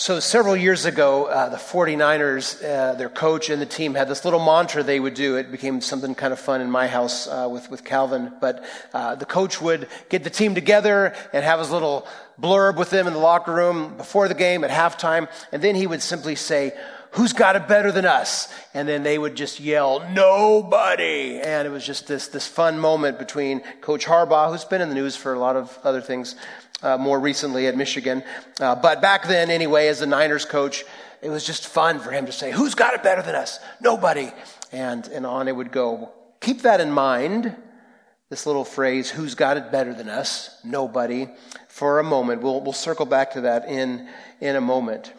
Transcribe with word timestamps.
So, 0.00 0.20
several 0.20 0.56
years 0.56 0.84
ago, 0.84 1.24
uh, 1.24 1.48
the 1.48 1.56
49ers, 1.56 2.62
uh, 2.62 2.94
their 2.94 3.08
coach 3.08 3.50
and 3.50 3.60
the 3.60 3.66
team 3.66 3.94
had 3.94 4.06
this 4.06 4.24
little 4.24 4.38
mantra 4.38 4.84
they 4.84 5.00
would 5.00 5.14
do. 5.14 5.34
It 5.34 5.50
became 5.50 5.80
something 5.80 6.14
kind 6.14 6.32
of 6.32 6.38
fun 6.38 6.60
in 6.60 6.70
my 6.70 6.86
house 6.86 7.26
uh, 7.26 7.48
with, 7.50 7.68
with 7.68 7.82
Calvin. 7.82 8.32
But 8.40 8.64
uh, 8.94 9.16
the 9.16 9.26
coach 9.26 9.60
would 9.60 9.88
get 10.08 10.22
the 10.22 10.30
team 10.30 10.54
together 10.54 11.16
and 11.32 11.42
have 11.42 11.58
his 11.58 11.72
little 11.72 12.06
blurb 12.40 12.76
with 12.76 12.90
them 12.90 13.08
in 13.08 13.12
the 13.12 13.18
locker 13.18 13.52
room 13.52 13.96
before 13.96 14.28
the 14.28 14.36
game 14.36 14.62
at 14.62 14.70
halftime. 14.70 15.28
And 15.50 15.62
then 15.62 15.74
he 15.74 15.88
would 15.88 16.00
simply 16.00 16.36
say, 16.36 16.74
Who's 17.12 17.32
got 17.32 17.56
it 17.56 17.66
better 17.66 17.90
than 17.90 18.04
us? 18.04 18.52
And 18.74 18.86
then 18.86 19.02
they 19.02 19.18
would 19.18 19.34
just 19.34 19.58
yell, 19.58 20.08
Nobody. 20.12 21.40
And 21.40 21.66
it 21.66 21.70
was 21.70 21.84
just 21.84 22.06
this, 22.06 22.28
this 22.28 22.46
fun 22.46 22.78
moment 22.78 23.18
between 23.18 23.62
Coach 23.80 24.06
Harbaugh, 24.06 24.52
who's 24.52 24.64
been 24.64 24.80
in 24.80 24.90
the 24.90 24.94
news 24.94 25.16
for 25.16 25.32
a 25.32 25.40
lot 25.40 25.56
of 25.56 25.76
other 25.82 26.00
things, 26.00 26.36
uh, 26.82 26.96
more 26.98 27.18
recently 27.18 27.66
at 27.66 27.76
Michigan. 27.76 28.22
Uh, 28.60 28.74
but 28.74 29.00
back 29.00 29.26
then, 29.26 29.50
anyway, 29.50 29.88
as 29.88 30.00
the 30.00 30.06
Niners 30.06 30.44
coach, 30.44 30.84
it 31.22 31.30
was 31.30 31.44
just 31.44 31.66
fun 31.66 31.98
for 31.98 32.10
him 32.10 32.26
to 32.26 32.32
say, 32.32 32.52
Who's 32.52 32.74
got 32.74 32.94
it 32.94 33.02
better 33.02 33.22
than 33.22 33.34
us? 33.34 33.58
Nobody. 33.80 34.30
And, 34.72 35.06
and 35.08 35.26
on 35.26 35.48
it 35.48 35.56
would 35.56 35.72
go. 35.72 36.12
Keep 36.40 36.62
that 36.62 36.80
in 36.80 36.92
mind, 36.92 37.56
this 38.28 38.46
little 38.46 38.64
phrase, 38.64 39.10
Who's 39.10 39.34
got 39.34 39.56
it 39.56 39.72
better 39.72 39.92
than 39.92 40.08
us? 40.08 40.60
Nobody, 40.64 41.28
for 41.68 41.98
a 41.98 42.04
moment. 42.04 42.42
We'll, 42.42 42.60
we'll 42.60 42.72
circle 42.72 43.06
back 43.06 43.32
to 43.32 43.42
that 43.42 43.66
in, 43.68 44.08
in 44.40 44.56
a 44.56 44.60
moment. 44.60 45.12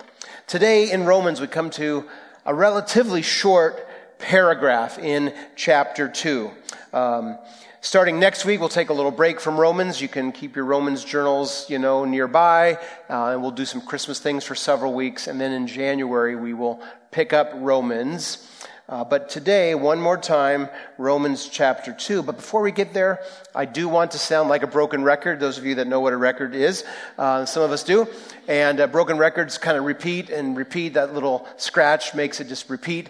Today 0.47 0.91
in 0.91 1.05
Romans, 1.05 1.41
we 1.41 1.47
come 1.47 1.69
to 1.71 2.07
a 2.45 2.53
relatively 2.53 3.21
short 3.21 3.85
paragraph 4.19 4.97
in 4.97 5.33
chapter 5.55 6.07
2. 6.07 6.51
Um, 6.93 7.37
Starting 7.81 8.19
next 8.19 8.43
week, 8.43 8.59
we'll 8.59 8.67
take 8.67 8.89
a 8.89 8.93
little 8.93 9.09
break 9.09 9.39
from 9.39 9.57
Romans. 9.57 10.01
You 10.01 10.09
can 10.09 10.33
keep 10.33 10.53
your 10.53 10.65
Romans 10.65 11.05
journals, 11.05 11.69
you 11.69 11.79
know, 11.79 12.03
nearby, 12.03 12.77
uh, 13.09 13.27
and 13.27 13.41
we'll 13.41 13.51
do 13.51 13.63
some 13.63 13.79
Christmas 13.79 14.19
things 14.19 14.43
for 14.43 14.53
several 14.53 14.93
weeks. 14.93 15.27
And 15.27 15.39
then 15.39 15.53
in 15.53 15.65
January, 15.65 16.35
we 16.35 16.53
will 16.53 16.81
pick 17.11 17.31
up 17.31 17.51
Romans. 17.55 18.45
Uh, 18.89 19.03
but 19.03 19.29
today, 19.29 19.75
one 19.75 20.01
more 20.01 20.17
time, 20.17 20.67
Romans 20.97 21.47
chapter 21.47 21.93
2. 21.93 22.23
But 22.23 22.37
before 22.37 22.63
we 22.63 22.71
get 22.71 22.91
there, 22.91 23.21
I 23.53 23.65
do 23.65 23.87
want 23.87 24.09
to 24.11 24.17
sound 24.17 24.49
like 24.49 24.63
a 24.63 24.67
broken 24.67 25.03
record. 25.03 25.39
Those 25.39 25.59
of 25.59 25.65
you 25.67 25.75
that 25.75 25.85
know 25.85 25.99
what 25.99 26.11
a 26.11 26.17
record 26.17 26.55
is, 26.55 26.83
uh, 27.19 27.45
some 27.45 27.61
of 27.61 27.69
us 27.69 27.83
do. 27.83 28.07
And 28.47 28.79
uh, 28.79 28.87
broken 28.87 29.19
records 29.19 29.59
kind 29.59 29.77
of 29.77 29.83
repeat 29.83 30.31
and 30.31 30.57
repeat. 30.57 30.95
That 30.95 31.13
little 31.13 31.47
scratch 31.57 32.15
makes 32.15 32.39
it 32.39 32.47
just 32.47 32.67
repeat. 32.67 33.09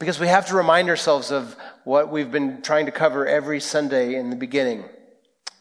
Because 0.00 0.18
we 0.18 0.26
have 0.26 0.48
to 0.48 0.56
remind 0.56 0.88
ourselves 0.88 1.30
of 1.30 1.54
what 1.84 2.10
we've 2.10 2.32
been 2.32 2.60
trying 2.60 2.86
to 2.86 2.92
cover 2.92 3.24
every 3.24 3.60
Sunday 3.60 4.16
in 4.16 4.30
the 4.30 4.36
beginning. 4.36 4.82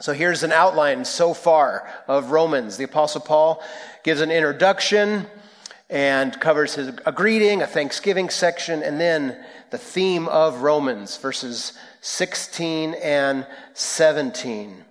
So 0.02 0.14
here's 0.14 0.42
an 0.42 0.52
outline 0.52 1.06
so 1.06 1.36
far 1.36 1.88
of 2.08 2.31
Romans. 2.31 2.78
The 2.78 2.86
Apostle 2.86 3.22
Paul 3.22 3.64
gives 4.04 4.22
an 4.22 4.31
introduction 4.31 5.28
and 5.89 6.39
covers 6.39 6.76
his, 6.76 6.89
a 7.06 7.11
greeting, 7.11 7.61
a 7.61 7.67
thanksgiving 7.67 8.30
section, 8.30 8.83
and 8.83 9.02
then 9.02 9.44
the 9.72 9.78
theme 9.78 10.28
of 10.28 10.62
Romans, 10.62 11.17
verses 11.17 11.73
16 12.02 12.95
and 12.95 13.45
17. 13.73 14.86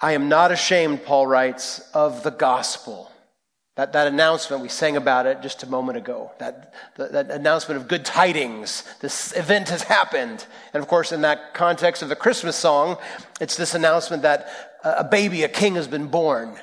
I 0.00 0.12
am 0.12 0.28
not 0.28 0.52
ashamed, 0.52 1.04
Paul 1.04 1.26
writes, 1.26 1.80
of 1.92 2.22
the 2.22 2.30
gospel. 2.30 3.10
That, 3.74 3.92
that 3.92 4.08
announcement, 4.08 4.62
we 4.62 4.68
sang 4.68 4.96
about 4.96 5.26
it 5.26 5.40
just 5.40 5.62
a 5.62 5.66
moment 5.68 5.98
ago. 5.98 6.32
That, 6.38 6.74
that, 6.96 7.12
that 7.12 7.30
announcement 7.30 7.80
of 7.80 7.86
good 7.86 8.04
tidings. 8.04 8.82
This 9.00 9.36
event 9.36 9.68
has 9.68 9.82
happened. 9.82 10.44
And 10.74 10.82
of 10.82 10.88
course, 10.88 11.12
in 11.12 11.20
that 11.20 11.54
context 11.54 12.02
of 12.02 12.08
the 12.08 12.16
Christmas 12.16 12.56
song, 12.56 12.96
it's 13.40 13.56
this 13.56 13.74
announcement 13.74 14.22
that 14.22 14.48
a 14.82 15.04
baby, 15.04 15.42
a 15.42 15.48
king 15.48 15.76
has 15.76 15.86
been 15.86 16.08
born. 16.08 16.58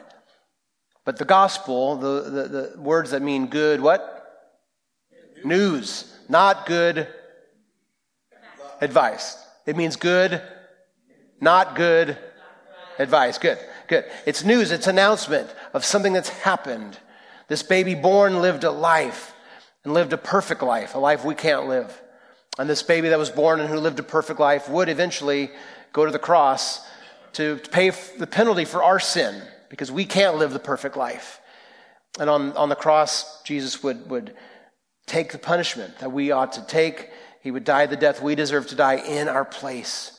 But 1.05 1.17
the 1.17 1.25
gospel, 1.25 1.95
the, 1.95 2.21
the, 2.30 2.47
the 2.47 2.81
words 2.81 3.11
that 3.11 3.21
mean 3.21 3.47
good, 3.47 3.80
what? 3.80 4.11
News. 5.43 6.14
Not 6.27 6.65
good 6.65 7.07
advice. 8.81 9.37
It 9.65 9.75
means 9.75 9.95
good, 9.95 10.41
not 11.41 11.75
good 11.75 12.17
advice. 12.99 13.37
Good, 13.37 13.59
good. 13.87 14.05
It's 14.25 14.43
news, 14.43 14.71
it's 14.71 14.87
announcement 14.87 15.53
of 15.73 15.85
something 15.85 16.14
that's 16.14 16.30
happened. 16.30 16.97
This 17.47 17.64
baby 17.64 17.95
born 17.95 18.41
lived 18.41 18.64
a 18.64 18.71
life 18.71 19.33
and 19.83 19.93
lived 19.93 20.14
a 20.14 20.17
perfect 20.17 20.64
life, 20.64 20.95
a 20.95 20.99
life 20.99 21.23
we 21.23 21.35
can't 21.35 21.67
live. 21.67 22.02
And 22.58 22.69
this 22.69 22.83
baby 22.83 23.09
that 23.09 23.19
was 23.19 23.30
born 23.30 23.59
and 23.59 23.69
who 23.69 23.77
lived 23.77 23.99
a 23.99 24.03
perfect 24.03 24.39
life 24.39 24.69
would 24.69 24.89
eventually 24.89 25.52
go 25.93 26.05
to 26.05 26.11
the 26.11 26.19
cross 26.19 26.85
to 27.33 27.58
pay 27.71 27.91
the 28.17 28.27
penalty 28.27 28.65
for 28.65 28.81
our 28.81 28.99
sin 28.99 29.41
because 29.69 29.91
we 29.91 30.05
can't 30.05 30.37
live 30.37 30.53
the 30.53 30.59
perfect 30.59 30.95
life. 30.95 31.41
And 32.17 32.30
on, 32.30 32.53
on 32.53 32.69
the 32.69 32.75
cross, 32.75 33.43
Jesus 33.43 33.83
would, 33.83 34.09
would 34.09 34.33
take 35.05 35.32
the 35.32 35.38
punishment 35.38 35.99
that 35.99 36.11
we 36.11 36.32
ought 36.32 36.54
to 36.54 36.66
take. 36.66 37.10
He 37.42 37.52
would 37.52 37.64
die 37.64 37.86
the 37.86 37.95
death 37.95 38.21
we 38.21 38.36
deserve 38.36 38.67
to 38.67 38.76
die 38.76 38.95
in 38.95 39.27
our 39.27 39.45
place. 39.45 40.11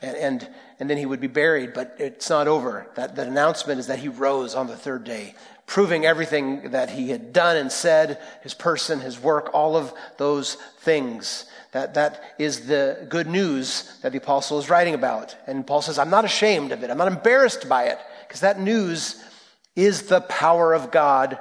And, 0.00 0.16
and, 0.16 0.50
and 0.80 0.90
then 0.90 0.98
he 0.98 1.06
would 1.06 1.20
be 1.20 1.28
buried, 1.28 1.74
but 1.74 1.96
it's 1.98 2.28
not 2.28 2.48
over. 2.48 2.88
That, 2.96 3.16
that 3.16 3.28
announcement 3.28 3.80
is 3.80 3.86
that 3.86 4.00
he 4.00 4.08
rose 4.08 4.54
on 4.54 4.66
the 4.66 4.76
third 4.76 5.04
day, 5.04 5.34
proving 5.66 6.04
everything 6.04 6.72
that 6.72 6.90
he 6.90 7.10
had 7.10 7.32
done 7.32 7.56
and 7.56 7.70
said, 7.70 8.20
his 8.42 8.54
person, 8.54 9.00
his 9.00 9.18
work, 9.18 9.50
all 9.54 9.76
of 9.76 9.92
those 10.18 10.56
things. 10.80 11.46
That, 11.70 11.94
that 11.94 12.22
is 12.38 12.66
the 12.66 13.06
good 13.08 13.26
news 13.26 13.98
that 14.02 14.12
the 14.12 14.18
apostle 14.18 14.58
is 14.58 14.68
writing 14.68 14.94
about. 14.94 15.36
And 15.46 15.66
Paul 15.66 15.82
says, 15.82 15.98
I'm 15.98 16.10
not 16.10 16.24
ashamed 16.24 16.72
of 16.72 16.82
it. 16.82 16.90
I'm 16.90 16.98
not 16.98 17.08
embarrassed 17.08 17.68
by 17.68 17.84
it 17.84 17.98
because 18.26 18.40
that 18.40 18.60
news 18.60 19.22
is 19.74 20.02
the 20.02 20.20
power 20.20 20.74
of 20.74 20.90
God 20.90 21.38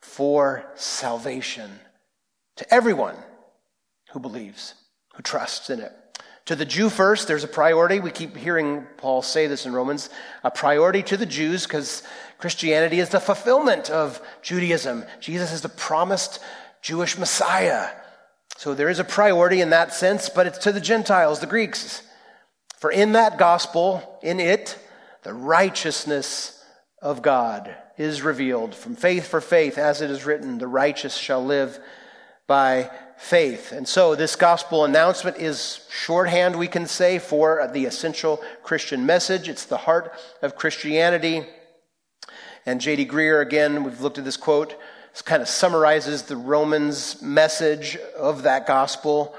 for 0.00 0.64
salvation 0.74 1.78
to 2.58 2.74
everyone 2.74 3.16
who 4.12 4.20
believes, 4.20 4.74
who 5.14 5.22
trusts 5.22 5.70
in 5.70 5.80
it. 5.80 5.92
To 6.46 6.56
the 6.56 6.64
Jew 6.64 6.88
first, 6.88 7.28
there's 7.28 7.44
a 7.44 7.48
priority. 7.48 8.00
We 8.00 8.10
keep 8.10 8.36
hearing 8.36 8.86
Paul 8.96 9.22
say 9.22 9.46
this 9.46 9.66
in 9.66 9.72
Romans 9.72 10.10
a 10.42 10.50
priority 10.50 11.02
to 11.04 11.16
the 11.16 11.26
Jews 11.26 11.64
because 11.64 12.02
Christianity 12.38 13.00
is 13.00 13.10
the 13.10 13.20
fulfillment 13.20 13.90
of 13.90 14.20
Judaism. 14.42 15.04
Jesus 15.20 15.52
is 15.52 15.60
the 15.60 15.68
promised 15.68 16.40
Jewish 16.82 17.18
Messiah. 17.18 17.90
So 18.56 18.74
there 18.74 18.88
is 18.88 18.98
a 18.98 19.04
priority 19.04 19.60
in 19.60 19.70
that 19.70 19.92
sense, 19.92 20.28
but 20.28 20.46
it's 20.46 20.58
to 20.58 20.72
the 20.72 20.80
Gentiles, 20.80 21.40
the 21.40 21.46
Greeks. 21.46 22.02
For 22.78 22.90
in 22.90 23.12
that 23.12 23.38
gospel, 23.38 24.18
in 24.22 24.40
it, 24.40 24.78
the 25.22 25.34
righteousness 25.34 26.64
of 27.02 27.22
God 27.22 27.76
is 27.98 28.22
revealed 28.22 28.74
from 28.74 28.96
faith 28.96 29.28
for 29.28 29.40
faith, 29.40 29.76
as 29.76 30.00
it 30.00 30.10
is 30.10 30.24
written, 30.24 30.58
the 30.58 30.66
righteous 30.66 31.16
shall 31.16 31.44
live 31.44 31.78
by 32.48 32.90
faith. 33.18 33.72
And 33.72 33.86
so 33.86 34.14
this 34.14 34.34
gospel 34.34 34.84
announcement 34.84 35.36
is 35.36 35.86
shorthand, 35.90 36.56
we 36.56 36.66
can 36.66 36.86
say, 36.86 37.20
for 37.20 37.68
the 37.72 37.84
essential 37.84 38.42
Christian 38.64 39.06
message. 39.06 39.48
It's 39.48 39.66
the 39.66 39.76
heart 39.76 40.12
of 40.42 40.56
Christianity. 40.56 41.46
And 42.66 42.80
J.D. 42.80 43.06
Greear, 43.06 43.40
again, 43.42 43.84
we've 43.84 44.00
looked 44.00 44.18
at 44.18 44.24
this 44.24 44.36
quote, 44.36 44.74
kind 45.24 45.42
of 45.42 45.48
summarizes 45.48 46.22
the 46.22 46.36
Romans 46.36 47.20
message 47.20 47.96
of 48.16 48.44
that 48.44 48.66
gospel 48.66 49.34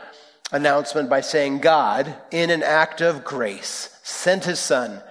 announcement 0.52 1.10
by 1.10 1.22
saying, 1.22 1.60
God, 1.60 2.14
in 2.32 2.50
an 2.50 2.64
act 2.64 3.02
of 3.02 3.24
grace, 3.24 3.98
sent 4.04 4.46
his 4.46 4.60
son 4.60 5.02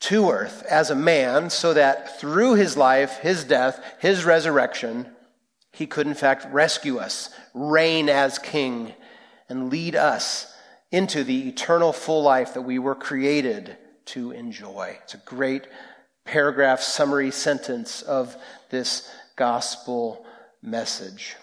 to 0.00 0.30
earth 0.30 0.64
as 0.68 0.90
a 0.90 0.96
man 0.96 1.48
so 1.50 1.72
that 1.72 2.18
through 2.18 2.54
his 2.54 2.76
life, 2.76 3.18
his 3.18 3.44
death, 3.44 3.82
his 4.00 4.24
resurrection, 4.24 5.06
he 5.82 5.86
could 5.88 6.06
in 6.06 6.14
fact 6.14 6.46
rescue 6.52 6.98
us, 6.98 7.28
reign 7.54 8.08
as 8.08 8.38
king, 8.38 8.94
and 9.48 9.68
lead 9.68 9.96
us 9.96 10.46
into 10.92 11.24
the 11.24 11.48
eternal 11.48 11.92
full 11.92 12.22
life 12.22 12.54
that 12.54 12.62
we 12.62 12.78
were 12.78 12.94
created 12.94 13.76
to 14.04 14.30
enjoy. 14.30 14.96
It's 15.02 15.14
a 15.14 15.22
great 15.26 15.66
paragraph 16.24 16.80
summary 16.80 17.32
sentence 17.32 18.00
of 18.00 18.36
this 18.70 19.12
gospel 19.34 20.24
message. 20.62 21.34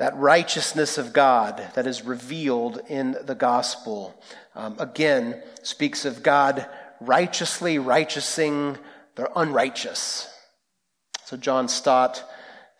That 0.00 0.16
righteousness 0.16 0.98
of 0.98 1.12
God 1.12 1.62
that 1.76 1.86
is 1.86 2.02
revealed 2.02 2.80
in 2.88 3.16
the 3.22 3.36
gospel, 3.36 4.20
um, 4.56 4.74
again, 4.80 5.40
speaks 5.62 6.04
of 6.04 6.24
God 6.24 6.66
righteously 7.00 7.78
righteousing 7.78 8.78
the 9.14 9.30
unrighteous. 9.38 10.28
So 11.24 11.36
John 11.36 11.68
Stott 11.68 12.28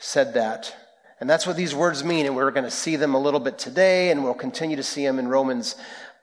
said 0.04 0.34
that. 0.34 0.76
And 1.18 1.30
that's 1.30 1.46
what 1.46 1.56
these 1.56 1.74
words 1.74 2.04
mean, 2.04 2.26
and 2.26 2.36
we're 2.36 2.50
going 2.50 2.64
to 2.64 2.70
see 2.70 2.96
them 2.96 3.14
a 3.14 3.18
little 3.18 3.40
bit 3.40 3.58
today, 3.58 4.10
and 4.10 4.22
we'll 4.22 4.34
continue 4.34 4.76
to 4.76 4.82
see 4.82 5.04
them 5.04 5.18
in 5.18 5.28
Romans. 5.28 5.76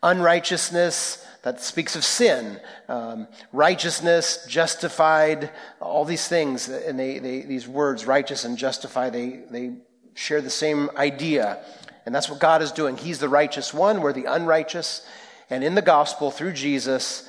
Unrighteousness, 0.04 1.26
that 1.42 1.62
speaks 1.62 1.96
of 1.96 2.06
sin. 2.06 2.60
Um, 2.88 3.28
righteousness, 3.52 4.46
justified, 4.48 5.50
all 5.80 6.06
these 6.06 6.28
things, 6.28 6.70
and 6.70 7.00
they, 7.00 7.18
they, 7.18 7.42
these 7.42 7.68
words, 7.68 8.06
righteous 8.06 8.46
and 8.46 8.58
justify, 8.58 9.10
they, 9.10 9.42
they 9.50 9.72
share 10.14 10.42
the 10.42 10.52
same 10.52 10.92
idea. 10.96 11.64
And 12.06 12.14
that's 12.14 12.30
what 12.30 12.40
God 12.40 12.62
is 12.62 12.72
doing. 12.72 12.98
He's 12.98 13.18
the 13.18 13.30
righteous 13.30 13.74
one, 13.74 14.02
we're 14.02 14.14
the 14.14 14.26
unrighteous. 14.26 15.04
And 15.50 15.64
in 15.64 15.74
the 15.74 15.82
gospel, 15.82 16.30
through 16.30 16.54
Jesus, 16.54 17.28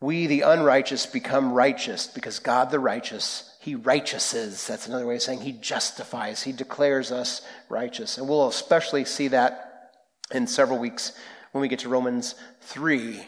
we, 0.00 0.26
the 0.26 0.40
unrighteous, 0.40 1.04
become 1.04 1.52
righteous 1.52 2.06
because 2.06 2.38
God, 2.38 2.70
the 2.70 2.80
righteous, 2.80 3.55
he 3.66 3.74
righteouses. 3.74 4.64
That's 4.68 4.86
another 4.86 5.06
way 5.06 5.16
of 5.16 5.22
saying 5.22 5.40
he 5.40 5.50
justifies. 5.50 6.44
He 6.44 6.52
declares 6.52 7.10
us 7.10 7.42
righteous. 7.68 8.16
And 8.16 8.28
we'll 8.28 8.46
especially 8.46 9.04
see 9.04 9.26
that 9.28 9.90
in 10.30 10.46
several 10.46 10.78
weeks 10.78 11.10
when 11.50 11.62
we 11.62 11.66
get 11.66 11.80
to 11.80 11.88
Romans 11.88 12.36
3. 12.60 13.20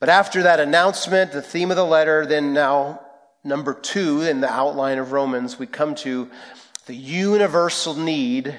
But 0.00 0.08
after 0.08 0.42
that 0.42 0.58
announcement, 0.58 1.30
the 1.30 1.42
theme 1.42 1.70
of 1.70 1.76
the 1.76 1.86
letter, 1.86 2.26
then 2.26 2.54
now 2.54 3.00
number 3.44 3.72
two 3.72 4.22
in 4.22 4.40
the 4.40 4.50
outline 4.50 4.98
of 4.98 5.12
Romans, 5.12 5.60
we 5.60 5.68
come 5.68 5.94
to 5.94 6.28
the 6.86 6.96
universal 6.96 7.94
need 7.94 8.52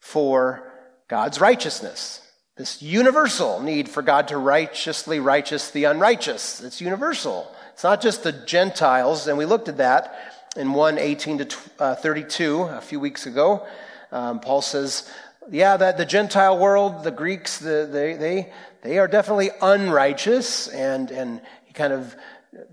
for 0.00 0.70
God's 1.08 1.40
righteousness. 1.40 2.23
This 2.56 2.80
universal 2.80 3.60
need 3.60 3.88
for 3.88 4.00
God 4.00 4.28
to 4.28 4.38
righteously 4.38 5.18
righteous 5.18 5.72
the 5.72 5.84
unrighteous. 5.84 6.62
It's 6.62 6.80
universal. 6.80 7.52
It's 7.72 7.82
not 7.82 8.00
just 8.00 8.22
the 8.22 8.30
Gentiles, 8.30 9.26
and 9.26 9.36
we 9.36 9.44
looked 9.44 9.68
at 9.68 9.78
that 9.78 10.16
in 10.56 10.72
1 10.72 10.98
18 10.98 11.38
to 11.38 11.56
uh, 11.80 11.94
32 11.96 12.62
a 12.62 12.80
few 12.80 13.00
weeks 13.00 13.26
ago. 13.26 13.66
Um, 14.12 14.38
Paul 14.38 14.62
says, 14.62 15.10
yeah, 15.50 15.76
that 15.76 15.98
the 15.98 16.06
Gentile 16.06 16.56
world, 16.56 17.02
the 17.02 17.10
Greeks, 17.10 17.58
the, 17.58 17.88
they, 17.90 18.14
they, 18.14 18.52
they 18.82 18.98
are 18.98 19.08
definitely 19.08 19.50
unrighteous, 19.60 20.68
and, 20.68 21.10
and 21.10 21.40
he 21.64 21.72
kind 21.72 21.92
of 21.92 22.14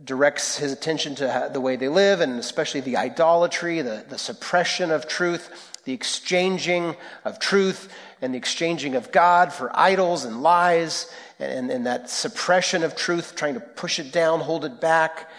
directs 0.04 0.57
his 0.57 0.72
attention 0.72 1.16
to 1.16 1.50
the 1.51 1.60
way 1.60 1.75
they 1.75 1.89
live, 1.89 2.22
and 2.22 2.34
especially 2.34 2.81
the 2.81 2.98
idolatry, 2.98 3.81
the, 3.81 4.06
the 4.07 4.19
suppression 4.19 4.92
of 4.92 5.07
truth, 5.07 5.72
the 5.86 5.94
exchanging 5.94 6.95
of 7.25 7.39
truth, 7.39 7.92
and 8.22 8.34
the 8.34 8.38
exchanging 8.38 8.96
of 8.96 9.12
God 9.12 9.52
for 9.52 9.72
idols 9.78 10.26
and 10.26 10.42
lies, 10.44 11.12
and, 11.40 11.72
and 11.72 11.88
that 11.88 12.10
suppression 12.10 12.84
of 12.84 12.96
truth, 12.96 13.36
trying 13.36 13.56
to 13.56 13.60
push 13.60 14.00
it 14.00 14.12
down, 14.12 14.40
hold 14.40 14.64
it 14.64 14.80
back. 14.80 15.30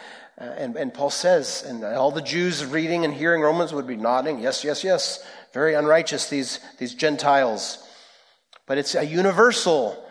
Uh, 0.40 0.44
and, 0.44 0.76
and 0.76 0.92
Paul 0.92 1.10
says, 1.10 1.62
and 1.66 1.84
all 1.84 2.10
the 2.10 2.20
Jews 2.20 2.64
reading 2.64 3.04
and 3.04 3.14
hearing 3.14 3.40
Romans 3.40 3.72
would 3.72 3.86
be 3.86 3.96
nodding, 3.96 4.40
yes, 4.40 4.64
yes, 4.64 4.82
yes, 4.82 5.24
very 5.52 5.74
unrighteous, 5.74 6.28
these, 6.28 6.58
these 6.78 6.94
Gentiles. 6.94 7.86
But 8.66 8.78
it's 8.78 8.94
a 8.94 9.04
universal 9.04 10.04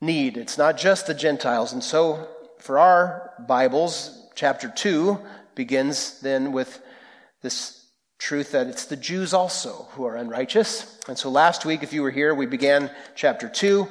need. 0.00 0.36
It's 0.36 0.58
not 0.58 0.76
just 0.76 1.06
the 1.06 1.14
Gentiles. 1.14 1.72
And 1.72 1.82
so 1.82 2.28
for 2.58 2.78
our 2.78 3.32
Bibles, 3.48 4.28
chapter 4.34 4.68
2 4.68 5.18
begins 5.54 6.20
then 6.20 6.52
with 6.52 6.80
this 7.42 7.75
truth 8.18 8.52
that 8.52 8.66
it's 8.66 8.86
the 8.86 8.96
Jews 8.96 9.34
also 9.34 9.88
who 9.92 10.04
are 10.04 10.16
unrighteous. 10.16 10.98
And 11.08 11.18
so 11.18 11.30
last 11.30 11.64
week, 11.64 11.82
if 11.82 11.92
you 11.92 12.02
were 12.02 12.10
here, 12.10 12.34
we 12.34 12.46
began 12.46 12.90
chapter 13.14 13.48
2. 13.48 13.86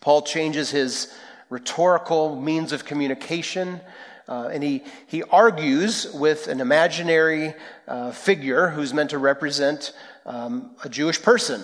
Paul 0.00 0.22
changes 0.22 0.70
his 0.70 1.12
rhetorical 1.48 2.40
means 2.40 2.72
of 2.72 2.84
communication. 2.84 3.80
Uh, 4.28 4.48
and 4.52 4.62
he, 4.62 4.84
he 5.08 5.24
argues 5.24 6.12
with 6.14 6.46
an 6.46 6.60
imaginary 6.60 7.54
uh, 7.88 8.12
figure 8.12 8.68
who's 8.68 8.94
meant 8.94 9.10
to 9.10 9.18
represent 9.18 9.92
um, 10.24 10.76
a 10.84 10.88
Jewish 10.88 11.20
person. 11.20 11.62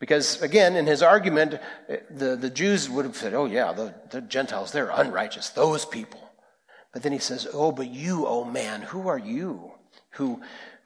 Because 0.00 0.42
again, 0.42 0.76
in 0.76 0.86
his 0.86 1.02
argument, 1.02 1.60
the, 2.10 2.34
the 2.34 2.50
Jews 2.50 2.90
would 2.90 3.04
have 3.04 3.16
said, 3.16 3.34
oh 3.34 3.44
yeah, 3.44 3.72
the, 3.72 3.94
the 4.10 4.20
Gentiles, 4.20 4.72
they're 4.72 4.90
unrighteous, 4.90 5.50
those 5.50 5.84
people. 5.84 6.20
But 6.92 7.02
then 7.02 7.12
he 7.12 7.18
says, 7.18 7.46
oh, 7.52 7.70
but 7.70 7.86
you, 7.86 8.26
oh 8.26 8.44
man, 8.44 8.82
who 8.82 9.06
are 9.06 9.18
you 9.18 9.74
who, 10.10 10.40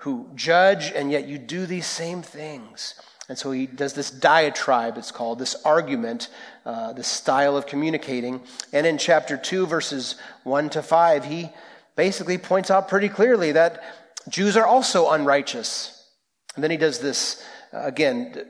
who 0.05 0.29
judge 0.35 0.93
and 0.93 1.11
yet 1.11 1.27
you 1.27 1.39
do 1.39 1.65
these 1.65 1.87
same 1.87 2.21
things? 2.21 2.95
And 3.27 3.39
so 3.39 3.53
he 3.53 3.67
does 3.67 3.95
this 3.95 4.11
diatribe, 4.11 4.99
it's 4.99 5.11
called, 5.11 5.39
this 5.39 5.57
argument, 5.65 6.29
uh, 6.67 6.93
this 6.93 7.09
style 7.09 7.57
of 7.57 7.67
communicating. 7.67 8.43
And 8.73 8.87
in 8.87 8.99
chapter 8.99 9.39
2, 9.39 9.67
verses 9.67 10.17
1 10.43 10.69
to 10.71 10.83
5, 10.83 11.25
he 11.25 11.49
basically 11.97 12.37
points 12.37 12.71
out 12.71 12.89
pretty 12.89 13.09
clearly 13.09 13.53
that 13.53 13.83
Jews 14.29 14.59
are 14.59 14.67
also 14.67 15.11
unrighteous. 15.11 16.07
And 16.55 16.63
then 16.63 16.71
he 16.71 16.77
does 16.77 16.99
this, 16.99 17.43
uh, 17.73 17.81
again, 17.85 18.45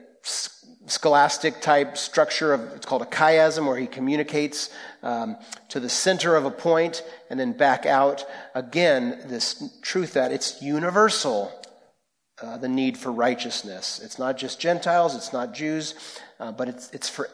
scholastic 0.87 1.61
type 1.61 1.97
structure 1.97 2.53
of 2.53 2.61
it's 2.73 2.85
called 2.85 3.01
a 3.01 3.05
chiasm 3.05 3.65
where 3.67 3.77
he 3.77 3.87
communicates 3.87 4.69
um, 5.03 5.35
to 5.69 5.79
the 5.79 5.89
center 5.89 6.35
of 6.35 6.45
a 6.45 6.51
point 6.51 7.03
and 7.29 7.39
then 7.39 7.53
back 7.53 7.85
out. 7.85 8.25
Again 8.53 9.21
this 9.25 9.77
truth 9.81 10.13
that 10.13 10.31
it's 10.31 10.61
universal 10.61 11.51
uh, 12.41 12.57
the 12.57 12.67
need 12.67 12.97
for 12.97 13.11
righteousness. 13.11 13.99
It's 14.03 14.19
not 14.19 14.37
just 14.37 14.59
gentiles 14.59 15.15
it's 15.15 15.33
not 15.33 15.53
jews 15.53 15.95
uh, 16.39 16.51
but 16.51 16.69
it's, 16.69 16.91
it's 16.91 17.09
for 17.09 17.29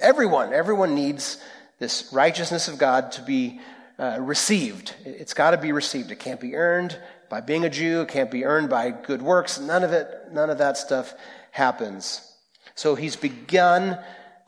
everyone. 0.00 0.52
Everyone 0.52 0.94
needs 0.94 1.42
this 1.78 2.08
righteousness 2.12 2.68
of 2.68 2.78
god 2.78 3.12
to 3.12 3.22
be 3.22 3.60
uh, 3.98 4.18
received. 4.20 4.94
It's 5.04 5.34
got 5.34 5.52
to 5.52 5.58
be 5.58 5.72
received. 5.72 6.10
It 6.10 6.18
can't 6.18 6.40
be 6.40 6.54
earned 6.54 6.98
by 7.28 7.40
being 7.40 7.64
a 7.64 7.70
jew. 7.70 8.02
It 8.02 8.08
can't 8.08 8.30
be 8.30 8.44
earned 8.44 8.68
by 8.68 8.90
good 8.90 9.22
works. 9.22 9.58
None 9.58 9.82
of 9.82 9.92
it 9.92 10.28
none 10.32 10.50
of 10.50 10.58
that 10.58 10.76
stuff 10.76 11.14
happens 11.50 12.31
so 12.82 12.96
he's 12.96 13.14
begun 13.14 13.96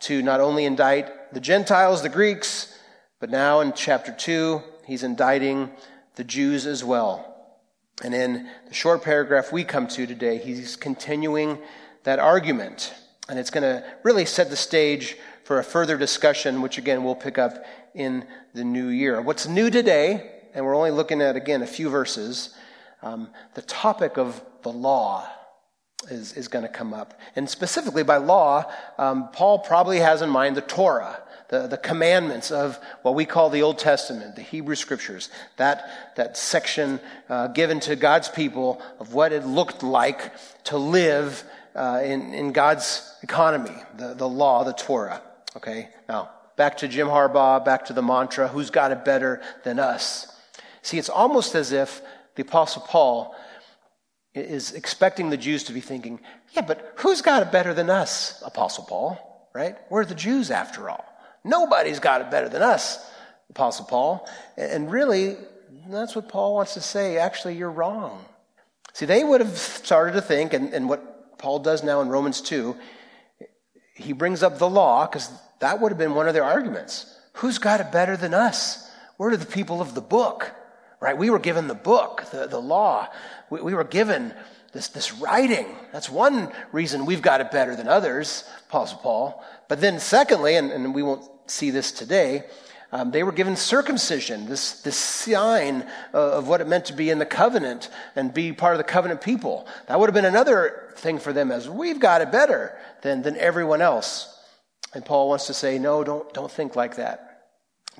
to 0.01 0.21
not 0.21 0.41
only 0.41 0.65
indict 0.65 1.33
the 1.33 1.39
Gentiles, 1.39 2.03
the 2.03 2.09
Greeks, 2.09 2.77
but 3.21 3.31
now 3.31 3.61
in 3.61 3.73
chapter 3.75 4.11
2, 4.11 4.61
he's 4.87 5.05
indicting 5.05 5.71
the 6.17 6.25
Jews 6.25 6.67
as 6.67 6.83
well. 6.83 7.53
And 8.03 8.13
in 8.13 8.49
the 8.67 8.75
short 8.75 9.05
paragraph 9.05 9.53
we 9.53 9.63
come 9.63 9.87
to 9.87 10.05
today, 10.05 10.39
he's 10.39 10.75
continuing 10.75 11.59
that 12.03 12.19
argument. 12.19 12.93
And 13.29 13.39
it's 13.39 13.51
going 13.51 13.63
to 13.63 13.85
really 14.03 14.25
set 14.25 14.51
the 14.51 14.57
stage 14.57 15.17
for 15.45 15.61
a 15.61 15.65
further 15.65 15.97
discussion, 15.97 16.61
which 16.61 16.77
again 16.77 17.05
we'll 17.05 17.15
pick 17.15 17.39
up 17.39 17.65
in 17.95 18.27
the 18.53 18.65
new 18.65 18.89
year. 18.89 19.23
What's 19.23 19.47
new 19.47 19.71
today, 19.71 20.41
and 20.55 20.65
we're 20.65 20.75
only 20.75 20.91
looking 20.91 21.23
at 21.23 21.37
again 21.37 21.63
a 21.63 21.69
few 21.69 21.89
verses, 21.89 22.53
um, 23.01 23.29
the 23.55 23.63
topic 23.63 24.19
of 24.19 24.45
the 24.63 24.73
law 24.73 25.25
is, 26.11 26.33
is 26.35 26.49
going 26.49 26.65
to 26.65 26.69
come 26.69 26.95
up. 26.95 27.19
And 27.37 27.49
specifically 27.49 28.03
by 28.03 28.17
law, 28.17 28.71
um, 28.99 29.29
Paul 29.33 29.59
probably 29.59 29.99
has 30.01 30.23
in 30.23 30.31
mind 30.31 30.57
the 30.57 30.63
Torah, 30.63 31.21
the, 31.49 31.67
the 31.67 31.77
commandments 31.77 32.51
of 32.51 32.79
what 33.03 33.15
we 33.15 33.25
call 33.25 33.51
the 33.51 33.63
Old 33.63 33.79
Testament, 33.79 34.37
the 34.37 34.43
Hebrew 34.43 34.75
Scriptures, 34.75 35.31
that, 35.57 36.15
that 36.17 36.37
section 36.37 37.01
uh, 37.29 37.49
given 37.49 37.81
to 37.81 37.97
God's 37.97 38.29
people 38.29 38.81
of 38.99 39.15
what 39.15 39.33
it 39.33 39.47
looked 39.47 39.83
like 39.83 40.33
to 40.65 40.79
live 40.79 41.45
uh, 41.75 42.01
in, 42.05 42.33
in 42.33 42.53
God's 42.53 43.17
economy, 43.23 43.75
the, 43.97 44.15
the 44.15 44.29
law, 44.29 44.65
the 44.65 44.73
Torah. 44.73 45.21
Okay, 45.57 45.89
now 46.09 46.31
back 46.57 46.79
to 46.79 46.89
Jim 46.89 47.09
Harbaugh, 47.09 47.65
back 47.65 47.85
to 47.87 47.93
the 47.93 48.03
mantra, 48.03 48.49
who's 48.49 48.71
got 48.71 48.93
it 48.93 49.05
better 49.05 49.43
than 49.65 49.79
us? 49.79 50.29
See, 50.83 50.99
it's 50.99 51.09
almost 51.09 51.55
as 51.55 51.73
if 51.73 52.03
the 52.35 52.43
Apostle 52.43 52.83
Paul 52.83 53.35
is 54.35 54.73
expecting 54.73 55.31
the 55.31 55.37
Jews 55.37 55.65
to 55.65 55.73
be 55.73 55.81
thinking, 55.81 56.21
yeah, 56.53 56.63
but 56.63 56.95
who's 56.97 57.23
got 57.23 57.43
it 57.43 57.53
better 57.53 57.73
than 57.73 57.89
us, 57.89 58.43
Apostle 58.45 58.85
Paul, 58.85 59.49
right? 59.55 59.77
We're 59.91 60.05
the 60.05 60.15
Jews 60.15 60.51
after 60.51 60.91
all. 60.91 61.05
Nobody's 61.45 62.01
got 62.01 62.21
it 62.21 62.31
better 62.31 62.49
than 62.49 62.63
us, 62.63 63.05
Apostle 63.51 63.85
Paul. 63.85 64.29
And 64.57 64.91
really, 64.91 65.37
that's 65.89 66.17
what 66.17 66.29
Paul 66.29 66.55
wants 66.55 66.75
to 66.75 66.81
say. 66.81 67.19
Actually, 67.19 67.57
you're 67.57 67.71
wrong. 67.71 68.25
See, 68.93 69.07
they 69.07 69.23
would 69.23 69.41
have 69.41 69.57
started 69.57 70.13
to 70.13 70.23
think, 70.23 70.53
and, 70.53 70.73
and 70.73 70.89
what 70.89 71.39
Paul 71.39 71.61
does 71.61 71.85
now 71.85 72.01
in 72.01 72.09
Romans 72.09 72.41
2, 72.41 72.77
he 73.95 74.13
brings 74.13 74.43
up 74.43 74.59
the 74.59 74.69
law, 74.69 75.07
because 75.07 75.31
that 75.61 75.81
would 75.81 75.93
have 75.93 75.99
been 75.99 76.15
one 76.15 76.27
of 76.27 76.35
their 76.35 76.45
arguments. 76.45 77.19
Who's 77.35 77.59
got 77.59 77.81
it 77.81 77.93
better 77.93 78.17
than 78.17 78.35
us? 78.35 78.91
We're 79.19 79.37
the 79.37 79.47
people 79.47 79.81
of 79.81 79.95
the 79.95 80.01
book 80.01 80.53
right? 81.05 81.19
We 81.19 81.29
were 81.29 81.39
given 81.39 81.69
the 81.69 81.75
book, 81.75 82.25
the, 82.33 82.47
the 82.47 82.59
law. 82.59 83.09
We, 83.51 83.61
we 83.61 83.75
were 83.75 83.85
given 83.85 84.33
this, 84.73 84.89
this 84.89 85.13
writing. 85.13 85.67
That's 85.93 86.09
one 86.09 86.51
reason 86.73 87.05
we've 87.05 87.21
got 87.21 87.43
it 87.43 87.51
better 87.51 87.77
than 87.77 87.89
others, 87.89 88.49
Apostle 88.71 89.01
Paul. 89.01 89.45
But 89.69 89.83
then, 89.83 90.01
secondly, 90.01 90.57
and, 90.57 90.73
and 90.73 90.95
we 90.95 91.03
won't 91.03 91.29
see 91.47 91.69
this 91.69 91.93
today, 91.93 92.45
um, 92.91 93.11
they 93.11 93.23
were 93.23 93.33
given 93.33 93.55
circumcision, 93.55 94.47
this, 94.47 94.81
this 94.81 94.97
sign 94.97 95.87
of 96.15 96.49
what 96.49 96.63
it 96.63 96.69
meant 96.69 96.87
to 96.87 96.95
be 96.95 97.11
in 97.11 97.19
the 97.19 97.27
covenant 97.27 97.91
and 98.17 98.33
be 98.33 98.55
part 98.55 98.73
of 98.73 98.79
the 98.79 98.85
covenant 98.85 99.21
people. 99.21 99.69
That 99.89 100.01
would 100.01 100.09
have 100.09 100.15
been 100.15 100.25
another 100.25 100.95
thing 100.97 101.19
for 101.19 101.35
them 101.35 101.53
as 101.53 101.69
we've 101.69 102.01
got 102.01 102.23
it 102.23 102.33
better 102.33 102.79
than, 103.03 103.21
than 103.21 103.37
everyone 103.37 103.83
else. 103.83 104.35
And 104.95 105.05
Paul 105.05 105.29
wants 105.29 105.49
to 105.49 105.55
say, 105.55 105.79
no, 105.79 106.03
don't, 106.03 106.33
don't 106.33 106.51
think 106.51 106.77
like 106.77 106.97
that. 106.97 107.49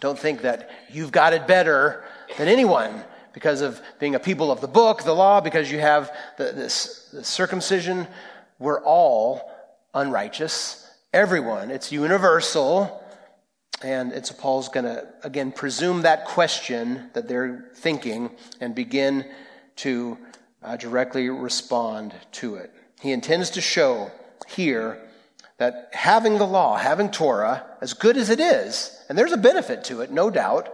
Don't 0.01 0.19
think 0.19 0.41
that 0.41 0.71
you've 0.91 1.13
got 1.13 1.35
it 1.35 1.47
better 1.47 2.05
than 2.37 2.49
anyone 2.49 3.05
because 3.33 3.61
of 3.61 3.81
being 3.99 4.15
a 4.15 4.21
people 4.21 4.51
of 4.51 4.61
the 4.61 4.69
book, 4.69 5.03
the 5.03 5.13
law, 5.13 5.41
because 5.41 5.71
you 5.71 5.81
have 5.81 6.15
the, 6.39 6.53
this, 6.53 7.09
the 7.13 7.25
circumcision. 7.25 8.07
We're 8.59 8.83
all 8.83 9.51
unrighteous. 9.93 10.89
Everyone. 11.13 11.71
It's 11.71 11.93
universal. 11.93 13.03
And 13.83 14.13
it's 14.13 14.31
Paul's 14.31 14.69
going 14.69 14.87
to, 14.87 15.07
again, 15.23 15.53
presume 15.53 16.03
that 16.03 16.25
question 16.25 17.11
that 17.13 17.29
they're 17.29 17.71
thinking 17.75 18.31
and 18.61 18.75
begin 18.75 19.27
to 19.77 20.17
uh, 20.63 20.77
directly 20.77 21.29
respond 21.29 22.15
to 22.33 22.55
it. 22.55 22.73
He 23.01 23.13
intends 23.13 23.51
to 23.51 23.61
show 23.61 24.11
here 24.49 25.03
that 25.59 25.91
having 25.93 26.39
the 26.39 26.47
law, 26.47 26.77
having 26.77 27.11
Torah, 27.11 27.67
as 27.81 27.93
good 27.93 28.17
as 28.17 28.31
it 28.31 28.41
is, 28.41 28.97
and 29.09 29.19
there's 29.19 29.33
a 29.33 29.37
benefit 29.37 29.85
to 29.85 30.01
it, 30.01 30.11
no 30.11 30.31
doubt, 30.31 30.73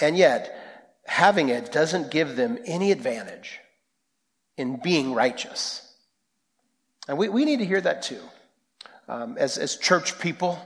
and 0.00 0.16
yet 0.16 0.67
having 1.08 1.48
it 1.48 1.72
doesn't 1.72 2.10
give 2.10 2.36
them 2.36 2.58
any 2.66 2.92
advantage 2.92 3.60
in 4.58 4.76
being 4.76 5.14
righteous. 5.14 5.82
And 7.08 7.16
we, 7.16 7.30
we 7.30 7.46
need 7.46 7.60
to 7.60 7.64
hear 7.64 7.80
that 7.80 8.02
too. 8.02 8.20
Um, 9.08 9.36
as, 9.38 9.56
as 9.56 9.76
church 9.76 10.18
people, 10.20 10.58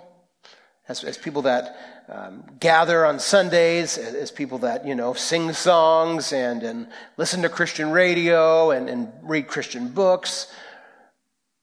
as, 0.88 1.04
as 1.04 1.16
people 1.16 1.42
that 1.42 1.76
um, 2.08 2.42
gather 2.58 3.06
on 3.06 3.20
Sundays, 3.20 3.96
as, 3.96 4.14
as, 4.14 4.30
people 4.32 4.58
that, 4.58 4.84
you 4.84 4.96
know, 4.96 5.12
sing 5.12 5.52
songs 5.52 6.32
and, 6.32 6.64
and 6.64 6.88
listen 7.16 7.42
to 7.42 7.48
Christian 7.48 7.92
radio 7.92 8.72
and, 8.72 8.88
and 8.90 9.12
read 9.22 9.46
Christian 9.46 9.88
books, 9.88 10.52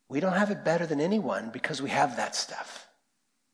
we 0.07 0.21
don't 0.21 0.33
have 0.33 0.51
it 0.51 0.63
better 0.63 0.85
than 0.85 1.01
anyone 1.01 1.49
because 1.51 1.81
we 1.81 1.89
have 1.89 2.15
that 2.15 2.33
stuff. 2.33 2.87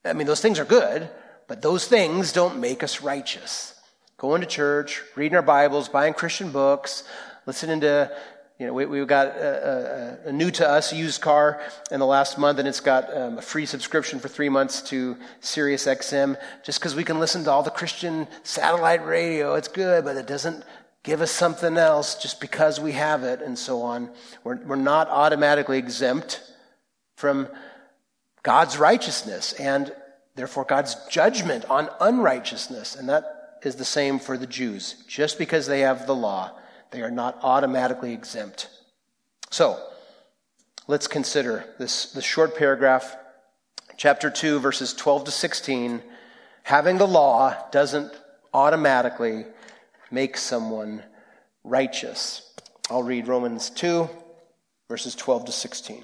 I 0.06 0.14
mean, 0.14 0.28
those 0.28 0.42
things 0.42 0.60
are 0.60 0.66
good, 0.66 1.10
but 1.48 1.64
those 1.64 1.88
things 1.88 2.32
don't 2.32 2.60
make 2.60 2.84
us 2.84 3.02
righteous. 3.02 3.75
Going 4.18 4.40
to 4.40 4.48
church, 4.48 5.04
reading 5.18 5.36
our 5.36 5.42
Bibles, 5.42 5.90
buying 5.90 6.14
Christian 6.14 6.50
books, 6.50 7.04
listening 7.46 7.82
to 7.82 8.10
you 8.58 8.66
know, 8.66 8.72
we, 8.72 8.86
we 8.86 9.06
got 9.06 9.28
a, 9.28 10.22
a, 10.26 10.30
a, 10.30 10.32
new 10.32 10.50
to 10.52 10.66
us 10.66 10.94
used 10.94 11.20
car 11.20 11.62
in 11.92 12.00
the 12.00 12.06
last 12.06 12.38
month, 12.38 12.58
and 12.58 12.66
it's 12.66 12.80
got 12.80 13.14
um, 13.14 13.38
a 13.40 13.42
free 13.42 13.66
subscription 13.66 14.22
for 14.22 14.30
three 14.30 14.48
months 14.48 14.82
to 14.84 15.18
Sirius 15.42 15.86
XM, 15.86 16.38
just 16.64 16.80
because 16.80 16.96
we 16.96 17.04
can 17.04 17.20
listen 17.20 17.44
to 17.44 17.52
all 17.52 17.62
the 17.62 17.70
Christian 17.70 18.26
satellite 18.44 19.06
radio. 19.06 19.56
It's 19.56 19.68
good, 19.68 20.06
but 20.06 20.16
it 20.16 20.28
doesn't 20.28 20.64
give 21.04 21.20
us 21.20 21.32
something 21.32 21.76
else 21.76 22.16
just 22.16 22.40
because 22.40 22.80
we 22.80 22.94
have 22.94 23.26
it, 23.26 23.42
and 23.42 23.60
so 23.60 23.82
on. 23.82 24.10
We're, 24.46 24.56
we're 24.66 24.78
not 24.78 25.10
automatically 25.10 25.78
exempt 25.78 26.42
from 27.18 27.50
God's 28.44 28.78
righteousness 28.78 29.52
and 29.52 29.94
therefore 30.36 30.64
God's 30.64 30.96
judgment 31.10 31.66
on 31.70 31.90
unrighteousness. 32.00 32.96
And 32.96 33.10
that 33.10 33.35
is 33.66 33.76
the 33.76 33.86
same 33.86 34.20
for 34.20 34.38
the 34.38 34.48
Jews. 34.48 35.04
Just 35.08 35.38
because 35.38 35.68
they 35.68 35.82
have 35.82 36.08
the 36.08 36.16
law, 36.16 36.52
they 36.92 37.02
are 37.02 37.12
not 37.12 37.40
automatically 37.42 38.14
exempt. 38.14 38.70
So, 39.50 39.80
let's 40.88 41.08
consider 41.08 41.66
this, 41.80 42.12
this 42.12 42.24
short 42.24 42.58
paragraph, 42.58 43.16
chapter 43.98 44.30
2, 44.30 44.60
verses 44.60 44.94
12 44.94 45.26
to 45.26 45.32
16. 45.32 46.02
Having 46.64 46.98
the 46.98 47.08
law 47.08 47.56
doesn't 47.72 48.12
automatically 48.54 49.46
make 50.12 50.38
someone 50.38 51.04
righteous. 51.64 52.54
I'll 52.90 53.04
read 53.04 53.28
Romans 53.28 53.70
2, 53.72 54.10
verses 54.88 55.16
12 55.16 55.46
to 55.46 55.52
16. 55.52 56.04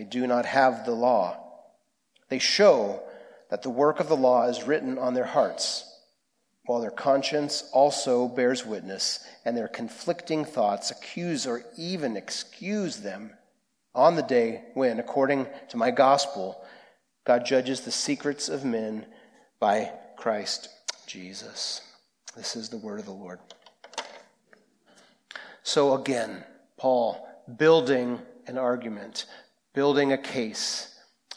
they 0.00 0.06
do 0.06 0.26
not 0.26 0.46
have 0.46 0.86
the 0.86 0.94
law. 0.94 1.36
They 2.30 2.38
show 2.38 3.02
that 3.50 3.60
the 3.60 3.68
work 3.68 4.00
of 4.00 4.08
the 4.08 4.16
law 4.16 4.46
is 4.46 4.62
written 4.62 4.96
on 4.96 5.12
their 5.12 5.26
hearts, 5.26 5.84
while 6.64 6.80
their 6.80 6.90
conscience 6.90 7.68
also 7.74 8.26
bears 8.26 8.64
witness, 8.64 9.22
and 9.44 9.54
their 9.54 9.68
conflicting 9.68 10.46
thoughts 10.46 10.90
accuse 10.90 11.46
or 11.46 11.64
even 11.76 12.16
excuse 12.16 12.96
them 12.96 13.32
on 13.94 14.16
the 14.16 14.22
day 14.22 14.62
when, 14.72 14.98
according 14.98 15.46
to 15.68 15.76
my 15.76 15.90
gospel, 15.90 16.64
God 17.26 17.44
judges 17.44 17.82
the 17.82 17.90
secrets 17.90 18.48
of 18.48 18.64
men 18.64 19.04
by 19.58 19.92
Christ 20.16 20.70
Jesus. 21.06 21.82
This 22.34 22.56
is 22.56 22.70
the 22.70 22.78
word 22.78 23.00
of 23.00 23.04
the 23.04 23.12
Lord. 23.12 23.38
So 25.62 25.92
again, 25.92 26.42
Paul 26.78 27.28
building 27.58 28.18
an 28.46 28.56
argument, 28.56 29.26
building 29.72 30.12
a 30.12 30.18
case 30.18 30.90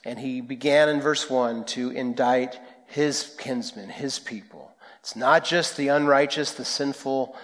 and 0.06 0.20
he 0.20 0.42
began 0.42 0.90
in 0.90 1.02
verse 1.02 1.30
1 1.30 1.66
to 1.66 1.92
indict 1.92 2.60
his 2.88 3.36
kinsmen, 3.40 3.90
his 3.90 4.20
people. 4.20 4.72
It's 5.00 5.16
not 5.16 5.46
just 5.46 5.78
the 5.78 5.90
unrighteous, 5.90 6.54
the 6.54 6.66
sinful 6.66 7.36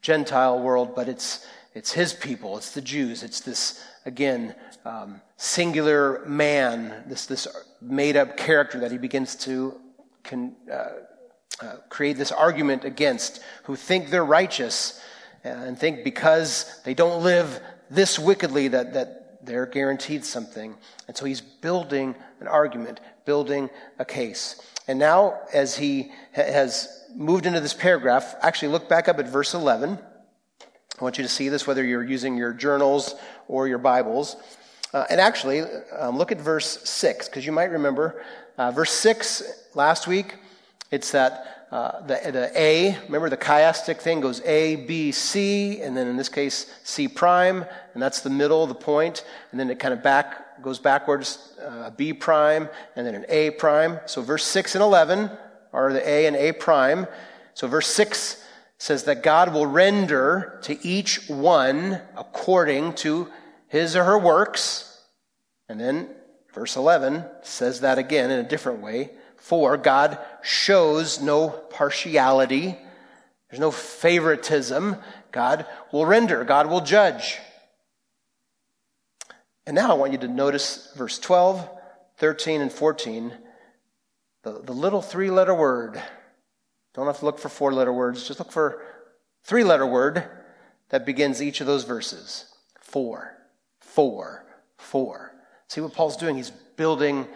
Gentile 0.00 0.60
world, 0.60 0.94
but 0.94 1.08
it's, 1.08 1.46
it's 1.74 1.92
his 1.92 2.12
people, 2.12 2.56
it's 2.56 2.72
the 2.72 2.80
Jews. 2.80 3.22
It's 3.22 3.40
this, 3.40 3.82
again, 4.06 4.54
um, 4.84 5.20
singular 5.36 6.24
man, 6.26 7.04
this, 7.06 7.26
this 7.26 7.46
made 7.80 8.16
up 8.16 8.36
character 8.36 8.80
that 8.80 8.90
he 8.90 8.98
begins 8.98 9.36
to 9.36 9.80
can, 10.22 10.56
uh, 10.70 10.88
uh, 11.60 11.76
create 11.88 12.16
this 12.16 12.32
argument 12.32 12.84
against, 12.84 13.42
who 13.64 13.76
think 13.76 14.10
they're 14.10 14.24
righteous 14.24 15.00
and 15.44 15.78
think 15.78 16.04
because 16.04 16.80
they 16.84 16.94
don't 16.94 17.22
live 17.22 17.60
this 17.90 18.18
wickedly 18.18 18.68
that, 18.68 18.92
that 18.94 19.17
they're 19.42 19.66
guaranteed 19.66 20.24
something. 20.24 20.74
And 21.06 21.16
so 21.16 21.24
he's 21.24 21.40
building 21.40 22.14
an 22.40 22.48
argument, 22.48 23.00
building 23.24 23.70
a 23.98 24.04
case. 24.04 24.60
And 24.86 24.98
now, 24.98 25.40
as 25.52 25.76
he 25.76 26.12
has 26.32 27.04
moved 27.14 27.46
into 27.46 27.60
this 27.60 27.74
paragraph, 27.74 28.34
actually 28.40 28.68
look 28.68 28.88
back 28.88 29.08
up 29.08 29.18
at 29.18 29.28
verse 29.28 29.54
11. 29.54 29.98
I 30.98 31.04
want 31.04 31.18
you 31.18 31.24
to 31.24 31.28
see 31.28 31.48
this 31.48 31.66
whether 31.66 31.84
you're 31.84 32.04
using 32.04 32.36
your 32.36 32.52
journals 32.52 33.14
or 33.46 33.68
your 33.68 33.78
Bibles. 33.78 34.36
Uh, 34.92 35.04
and 35.10 35.20
actually, 35.20 35.60
um, 35.96 36.16
look 36.16 36.32
at 36.32 36.40
verse 36.40 36.88
6, 36.88 37.28
because 37.28 37.44
you 37.44 37.52
might 37.52 37.70
remember 37.70 38.22
uh, 38.56 38.70
verse 38.70 38.92
6 38.92 39.42
last 39.74 40.06
week, 40.06 40.36
it's 40.90 41.12
that 41.12 41.57
uh, 41.70 42.00
the, 42.06 42.18
the 42.32 42.50
A, 42.54 42.98
remember 43.04 43.28
the 43.28 43.36
chiastic 43.36 43.98
thing 43.98 44.20
goes 44.20 44.40
A, 44.46 44.76
B, 44.76 45.12
C, 45.12 45.82
and 45.82 45.94
then 45.94 46.06
in 46.06 46.16
this 46.16 46.30
case 46.30 46.72
C 46.82 47.08
prime, 47.08 47.64
and 47.92 48.02
that's 48.02 48.22
the 48.22 48.30
middle, 48.30 48.66
the 48.66 48.74
point, 48.74 49.24
and 49.50 49.60
then 49.60 49.68
it 49.68 49.78
kind 49.78 49.92
of 49.92 50.02
back 50.02 50.62
goes 50.62 50.78
backwards, 50.78 51.54
uh, 51.64 51.90
B 51.90 52.12
prime, 52.12 52.68
and 52.96 53.06
then 53.06 53.14
an 53.14 53.26
A 53.28 53.50
prime. 53.50 54.00
So 54.06 54.22
verse 54.22 54.44
6 54.44 54.74
and 54.74 54.82
11 54.82 55.30
are 55.72 55.92
the 55.92 56.08
A 56.08 56.26
and 56.26 56.36
A 56.36 56.52
prime. 56.52 57.06
So 57.54 57.68
verse 57.68 57.86
6 57.88 58.42
says 58.78 59.04
that 59.04 59.22
God 59.22 59.52
will 59.52 59.66
render 59.66 60.58
to 60.62 60.84
each 60.86 61.28
one 61.28 62.00
according 62.16 62.94
to 62.94 63.28
his 63.68 63.94
or 63.96 64.04
her 64.04 64.18
works. 64.18 65.02
And 65.68 65.80
then 65.80 66.08
verse 66.54 66.76
11 66.76 67.24
says 67.42 67.80
that 67.80 67.98
again 67.98 68.30
in 68.30 68.38
a 68.38 68.48
different 68.48 68.80
way. 68.80 69.10
For 69.38 69.76
God 69.76 70.18
shows 70.42 71.20
no 71.20 71.48
partiality, 71.48 72.76
there's 73.48 73.60
no 73.60 73.70
favoritism. 73.70 74.96
God 75.32 75.66
will 75.92 76.06
render, 76.06 76.44
God 76.44 76.68
will 76.68 76.80
judge. 76.80 77.38
And 79.66 79.74
now 79.74 79.90
I 79.90 79.94
want 79.94 80.12
you 80.12 80.18
to 80.18 80.28
notice 80.28 80.92
verse 80.96 81.18
12, 81.18 81.68
13, 82.16 82.60
and 82.60 82.72
14, 82.72 83.32
the, 84.42 84.62
the 84.62 84.72
little 84.72 85.02
three 85.02 85.30
letter 85.30 85.54
word. 85.54 86.02
Don't 86.94 87.06
have 87.06 87.18
to 87.18 87.24
look 87.24 87.38
for 87.38 87.48
four 87.48 87.72
letter 87.72 87.92
words, 87.92 88.26
just 88.26 88.38
look 88.40 88.50
for 88.50 88.82
three 89.44 89.64
letter 89.64 89.86
word 89.86 90.24
that 90.88 91.06
begins 91.06 91.42
each 91.42 91.60
of 91.60 91.66
those 91.66 91.84
verses. 91.84 92.46
Four, 92.80 93.36
four, 93.80 94.46
four. 94.78 95.32
See 95.68 95.80
what 95.80 95.92
Paul's 95.92 96.16
doing? 96.16 96.36
He's 96.36 96.50
building 96.50 97.26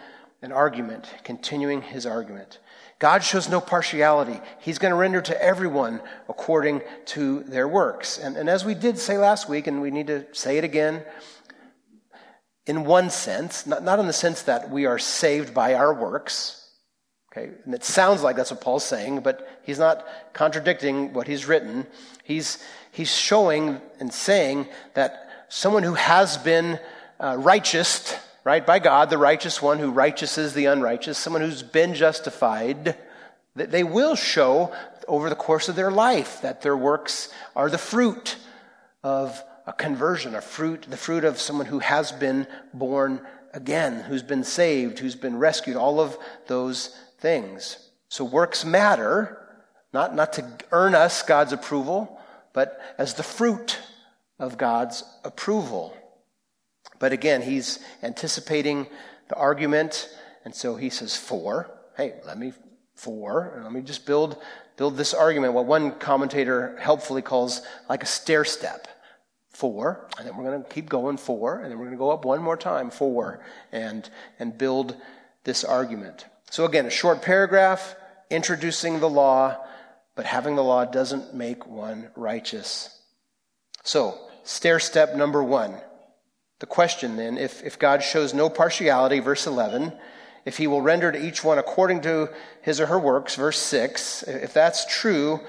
an 0.43 0.51
argument, 0.51 1.09
continuing 1.23 1.81
his 1.81 2.05
argument. 2.05 2.59
God 2.99 3.23
shows 3.23 3.49
no 3.49 3.59
partiality. 3.59 4.39
He's 4.59 4.77
going 4.77 4.91
to 4.91 4.95
render 4.95 5.21
to 5.21 5.43
everyone 5.43 5.99
according 6.29 6.81
to 7.05 7.43
their 7.43 7.67
works. 7.67 8.19
And, 8.19 8.37
and 8.37 8.49
as 8.49 8.63
we 8.63 8.75
did 8.75 8.99
say 8.99 9.17
last 9.17 9.49
week, 9.49 9.65
and 9.65 9.81
we 9.81 9.89
need 9.89 10.07
to 10.07 10.25
say 10.33 10.57
it 10.57 10.63
again, 10.63 11.03
in 12.67 12.85
one 12.85 13.09
sense, 13.09 13.65
not, 13.65 13.83
not 13.83 13.99
in 13.99 14.07
the 14.07 14.13
sense 14.13 14.43
that 14.43 14.69
we 14.69 14.85
are 14.85 14.99
saved 14.99 15.53
by 15.53 15.73
our 15.73 15.93
works, 15.93 16.63
Okay, 17.35 17.49
and 17.65 17.73
it 17.73 17.83
sounds 17.83 18.21
like 18.21 18.35
that's 18.35 18.51
what 18.51 18.61
Paul's 18.61 18.85
saying, 18.85 19.21
but 19.21 19.47
he's 19.63 19.79
not 19.79 20.05
contradicting 20.33 21.13
what 21.13 21.25
he's 21.25 21.47
written. 21.47 21.87
He's, 22.23 22.63
he's 22.91 23.11
showing 23.11 23.81
and 23.99 24.13
saying 24.13 24.67
that 24.93 25.47
someone 25.49 25.81
who 25.81 25.95
has 25.95 26.37
been 26.37 26.79
uh, 27.19 27.37
righteous 27.39 28.15
right? 28.43 28.65
By 28.65 28.79
God, 28.79 29.09
the 29.09 29.17
righteous 29.17 29.61
one 29.61 29.79
who 29.79 29.93
righteouses 29.93 30.53
the 30.53 30.65
unrighteous, 30.65 31.17
someone 31.17 31.41
who's 31.41 31.63
been 31.63 31.93
justified, 31.93 32.97
that 33.55 33.71
they 33.71 33.83
will 33.83 34.15
show 34.15 34.73
over 35.07 35.29
the 35.29 35.35
course 35.35 35.69
of 35.69 35.75
their 35.75 35.91
life 35.91 36.41
that 36.41 36.61
their 36.61 36.77
works 36.77 37.29
are 37.55 37.69
the 37.69 37.77
fruit 37.77 38.37
of 39.03 39.43
a 39.65 39.73
conversion, 39.73 40.35
a 40.35 40.41
fruit, 40.41 40.85
the 40.89 40.97
fruit 40.97 41.23
of 41.23 41.39
someone 41.39 41.65
who 41.65 41.79
has 41.79 42.11
been 42.11 42.47
born 42.73 43.21
again, 43.53 44.01
who's 44.01 44.23
been 44.23 44.43
saved, 44.43 44.99
who's 44.99 45.15
been 45.15 45.37
rescued, 45.37 45.75
all 45.75 45.99
of 45.99 46.17
those 46.47 46.97
things. 47.19 47.77
So 48.09 48.25
works 48.25 48.65
matter, 48.65 49.39
not, 49.93 50.15
not 50.15 50.33
to 50.33 50.45
earn 50.71 50.95
us 50.95 51.21
God's 51.21 51.53
approval, 51.53 52.19
but 52.51 52.79
as 52.97 53.13
the 53.13 53.23
fruit 53.23 53.79
of 54.39 54.57
God's 54.57 55.03
approval. 55.23 55.95
But 57.03 57.11
again, 57.11 57.41
he's 57.41 57.79
anticipating 58.01 58.87
the 59.27 59.35
argument, 59.35 60.07
and 60.45 60.55
so 60.55 60.77
he 60.77 60.89
says, 60.89 61.17
Four. 61.17 61.69
Hey, 61.97 62.13
let 62.25 62.37
me, 62.37 62.53
four. 62.95 63.51
And 63.55 63.65
let 63.65 63.73
me 63.73 63.81
just 63.81 64.05
build, 64.05 64.37
build 64.77 64.95
this 64.95 65.13
argument, 65.13 65.51
what 65.51 65.65
one 65.65 65.99
commentator 65.99 66.77
helpfully 66.79 67.21
calls 67.21 67.61
like 67.89 68.03
a 68.03 68.05
stair 68.05 68.45
step. 68.45 68.87
Four, 69.49 70.07
and 70.17 70.25
then 70.25 70.37
we're 70.37 70.45
going 70.45 70.63
to 70.63 70.69
keep 70.69 70.87
going 70.87 71.17
four, 71.17 71.59
and 71.59 71.69
then 71.69 71.77
we're 71.77 71.87
going 71.87 71.97
to 71.97 71.99
go 71.99 72.09
up 72.09 72.23
one 72.23 72.41
more 72.41 72.55
time, 72.55 72.89
four, 72.89 73.43
and, 73.73 74.09
and 74.39 74.57
build 74.57 74.95
this 75.43 75.65
argument. 75.65 76.25
So 76.51 76.63
again, 76.63 76.85
a 76.85 76.89
short 76.89 77.21
paragraph 77.21 77.97
introducing 78.29 79.01
the 79.01 79.09
law, 79.09 79.57
but 80.15 80.25
having 80.25 80.55
the 80.55 80.63
law 80.63 80.85
doesn't 80.85 81.33
make 81.33 81.67
one 81.67 82.11
righteous. 82.15 82.97
So, 83.83 84.17
stair 84.45 84.79
step 84.79 85.17
number 85.17 85.43
one. 85.43 85.81
The 86.59 86.65
question 86.65 87.17
then, 87.17 87.37
if, 87.37 87.63
if 87.63 87.77
God 87.77 88.03
shows 88.03 88.33
no 88.33 88.49
partiality, 88.49 89.19
verse 89.19 89.47
11, 89.47 89.93
if 90.45 90.57
he 90.57 90.67
will 90.67 90.81
render 90.81 91.11
to 91.11 91.21
each 91.21 91.43
one 91.43 91.57
according 91.57 92.01
to 92.01 92.29
his 92.61 92.79
or 92.79 92.87
her 92.87 92.99
works, 92.99 93.35
verse 93.35 93.57
6, 93.59 94.23
if 94.23 94.53
that's 94.53 94.85
true, 94.85 95.39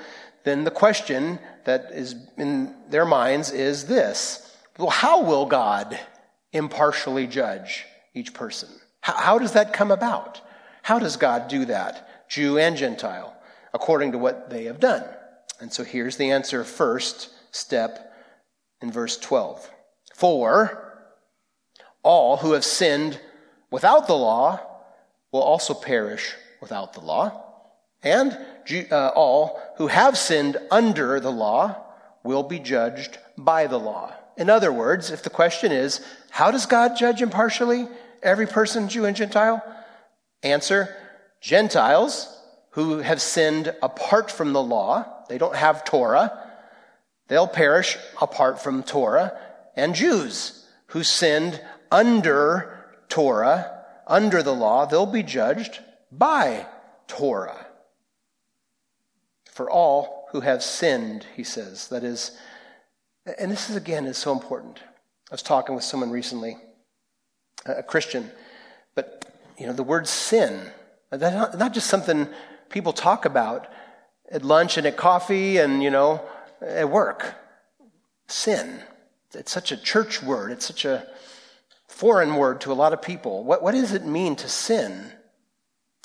then 0.44 0.64
the 0.64 0.70
question 0.70 1.38
that 1.64 1.90
is 1.92 2.14
in 2.36 2.74
their 2.90 3.04
minds 3.04 3.50
is 3.50 3.86
this 3.86 4.54
Well, 4.78 4.90
how 4.90 5.22
will 5.22 5.46
God 5.46 5.98
impartially 6.52 7.26
judge 7.26 7.86
each 8.14 8.34
person? 8.34 8.68
How, 9.00 9.16
how 9.16 9.38
does 9.38 9.52
that 9.52 9.72
come 9.72 9.90
about? 9.90 10.40
How 10.82 10.98
does 10.98 11.16
God 11.16 11.48
do 11.48 11.64
that, 11.66 12.28
Jew 12.28 12.58
and 12.58 12.76
Gentile, 12.76 13.34
according 13.72 14.12
to 14.12 14.18
what 14.18 14.50
they 14.50 14.64
have 14.64 14.80
done? 14.80 15.04
And 15.60 15.72
so 15.72 15.82
here's 15.82 16.16
the 16.16 16.30
answer 16.30 16.62
first 16.62 17.30
step 17.50 18.12
in 18.82 18.92
verse 18.92 19.16
12. 19.16 19.70
For 20.14 20.83
all 22.04 22.36
who 22.36 22.52
have 22.52 22.64
sinned 22.64 23.20
without 23.70 24.06
the 24.06 24.14
law 24.14 24.60
will 25.32 25.42
also 25.42 25.74
perish 25.74 26.34
without 26.60 26.92
the 26.92 27.00
law. 27.00 27.42
And 28.04 28.38
uh, 28.90 29.08
all 29.08 29.60
who 29.78 29.88
have 29.88 30.16
sinned 30.16 30.58
under 30.70 31.18
the 31.18 31.32
law 31.32 31.82
will 32.22 32.42
be 32.42 32.60
judged 32.60 33.18
by 33.36 33.66
the 33.66 33.78
law. 33.78 34.12
In 34.36 34.50
other 34.50 34.72
words, 34.72 35.10
if 35.10 35.22
the 35.22 35.30
question 35.30 35.72
is, 35.72 36.04
how 36.30 36.50
does 36.50 36.66
God 36.66 36.96
judge 36.96 37.22
impartially 37.22 37.88
every 38.22 38.46
person, 38.46 38.88
Jew 38.88 39.04
and 39.04 39.16
Gentile? 39.16 39.62
Answer, 40.42 40.94
Gentiles 41.40 42.30
who 42.70 42.98
have 42.98 43.22
sinned 43.22 43.74
apart 43.82 44.30
from 44.30 44.52
the 44.52 44.62
law, 44.62 45.06
they 45.28 45.38
don't 45.38 45.56
have 45.56 45.84
Torah, 45.84 46.36
they'll 47.28 47.46
perish 47.46 47.96
apart 48.20 48.60
from 48.60 48.82
Torah, 48.82 49.38
and 49.76 49.94
Jews 49.94 50.66
who 50.86 51.02
sinned 51.02 51.60
under 51.94 52.84
Torah, 53.08 53.84
under 54.06 54.42
the 54.42 54.52
law, 54.52 54.84
they'll 54.84 55.06
be 55.06 55.22
judged 55.22 55.78
by 56.10 56.66
Torah. 57.06 57.66
For 59.52 59.70
all 59.70 60.26
who 60.32 60.40
have 60.40 60.62
sinned, 60.62 61.24
he 61.36 61.44
says. 61.44 61.88
That 61.88 62.02
is, 62.02 62.36
and 63.38 63.50
this 63.50 63.70
is 63.70 63.76
again 63.76 64.06
is 64.06 64.18
so 64.18 64.32
important. 64.32 64.80
I 65.30 65.34
was 65.34 65.42
talking 65.42 65.76
with 65.76 65.84
someone 65.84 66.10
recently, 66.10 66.56
a 67.64 67.84
Christian, 67.84 68.30
but 68.96 69.24
you 69.56 69.66
know, 69.68 69.72
the 69.72 69.84
word 69.84 70.08
sin, 70.08 70.72
not, 71.12 71.56
not 71.56 71.72
just 71.72 71.86
something 71.86 72.26
people 72.70 72.92
talk 72.92 73.24
about 73.24 73.68
at 74.32 74.44
lunch 74.44 74.76
and 74.76 74.86
at 74.86 74.96
coffee 74.96 75.58
and, 75.58 75.80
you 75.80 75.90
know, 75.90 76.20
at 76.60 76.90
work. 76.90 77.34
Sin. 78.26 78.80
It's 79.32 79.52
such 79.52 79.70
a 79.70 79.76
church 79.76 80.22
word. 80.22 80.50
It's 80.50 80.66
such 80.66 80.84
a 80.84 81.06
foreign 81.88 82.36
word 82.36 82.60
to 82.62 82.72
a 82.72 82.74
lot 82.74 82.92
of 82.92 83.02
people. 83.02 83.44
What, 83.44 83.62
what 83.62 83.72
does 83.72 83.92
it 83.92 84.04
mean 84.04 84.36
to 84.36 84.48
sin? 84.48 85.12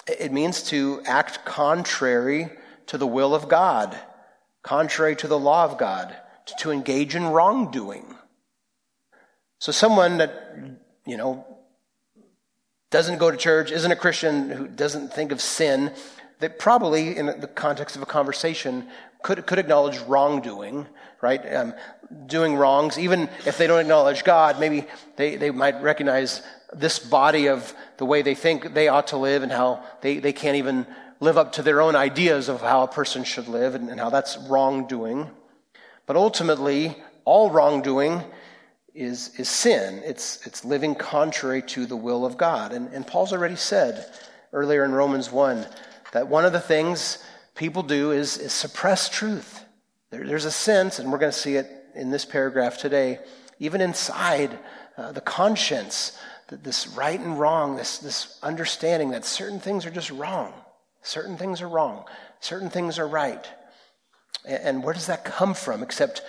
It 0.08 0.32
means 0.32 0.64
to 0.64 1.02
act 1.06 1.46
contrary 1.46 2.50
to 2.88 2.98
the 2.98 3.08
will 3.08 3.36
of 3.36 3.48
God, 3.48 3.98
contrary 4.64 5.16
to 5.18 5.28
the 5.28 5.40
law 5.40 5.66
of 5.66 5.78
God, 5.78 6.16
to, 6.48 6.56
to 6.60 6.72
engage 6.72 7.16
in 7.16 7.28
wrongdoing. 7.28 8.16
So 9.60 9.72
someone 9.72 10.18
that, 10.18 10.80
you 11.06 11.18
know, 11.18 11.46
doesn't 12.90 13.20
go 13.20 13.30
to 13.30 13.38
church, 13.38 13.72
isn't 13.72 13.92
a 13.92 13.96
Christian, 13.96 14.50
who 14.50 14.68
doesn't 14.68 15.14
think 15.14 15.32
of 15.32 15.42
sin, 15.42 15.94
that 16.40 16.58
probably, 16.58 17.16
in 17.18 17.28
the 17.28 17.48
context 17.48 17.96
of 17.96 18.02
a 18.02 18.06
conversation, 18.06 18.88
could, 19.22 19.46
could 19.46 19.60
acknowledge 19.60 20.00
wrongdoing, 20.00 20.88
right? 21.22 21.54
Um, 21.54 21.74
doing 22.26 22.56
wrongs, 22.56 22.98
even 22.98 23.30
if 23.46 23.58
they 23.58 23.68
don't 23.68 23.80
acknowledge 23.80 24.24
God, 24.24 24.60
maybe 24.60 24.86
they, 25.16 25.36
they 25.36 25.52
might 25.52 25.82
recognize 25.82 26.42
this 26.74 27.00
body 27.00 27.48
of 27.48 27.74
the 27.98 28.06
way 28.06 28.22
they 28.22 28.36
think 28.36 28.74
they 28.74 28.88
ought 28.88 29.08
to 29.08 29.18
live 29.18 29.44
and 29.44 29.52
how 29.52 29.84
they, 30.02 30.20
they 30.20 30.34
can't 30.34 30.58
even 30.58 30.86
live 31.20 31.38
up 31.38 31.54
to 31.54 31.62
their 31.62 31.82
own 31.82 31.96
ideas 31.96 32.48
of 32.48 32.62
how 32.62 32.84
a 32.84 32.88
person 32.88 33.24
should 33.24 33.48
live 33.48 33.76
and, 33.76 33.90
and 33.90 34.00
how 34.00 34.10
that's 34.10 34.38
wrongdoing. 34.38 35.30
But 36.06 36.16
ultimately, 36.16 36.96
all 37.26 37.52
wrongdoing 37.52 38.24
is, 38.94 39.32
is 39.38 39.50
sin. 39.50 40.02
It's, 40.06 40.46
it's 40.48 40.64
living 40.64 40.96
contrary 40.96 41.62
to 41.64 41.86
the 41.86 41.96
will 41.96 42.26
of 42.26 42.38
God. 42.38 42.72
And, 42.72 42.92
and 42.94 43.06
Paul's 43.06 43.34
already 43.34 43.56
said 43.56 44.06
earlier 44.54 44.84
in 44.84 44.92
Romans 44.92 45.32
1 45.32 45.66
that 46.14 46.28
one 46.28 46.46
of 46.46 46.54
the 46.54 46.60
things 46.60 47.24
people 47.60 47.84
do 47.84 48.12
is, 48.12 48.38
is 48.38 48.54
suppress 48.54 49.10
truth. 49.10 49.66
There, 50.12 50.26
there's 50.26 50.46
a 50.46 50.52
sense, 50.52 50.98
and 50.98 51.12
we're 51.12 51.18
going 51.18 51.34
to 51.34 51.38
see 51.38 51.58
it 51.58 51.70
in 51.94 52.10
this 52.10 52.24
paragraph 52.24 52.78
today, 52.78 53.20
even 53.60 53.82
inside 53.82 54.58
uh, 54.98 55.12
the 55.12 55.20
conscience, 55.20 56.18
that 56.48 56.64
this 56.64 56.88
right 56.88 57.20
and 57.20 57.38
wrong, 57.38 57.76
this, 57.76 57.98
this 57.98 58.40
understanding 58.42 59.12
that 59.12 59.26
certain 59.26 59.60
things 59.60 59.86
are 59.86 59.92
just 59.92 60.10
wrong, 60.10 60.54
certain 61.02 61.36
things 61.36 61.62
are 61.62 61.68
wrong, 61.68 62.06
certain 62.40 62.70
things 62.70 62.98
are 62.98 63.08
right. 63.08 63.46
And, 64.46 64.64
and 64.64 64.84
where 64.84 64.94
does 64.94 65.08
that 65.08 65.26
come 65.26 65.54
from? 65.54 65.84
Except 65.84 66.22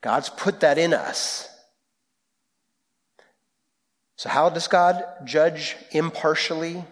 God's 0.00 0.30
put 0.30 0.60
that 0.60 0.78
in 0.78 0.94
us. 0.94 1.48
So, 4.16 4.28
how 4.28 4.48
does 4.48 4.66
God 4.66 5.04
judge 5.24 5.76
impartially? 5.92 6.84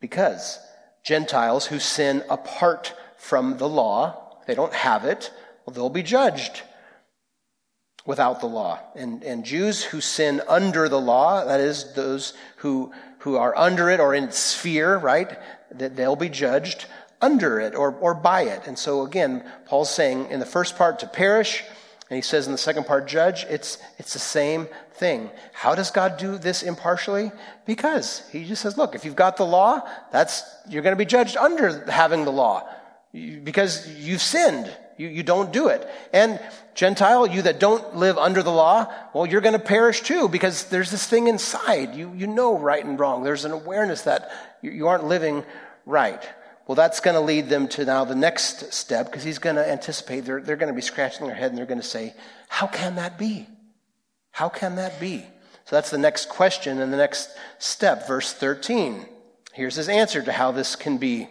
Because 0.00 0.58
Gentiles 1.02 1.66
who 1.66 1.78
sin 1.78 2.22
apart 2.28 2.94
from 3.16 3.58
the 3.58 3.68
law, 3.68 4.36
they 4.46 4.54
don't 4.54 4.72
have 4.72 5.04
it, 5.04 5.32
well, 5.64 5.74
they'll 5.74 5.88
be 5.88 6.02
judged 6.02 6.62
without 8.06 8.40
the 8.40 8.46
law. 8.46 8.78
And, 8.94 9.22
and 9.22 9.44
Jews 9.44 9.84
who 9.84 10.00
sin 10.00 10.42
under 10.48 10.88
the 10.88 11.00
law, 11.00 11.44
that 11.44 11.60
is, 11.60 11.92
those 11.94 12.34
who, 12.56 12.92
who 13.18 13.36
are 13.36 13.56
under 13.56 13.90
it 13.90 14.00
or 14.00 14.14
in 14.14 14.24
its 14.24 14.38
sphere, 14.38 14.98
right, 14.98 15.38
that 15.72 15.96
they'll 15.96 16.16
be 16.16 16.28
judged 16.28 16.86
under 17.20 17.60
it 17.60 17.74
or, 17.74 17.92
or 17.92 18.14
by 18.14 18.42
it. 18.42 18.66
And 18.66 18.78
so 18.78 19.04
again, 19.04 19.44
Paul's 19.66 19.90
saying 19.90 20.30
in 20.30 20.40
the 20.40 20.46
first 20.46 20.76
part 20.76 20.98
to 21.00 21.06
perish, 21.06 21.62
and 22.10 22.16
he 22.16 22.22
says 22.22 22.46
in 22.46 22.52
the 22.52 22.58
second 22.58 22.86
part, 22.86 23.06
judge, 23.06 23.46
it's, 23.48 23.78
it's 23.98 24.12
the 24.12 24.18
same 24.18 24.66
thing. 24.94 25.30
How 25.52 25.76
does 25.76 25.92
God 25.92 26.16
do 26.16 26.38
this 26.38 26.64
impartially? 26.64 27.30
Because 27.66 28.28
he 28.30 28.44
just 28.44 28.62
says, 28.62 28.76
look, 28.76 28.96
if 28.96 29.04
you've 29.04 29.14
got 29.14 29.36
the 29.36 29.46
law, 29.46 29.80
that's, 30.10 30.42
you're 30.68 30.82
going 30.82 30.96
to 30.96 30.98
be 30.98 31.06
judged 31.06 31.36
under 31.36 31.88
having 31.88 32.24
the 32.24 32.32
law 32.32 32.68
because 33.12 33.88
you've 33.96 34.20
sinned. 34.20 34.68
You, 34.98 35.06
you 35.08 35.22
don't 35.22 35.52
do 35.52 35.68
it. 35.68 35.88
And 36.12 36.40
Gentile, 36.74 37.28
you 37.28 37.42
that 37.42 37.60
don't 37.60 37.96
live 37.96 38.18
under 38.18 38.42
the 38.42 38.50
law, 38.50 38.92
well, 39.14 39.24
you're 39.24 39.40
going 39.40 39.54
to 39.54 39.58
perish 39.60 40.02
too 40.02 40.28
because 40.28 40.64
there's 40.64 40.90
this 40.90 41.06
thing 41.06 41.28
inside. 41.28 41.94
You, 41.94 42.12
you 42.16 42.26
know 42.26 42.58
right 42.58 42.84
and 42.84 42.98
wrong. 42.98 43.22
There's 43.22 43.44
an 43.44 43.52
awareness 43.52 44.02
that 44.02 44.30
you, 44.62 44.88
aren't 44.88 45.04
living 45.04 45.44
right. 45.86 46.22
Well, 46.70 46.76
that's 46.76 47.00
going 47.00 47.16
to 47.16 47.20
lead 47.20 47.48
them 47.48 47.66
to 47.70 47.84
now 47.84 48.04
the 48.04 48.14
next 48.14 48.72
step 48.72 49.06
because 49.06 49.24
he's 49.24 49.40
going 49.40 49.56
to 49.56 49.68
anticipate 49.68 50.20
they're, 50.20 50.40
they're 50.40 50.54
going 50.54 50.72
to 50.72 50.72
be 50.72 50.80
scratching 50.80 51.26
their 51.26 51.34
head 51.34 51.50
and 51.50 51.58
they're 51.58 51.66
going 51.66 51.80
to 51.80 51.84
say, 51.84 52.14
How 52.48 52.68
can 52.68 52.94
that 52.94 53.18
be? 53.18 53.48
How 54.30 54.48
can 54.48 54.76
that 54.76 55.00
be? 55.00 55.24
So 55.64 55.74
that's 55.74 55.90
the 55.90 55.98
next 55.98 56.28
question 56.28 56.80
and 56.80 56.92
the 56.92 56.96
next 56.96 57.30
step, 57.58 58.06
verse 58.06 58.32
13. 58.32 59.04
Here's 59.52 59.74
his 59.74 59.88
answer 59.88 60.22
to 60.22 60.30
how 60.30 60.52
this 60.52 60.76
can 60.76 60.98
be. 60.98 61.26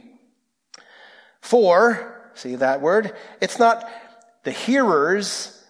For, 1.39 2.21
see 2.33 2.55
that 2.55 2.81
word? 2.81 3.15
It's 3.39 3.59
not 3.59 3.89
the 4.43 4.51
hearers 4.51 5.63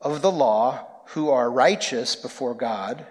of 0.00 0.22
the 0.22 0.32
law 0.32 0.86
who 1.08 1.28
are 1.28 1.50
righteous 1.50 2.16
before 2.16 2.54
God, 2.54 3.04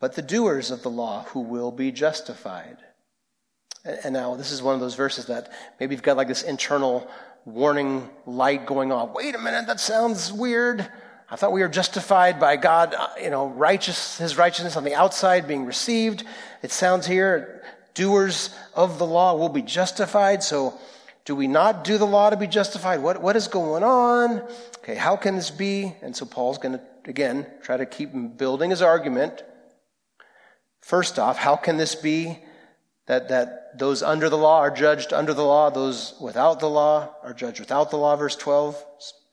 but 0.00 0.14
the 0.14 0.22
doers 0.22 0.70
of 0.70 0.82
the 0.82 0.90
law 0.90 1.24
who 1.24 1.40
will 1.40 1.70
be 1.70 1.92
justified. 1.92 2.78
And 3.84 4.14
now 4.14 4.36
this 4.36 4.52
is 4.52 4.62
one 4.62 4.74
of 4.74 4.80
those 4.80 4.94
verses 4.94 5.26
that 5.26 5.52
maybe 5.80 5.94
you've 5.94 6.02
got 6.02 6.16
like 6.16 6.28
this 6.28 6.42
internal 6.42 7.08
warning 7.44 8.08
light 8.26 8.66
going 8.66 8.92
off. 8.92 9.12
Wait 9.14 9.34
a 9.34 9.38
minute, 9.38 9.66
that 9.66 9.80
sounds 9.80 10.32
weird. 10.32 10.88
I 11.28 11.36
thought 11.36 11.52
we 11.52 11.62
were 11.62 11.68
justified 11.68 12.38
by 12.38 12.56
God, 12.56 12.94
uh, 12.94 13.08
you 13.20 13.30
know, 13.30 13.48
righteous, 13.48 14.18
his 14.18 14.36
righteousness 14.36 14.76
on 14.76 14.84
the 14.84 14.94
outside 14.94 15.48
being 15.48 15.64
received. 15.64 16.24
It 16.62 16.70
sounds 16.70 17.06
here, 17.06 17.64
doers 17.94 18.50
of 18.74 18.98
the 18.98 19.06
law 19.06 19.36
will 19.36 19.48
be 19.48 19.62
justified. 19.62 20.42
So 20.42 20.78
do 21.24 21.34
we 21.34 21.48
not 21.48 21.84
do 21.84 21.98
the 21.98 22.06
law 22.06 22.30
to 22.30 22.36
be 22.36 22.46
justified? 22.46 23.02
What, 23.02 23.22
what 23.22 23.34
is 23.34 23.48
going 23.48 23.82
on? 23.82 24.42
Okay, 24.78 24.94
how 24.94 25.16
can 25.16 25.36
this 25.36 25.50
be? 25.50 25.94
And 26.02 26.14
so 26.14 26.26
Paul's 26.26 26.58
going 26.58 26.78
to, 26.78 26.80
again, 27.06 27.46
try 27.62 27.76
to 27.76 27.86
keep 27.86 28.10
building 28.36 28.70
his 28.70 28.82
argument. 28.82 29.42
First 30.82 31.18
off, 31.18 31.38
how 31.38 31.56
can 31.56 31.76
this 31.78 31.94
be 31.94 32.38
that, 33.12 33.28
that 33.28 33.78
those 33.78 34.02
under 34.02 34.30
the 34.30 34.38
law 34.38 34.60
are 34.60 34.70
judged 34.70 35.12
under 35.12 35.34
the 35.34 35.44
law, 35.44 35.68
those 35.68 36.14
without 36.18 36.60
the 36.60 36.68
law 36.68 37.14
are 37.22 37.34
judged 37.34 37.60
without 37.60 37.90
the 37.90 37.98
law? 37.98 38.16
Verse 38.16 38.36
12. 38.36 38.82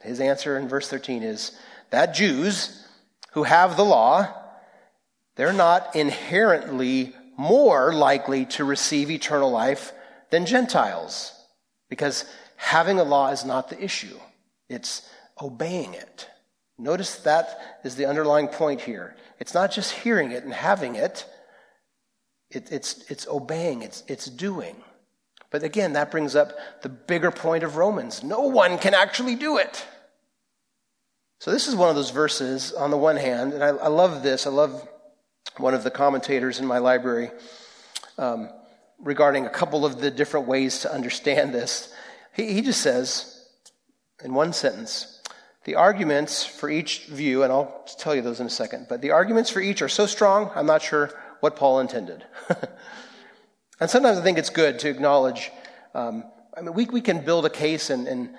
His 0.01 0.19
answer 0.19 0.57
in 0.57 0.67
verse 0.67 0.89
13 0.89 1.23
is 1.23 1.57
that 1.89 2.13
Jews 2.13 2.85
who 3.31 3.43
have 3.43 3.77
the 3.77 3.85
law, 3.85 4.27
they're 5.35 5.53
not 5.53 5.95
inherently 5.95 7.15
more 7.37 7.93
likely 7.93 8.45
to 8.47 8.65
receive 8.65 9.09
eternal 9.09 9.49
life 9.49 9.93
than 10.29 10.45
Gentiles. 10.45 11.31
Because 11.89 12.25
having 12.57 12.99
a 12.99 13.03
law 13.03 13.31
is 13.31 13.45
not 13.45 13.69
the 13.69 13.81
issue, 13.81 14.19
it's 14.67 15.09
obeying 15.41 15.93
it. 15.93 16.27
Notice 16.77 17.15
that 17.19 17.79
is 17.85 17.95
the 17.95 18.07
underlying 18.07 18.49
point 18.49 18.81
here. 18.81 19.15
It's 19.39 19.53
not 19.53 19.71
just 19.71 19.91
hearing 19.91 20.31
it 20.31 20.43
and 20.43 20.53
having 20.53 20.95
it, 20.95 21.25
it 22.51 22.71
it's, 22.71 23.03
it's 23.09 23.27
obeying, 23.27 23.81
it's, 23.81 24.03
it's 24.07 24.25
doing. 24.25 24.75
But 25.51 25.63
again, 25.63 25.93
that 25.93 26.11
brings 26.11 26.35
up 26.35 26.51
the 26.81 26.89
bigger 26.89 27.31
point 27.31 27.63
of 27.63 27.75
Romans. 27.75 28.23
No 28.23 28.41
one 28.41 28.77
can 28.77 28.93
actually 28.93 29.35
do 29.35 29.57
it. 29.57 29.85
So, 31.39 31.51
this 31.51 31.67
is 31.67 31.75
one 31.75 31.89
of 31.89 31.95
those 31.95 32.09
verses, 32.09 32.73
on 32.73 32.91
the 32.91 32.97
one 32.97 33.15
hand, 33.15 33.53
and 33.53 33.63
I, 33.63 33.69
I 33.69 33.87
love 33.87 34.23
this. 34.23 34.45
I 34.45 34.49
love 34.49 34.85
one 35.57 35.73
of 35.73 35.83
the 35.83 35.91
commentators 35.91 36.59
in 36.59 36.65
my 36.65 36.79
library 36.79 37.31
um, 38.17 38.49
regarding 38.99 39.45
a 39.45 39.49
couple 39.49 39.85
of 39.85 40.01
the 40.01 40.11
different 40.11 40.47
ways 40.47 40.81
to 40.81 40.93
understand 40.93 41.53
this. 41.53 41.93
He, 42.35 42.53
he 42.53 42.61
just 42.61 42.81
says, 42.81 43.47
in 44.23 44.33
one 44.33 44.51
sentence, 44.51 45.21
the 45.63 45.75
arguments 45.75 46.45
for 46.45 46.69
each 46.69 47.05
view, 47.05 47.43
and 47.43 47.53
I'll 47.53 47.85
tell 47.97 48.13
you 48.13 48.21
those 48.21 48.41
in 48.41 48.47
a 48.47 48.49
second, 48.49 48.87
but 48.89 49.01
the 49.01 49.11
arguments 49.11 49.49
for 49.49 49.61
each 49.61 49.81
are 49.81 49.89
so 49.89 50.05
strong, 50.05 50.51
I'm 50.55 50.65
not 50.65 50.81
sure 50.81 51.11
what 51.39 51.55
Paul 51.55 51.79
intended. 51.79 52.23
and 53.79 53.89
sometimes 53.89 54.17
I 54.17 54.21
think 54.21 54.37
it's 54.37 54.49
good 54.49 54.79
to 54.79 54.89
acknowledge. 54.89 55.51
Um, 55.93 56.23
I 56.55 56.61
mean, 56.61 56.73
we, 56.73 56.85
we 56.85 57.01
can 57.01 57.23
build 57.23 57.45
a 57.45 57.49
case 57.49 57.89
and, 57.89 58.07
and 58.07 58.35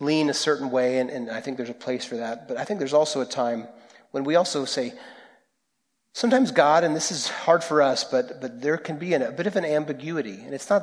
lean 0.00 0.30
a 0.30 0.34
certain 0.34 0.70
way, 0.70 0.98
and, 0.98 1.10
and 1.10 1.30
I 1.30 1.40
think 1.40 1.56
there's 1.56 1.70
a 1.70 1.74
place 1.74 2.04
for 2.04 2.16
that. 2.16 2.48
But 2.48 2.56
I 2.56 2.64
think 2.64 2.78
there's 2.78 2.94
also 2.94 3.20
a 3.20 3.26
time 3.26 3.68
when 4.10 4.24
we 4.24 4.36
also 4.36 4.64
say, 4.64 4.94
sometimes 6.12 6.50
God, 6.50 6.84
and 6.84 6.94
this 6.94 7.10
is 7.10 7.28
hard 7.28 7.62
for 7.62 7.82
us, 7.82 8.04
but, 8.04 8.40
but 8.40 8.62
there 8.62 8.76
can 8.76 8.98
be 8.98 9.14
an, 9.14 9.22
a 9.22 9.32
bit 9.32 9.46
of 9.46 9.56
an 9.56 9.64
ambiguity. 9.64 10.40
And 10.44 10.54
it's 10.54 10.70
not 10.70 10.82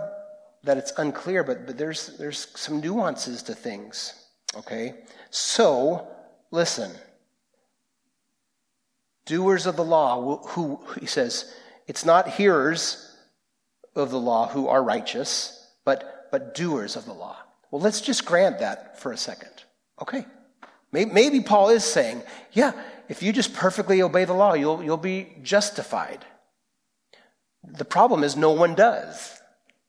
that 0.64 0.78
it's 0.78 0.94
unclear, 0.98 1.44
but, 1.44 1.66
but 1.66 1.78
there's, 1.78 2.18
there's 2.18 2.48
some 2.56 2.82
nuances 2.82 3.42
to 3.44 3.56
things. 3.56 4.14
Okay? 4.56 4.96
So, 5.30 6.08
listen. 6.52 6.92
Doers 9.26 9.66
of 9.66 9.76
the 9.76 9.84
law, 9.84 10.38
who, 10.48 10.80
he 11.00 11.06
says, 11.06 11.54
it's 11.88 12.06
not 12.06 12.30
hearers 12.30 13.16
of 13.96 14.10
the 14.12 14.20
law 14.20 14.48
who 14.48 14.68
are 14.68 14.84
righteous, 14.84 15.68
but, 15.86 16.28
but 16.32 16.56
doers 16.56 16.96
of 16.96 17.06
the 17.06 17.14
law. 17.14 17.38
Well, 17.70 17.82
let's 17.82 18.02
just 18.02 18.26
grant 18.26 18.60
that 18.60 19.00
for 19.00 19.12
a 19.12 19.18
second. 19.18 19.52
Okay. 20.02 20.26
Maybe 20.92 21.40
Paul 21.40 21.70
is 21.70 21.86
saying, 21.86 22.22
yeah, 22.52 22.74
if 23.08 23.24
you 23.24 23.32
just 23.32 23.54
perfectly 23.54 24.02
obey 24.02 24.26
the 24.26 24.34
law, 24.34 24.54
you'll, 24.54 24.84
you'll 24.84 24.98
be 24.98 25.34
justified. 25.42 26.26
The 27.64 27.86
problem 27.86 28.24
is 28.24 28.36
no 28.36 28.52
one 28.52 28.76
does. 28.76 29.40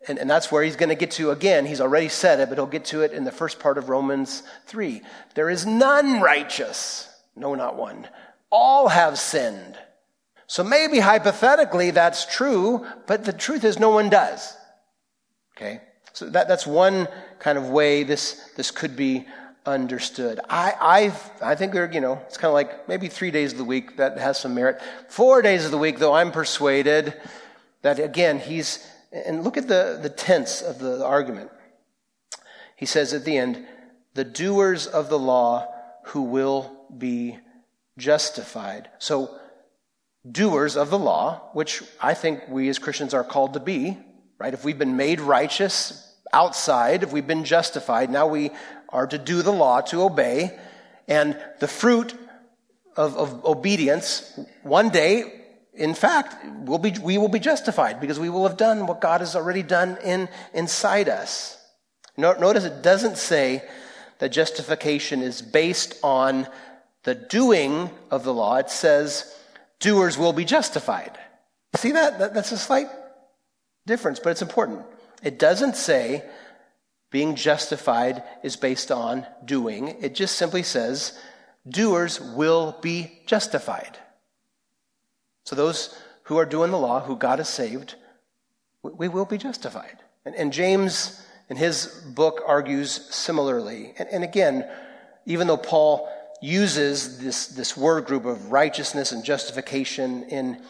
And, 0.06 0.18
and 0.18 0.28
that's 0.28 0.50
where 0.50 0.62
he's 0.62 0.76
going 0.76 0.88
to 0.90 0.94
get 0.94 1.12
to 1.12 1.30
again. 1.30 1.66
He's 1.66 1.80
already 1.80 2.08
said 2.08 2.40
it, 2.40 2.48
but 2.48 2.58
he'll 2.58 2.66
get 2.66 2.84
to 2.86 3.02
it 3.02 3.12
in 3.12 3.24
the 3.24 3.32
first 3.32 3.60
part 3.60 3.78
of 3.78 3.88
Romans 3.88 4.42
3. 4.66 5.02
There 5.34 5.50
is 5.50 5.64
none 5.64 6.20
righteous. 6.20 7.08
No, 7.34 7.54
not 7.54 7.76
one. 7.76 8.08
All 8.52 8.88
have 8.88 9.18
sinned. 9.18 9.76
So 10.46 10.62
maybe 10.62 11.00
hypothetically 11.00 11.90
that's 11.90 12.26
true, 12.26 12.86
but 13.06 13.24
the 13.24 13.32
truth 13.32 13.64
is 13.64 13.78
no 13.78 13.88
one 13.88 14.10
does. 14.10 14.54
Okay? 15.56 15.80
So 16.12 16.28
that, 16.28 16.46
that's 16.46 16.66
one 16.66 17.08
kind 17.38 17.56
of 17.56 17.70
way 17.70 18.02
this, 18.02 18.50
this 18.56 18.70
could 18.70 18.94
be 18.94 19.26
understood. 19.64 20.40
I, 20.50 21.12
I, 21.40 21.52
I 21.52 21.54
think 21.54 21.72
there, 21.72 21.90
you 21.90 22.00
know, 22.00 22.20
it's 22.26 22.36
kind 22.36 22.50
of 22.50 22.54
like 22.54 22.88
maybe 22.88 23.08
three 23.08 23.30
days 23.30 23.52
of 23.52 23.58
the 23.58 23.64
week 23.64 23.96
that 23.96 24.18
has 24.18 24.38
some 24.38 24.54
merit. 24.54 24.80
Four 25.08 25.40
days 25.40 25.64
of 25.64 25.70
the 25.70 25.78
week, 25.78 25.98
though, 25.98 26.12
I'm 26.12 26.32
persuaded 26.32 27.14
that 27.82 27.98
again, 27.98 28.38
he's, 28.38 28.86
and 29.10 29.44
look 29.44 29.56
at 29.56 29.68
the, 29.68 29.98
the 30.02 30.10
tense 30.10 30.62
of 30.62 30.78
the, 30.78 30.98
the 30.98 31.06
argument. 31.06 31.50
He 32.76 32.86
says 32.86 33.14
at 33.14 33.24
the 33.24 33.38
end, 33.38 33.64
the 34.14 34.24
doers 34.24 34.86
of 34.86 35.08
the 35.08 35.18
law 35.18 35.66
who 36.06 36.22
will 36.22 36.86
be 36.98 37.38
justified. 37.98 38.88
So, 38.98 39.38
doers 40.30 40.76
of 40.76 40.90
the 40.90 40.98
law, 40.98 41.50
which 41.52 41.82
I 42.00 42.14
think 42.14 42.48
we 42.48 42.68
as 42.68 42.78
Christians 42.78 43.12
are 43.12 43.24
called 43.24 43.54
to 43.54 43.60
be, 43.60 43.98
right? 44.38 44.54
If 44.54 44.64
we've 44.64 44.78
been 44.78 44.96
made 44.96 45.20
righteous 45.20 46.14
outside, 46.32 47.02
if 47.02 47.12
we've 47.12 47.26
been 47.26 47.44
justified, 47.44 48.10
now 48.10 48.26
we 48.26 48.50
are 48.88 49.06
to 49.06 49.18
do 49.18 49.42
the 49.42 49.52
law, 49.52 49.80
to 49.80 50.02
obey. 50.02 50.58
And 51.08 51.36
the 51.60 51.68
fruit 51.68 52.14
of, 52.96 53.16
of 53.16 53.44
obedience, 53.44 54.38
one 54.62 54.90
day, 54.90 55.40
in 55.74 55.94
fact, 55.94 56.36
will 56.66 56.78
be, 56.78 56.94
we 57.02 57.18
will 57.18 57.28
be 57.28 57.38
justified 57.38 58.00
because 58.00 58.20
we 58.20 58.28
will 58.28 58.46
have 58.46 58.56
done 58.56 58.86
what 58.86 59.00
God 59.00 59.20
has 59.20 59.34
already 59.34 59.62
done 59.62 59.98
in, 60.04 60.28
inside 60.54 61.08
us. 61.08 61.58
Notice 62.16 62.64
it 62.64 62.82
doesn't 62.82 63.16
say 63.16 63.62
that 64.18 64.30
justification 64.30 65.22
is 65.22 65.40
based 65.40 65.98
on 66.02 66.46
the 67.02 67.14
doing 67.14 67.90
of 68.10 68.24
the 68.24 68.32
law. 68.32 68.56
It 68.56 68.70
says 68.70 69.34
doers 69.80 70.16
will 70.16 70.32
be 70.32 70.44
justified. 70.44 71.18
See 71.76 71.92
that? 71.92 72.18
That's 72.34 72.52
a 72.52 72.58
slight 72.58 72.88
difference, 73.86 74.20
but 74.20 74.30
it's 74.30 74.42
important. 74.42 74.84
It 75.22 75.38
doesn't 75.38 75.76
say 75.76 76.24
being 77.10 77.34
justified 77.34 78.22
is 78.42 78.56
based 78.56 78.90
on 78.90 79.26
doing. 79.44 79.88
It 80.00 80.14
just 80.14 80.36
simply 80.36 80.62
says 80.62 81.18
doers 81.68 82.20
will 82.20 82.76
be 82.80 83.20
justified. 83.26 83.98
So 85.44 85.56
those 85.56 85.98
who 86.24 86.38
are 86.38 86.46
doing 86.46 86.70
the 86.70 86.78
law, 86.78 87.00
who 87.00 87.16
God 87.16 87.38
has 87.38 87.48
saved, 87.48 87.96
we 88.82 89.08
will 89.08 89.24
be 89.24 89.38
justified. 89.38 89.98
And, 90.24 90.34
and 90.34 90.52
James, 90.52 91.24
in 91.48 91.56
his 91.56 91.86
book, 91.86 92.42
argues 92.46 92.90
similarly. 93.14 93.94
And, 93.98 94.08
and 94.08 94.24
again, 94.24 94.68
even 95.26 95.46
though 95.46 95.56
Paul 95.56 96.08
uses 96.42 97.18
this, 97.18 97.46
this 97.46 97.76
word 97.76 98.04
group 98.04 98.24
of 98.24 98.50
righteousness 98.50 99.12
and 99.12 99.24
justification 99.24 100.24
in 100.24 100.60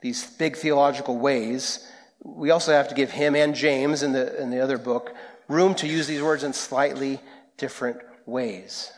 these 0.00 0.26
big 0.26 0.56
theological 0.56 1.16
ways, 1.16 1.88
we 2.22 2.50
also 2.50 2.72
have 2.72 2.88
to 2.88 2.94
give 2.94 3.10
him 3.10 3.34
and 3.36 3.54
James 3.54 4.02
in 4.02 4.12
the, 4.12 4.40
in 4.42 4.50
the 4.50 4.60
other 4.60 4.76
book 4.76 5.14
room 5.48 5.74
to 5.76 5.86
use 5.86 6.06
these 6.06 6.22
words 6.22 6.42
in 6.42 6.52
slightly 6.52 7.20
different 7.56 7.98
ways. 8.26 8.92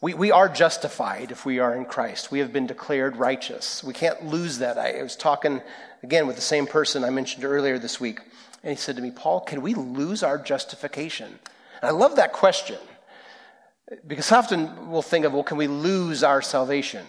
We, 0.00 0.14
we 0.14 0.30
are 0.30 0.48
justified 0.48 1.32
if 1.32 1.44
we 1.44 1.58
are 1.58 1.74
in 1.74 1.84
Christ. 1.84 2.30
We 2.30 2.38
have 2.38 2.52
been 2.52 2.68
declared 2.68 3.16
righteous. 3.16 3.82
We 3.82 3.92
can't 3.92 4.26
lose 4.26 4.58
that. 4.58 4.78
I 4.78 5.02
was 5.02 5.16
talking 5.16 5.60
again 6.04 6.28
with 6.28 6.36
the 6.36 6.42
same 6.42 6.66
person 6.66 7.02
I 7.02 7.10
mentioned 7.10 7.44
earlier 7.44 7.78
this 7.78 8.00
week, 8.00 8.20
and 8.62 8.70
he 8.70 8.76
said 8.76 8.94
to 8.96 9.02
me, 9.02 9.10
Paul, 9.10 9.40
can 9.40 9.60
we 9.60 9.74
lose 9.74 10.22
our 10.22 10.38
justification? 10.38 11.26
And 11.82 11.88
I 11.88 11.90
love 11.90 12.16
that 12.16 12.32
question 12.32 12.78
because 14.06 14.32
often 14.32 14.90
we'll 14.90 15.02
think 15.02 15.24
of, 15.24 15.32
well, 15.32 15.42
can 15.42 15.56
we 15.56 15.66
lose 15.66 16.22
our 16.22 16.42
salvation? 16.42 17.04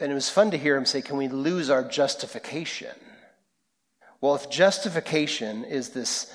And 0.00 0.10
it 0.10 0.14
was 0.14 0.28
fun 0.28 0.50
to 0.50 0.58
hear 0.58 0.76
him 0.76 0.84
say, 0.84 1.02
can 1.02 1.16
we 1.16 1.28
lose 1.28 1.70
our 1.70 1.84
justification? 1.84 2.94
Well, 4.20 4.34
if 4.34 4.50
justification 4.50 5.64
is 5.64 5.90
this 5.90 6.32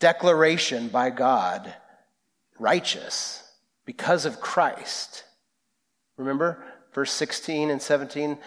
declaration 0.00 0.88
by 0.88 1.10
God, 1.10 1.72
righteous 2.58 3.42
because 3.84 4.26
of 4.26 4.40
Christ, 4.40 5.24
remember 6.16 6.64
verse 6.92 7.12
16 7.12 7.70
and 7.70 7.80
17 7.80 8.38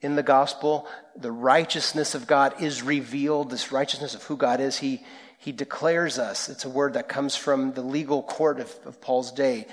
in 0.00 0.16
the 0.16 0.22
gospel, 0.22 0.88
the 1.16 1.32
righteousness 1.32 2.14
of 2.14 2.26
God 2.26 2.62
is 2.62 2.82
revealed, 2.82 3.50
this 3.50 3.72
righteousness 3.72 4.14
of 4.14 4.22
who 4.24 4.36
God 4.36 4.60
is. 4.60 4.78
He, 4.78 5.02
he 5.38 5.52
declares 5.52 6.18
us. 6.18 6.48
It's 6.48 6.64
a 6.64 6.70
word 6.70 6.94
that 6.94 7.08
comes 7.08 7.34
from 7.34 7.72
the 7.72 7.82
legal 7.82 8.22
court 8.22 8.60
of, 8.60 8.74
of 8.84 9.00
Paul's 9.00 9.32
day. 9.32 9.66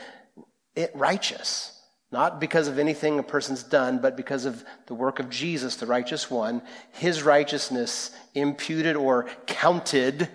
It 0.76 0.92
righteous. 0.96 1.72
Not 2.12 2.40
because 2.40 2.68
of 2.68 2.80
anything 2.80 3.20
a 3.20 3.24
person's 3.24 3.64
done, 3.64 4.00
but 4.00 4.16
because 4.16 4.46
of 4.46 4.64
the 4.86 4.94
work 4.94 5.20
of 5.20 5.30
Jesus, 5.30 5.76
the 5.76 5.86
righteous 5.86 6.32
one, 6.32 6.62
his 6.94 7.24
righteousness 7.24 8.12
imputed 8.34 8.96
or 8.96 9.28
counted 9.48 10.30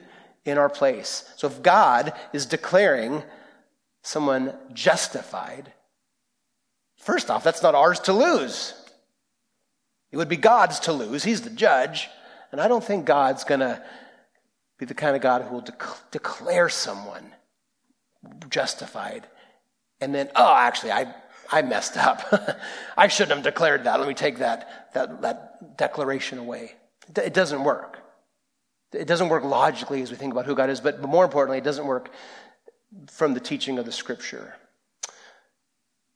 in 0.45 0.59
our 0.59 0.69
place. 0.69 1.33
So 1.37 1.47
if 1.47 1.63
God 1.63 2.13
is 2.33 2.45
declaring 2.45 3.23
someone 4.03 4.53
justified, 4.75 5.73
First 7.01 7.31
off, 7.31 7.43
that's 7.43 7.63
not 7.63 7.75
ours 7.75 7.99
to 8.01 8.13
lose. 8.13 8.75
It 10.13 10.19
would 10.19 10.29
be 10.29 10.37
God's 10.37 10.81
to 10.81 10.93
lose. 10.93 11.25
He's 11.25 11.41
the 11.41 11.51
judge. 11.51 12.09
And 12.53 12.61
I 12.61 12.69
don't 12.69 12.85
think 12.85 13.07
God's 13.07 13.45
going 13.45 13.61
to 13.61 13.83
be 14.81 14.87
the 14.87 14.95
kind 14.95 15.15
of 15.15 15.23
God 15.23 15.43
who 15.43 15.55
will 15.55 15.67
declare 16.11 16.69
someone 16.69 17.33
justified 18.49 19.29
and 20.01 20.15
then, 20.15 20.31
oh, 20.35 20.55
actually, 20.57 20.93
I, 20.93 21.15
I 21.51 21.63
messed 21.63 21.97
up. 21.97 22.59
I 22.97 23.09
shouldn't 23.09 23.37
have 23.37 23.45
declared 23.45 23.85
that. 23.85 23.99
Let 23.99 24.09
me 24.09 24.15
take 24.15 24.39
that, 24.39 24.93
that, 24.95 25.21
that 25.23 25.77
declaration 25.77 26.39
away. 26.39 26.73
It 27.17 27.35
doesn't 27.35 27.63
work. 27.63 27.99
It 28.93 29.07
doesn't 29.07 29.29
work 29.29 29.45
logically 29.45 30.03
as 30.03 30.11
we 30.11 30.17
think 30.17 30.33
about 30.33 30.47
who 30.47 30.55
God 30.55 30.71
is, 30.71 30.81
but 30.81 31.01
more 31.03 31.25
importantly, 31.25 31.59
it 31.59 31.65
doesn't 31.65 31.87
work 31.87 32.11
from 33.09 33.35
the 33.35 33.41
teaching 33.41 33.79
of 33.79 33.85
the 33.85 33.93
scripture. 33.93 34.57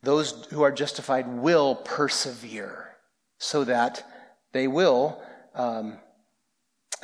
Those 0.03 0.47
who 0.51 0.63
are 0.63 0.73
justified 0.73 1.29
will 1.29 1.77
persevere 1.77 2.97
so 3.39 3.65
that 3.65 4.05
they 4.53 4.67
will, 4.67 5.23
um, 5.55 5.99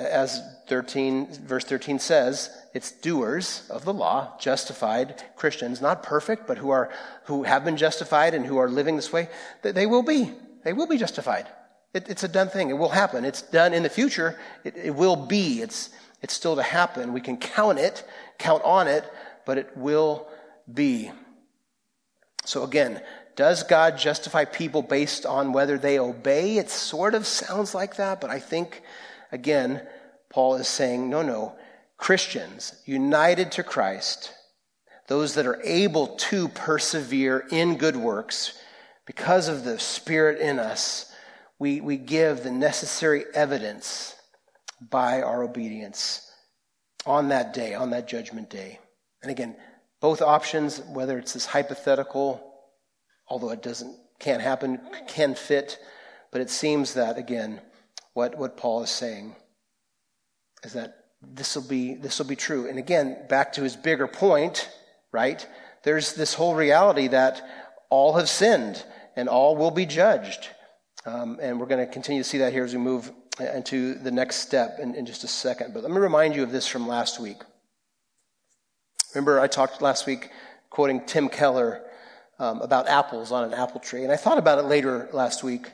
as 0.00 0.42
13, 0.68 1.32
verse 1.46 1.64
13 1.64 1.98
says, 1.98 2.50
it's 2.72 2.92
doers 2.92 3.68
of 3.70 3.84
the 3.84 3.92
law, 3.92 4.36
justified 4.38 5.22
Christians, 5.36 5.80
not 5.80 6.02
perfect, 6.02 6.46
but 6.46 6.58
who 6.58 6.70
are 6.70 6.90
who 7.24 7.42
have 7.42 7.64
been 7.64 7.76
justified 7.76 8.34
and 8.34 8.46
who 8.46 8.58
are 8.58 8.68
living 8.68 8.96
this 8.96 9.12
way. 9.12 9.28
They 9.62 9.86
will 9.86 10.02
be. 10.02 10.32
They 10.64 10.72
will 10.72 10.86
be 10.86 10.98
justified. 10.98 11.46
It, 11.92 12.08
it's 12.08 12.22
a 12.22 12.28
done 12.28 12.48
thing. 12.48 12.70
It 12.70 12.78
will 12.78 12.90
happen. 12.90 13.24
It's 13.24 13.42
done 13.42 13.74
in 13.74 13.82
the 13.82 13.88
future. 13.88 14.38
It, 14.62 14.76
it 14.76 14.94
will 14.94 15.16
be. 15.16 15.60
It's 15.60 15.90
it's 16.22 16.34
still 16.34 16.56
to 16.56 16.62
happen. 16.62 17.12
We 17.12 17.20
can 17.20 17.36
count 17.36 17.78
it, 17.78 18.04
count 18.38 18.62
on 18.64 18.86
it, 18.86 19.04
but 19.46 19.58
it 19.58 19.76
will 19.76 20.28
be. 20.72 21.10
So 22.44 22.62
again, 22.62 23.02
does 23.36 23.62
God 23.62 23.96
justify 23.96 24.44
people 24.44 24.82
based 24.82 25.24
on 25.24 25.52
whether 25.52 25.78
they 25.78 25.98
obey? 25.98 26.58
It 26.58 26.70
sort 26.70 27.14
of 27.14 27.26
sounds 27.26 27.74
like 27.74 27.96
that, 27.96 28.20
but 28.20 28.30
I 28.30 28.38
think, 28.38 28.82
again, 29.32 29.86
Paul 30.28 30.56
is 30.56 30.68
saying, 30.68 31.08
no, 31.08 31.22
no. 31.22 31.56
Christians 31.96 32.74
united 32.86 33.52
to 33.52 33.62
Christ, 33.62 34.32
those 35.08 35.34
that 35.34 35.46
are 35.46 35.60
able 35.62 36.08
to 36.16 36.48
persevere 36.48 37.46
in 37.50 37.76
good 37.76 37.96
works, 37.96 38.58
because 39.06 39.48
of 39.48 39.64
the 39.64 39.78
Spirit 39.78 40.40
in 40.40 40.58
us, 40.58 41.12
we, 41.58 41.80
we 41.80 41.96
give 41.96 42.42
the 42.42 42.50
necessary 42.50 43.24
evidence 43.34 44.14
by 44.80 45.20
our 45.20 45.42
obedience 45.42 46.30
on 47.04 47.28
that 47.28 47.52
day, 47.52 47.74
on 47.74 47.90
that 47.90 48.08
judgment 48.08 48.48
day. 48.48 48.78
And 49.22 49.30
again, 49.30 49.56
both 50.00 50.22
options, 50.22 50.80
whether 50.80 51.18
it's 51.18 51.34
this 51.34 51.44
hypothetical, 51.44 52.42
although 53.28 53.50
it 53.50 53.62
doesn't, 53.62 53.94
can't 54.18 54.40
happen, 54.40 54.80
can 55.08 55.34
fit, 55.34 55.78
but 56.30 56.40
it 56.40 56.50
seems 56.50 56.94
that, 56.94 57.18
again, 57.18 57.60
what, 58.20 58.36
what 58.36 58.56
Paul 58.58 58.82
is 58.82 58.90
saying 58.90 59.34
is 60.62 60.74
that 60.74 60.94
this 61.22 61.56
will 61.56 61.66
be 61.66 61.94
this 61.94 62.18
will 62.18 62.26
be 62.26 62.36
true. 62.36 62.68
And 62.68 62.78
again, 62.78 63.16
back 63.30 63.54
to 63.54 63.62
his 63.62 63.76
bigger 63.76 64.06
point, 64.06 64.68
right? 65.10 65.46
There's 65.84 66.12
this 66.12 66.34
whole 66.34 66.54
reality 66.54 67.08
that 67.08 67.40
all 67.88 68.12
have 68.18 68.28
sinned 68.28 68.84
and 69.16 69.26
all 69.26 69.56
will 69.56 69.70
be 69.70 69.86
judged. 69.86 70.48
Um, 71.06 71.38
and 71.40 71.58
we're 71.58 71.66
going 71.66 71.86
to 71.86 71.90
continue 71.90 72.22
to 72.22 72.28
see 72.28 72.38
that 72.38 72.52
here 72.52 72.62
as 72.62 72.74
we 72.74 72.78
move 72.78 73.10
into 73.40 73.94
the 73.94 74.10
next 74.10 74.36
step 74.36 74.78
in, 74.78 74.94
in 74.94 75.06
just 75.06 75.24
a 75.24 75.28
second. 75.28 75.72
But 75.72 75.82
let 75.82 75.90
me 75.90 75.96
remind 75.96 76.36
you 76.36 76.42
of 76.42 76.52
this 76.52 76.66
from 76.66 76.86
last 76.86 77.18
week. 77.20 77.38
Remember, 79.14 79.40
I 79.40 79.46
talked 79.46 79.80
last 79.80 80.06
week 80.06 80.28
quoting 80.68 81.06
Tim 81.06 81.30
Keller 81.30 81.82
um, 82.38 82.60
about 82.60 82.86
apples 82.86 83.32
on 83.32 83.44
an 83.44 83.54
apple 83.54 83.80
tree. 83.80 84.04
And 84.04 84.12
I 84.12 84.16
thought 84.16 84.36
about 84.36 84.58
it 84.58 84.66
later 84.66 85.08
last 85.14 85.42
week. 85.42 85.72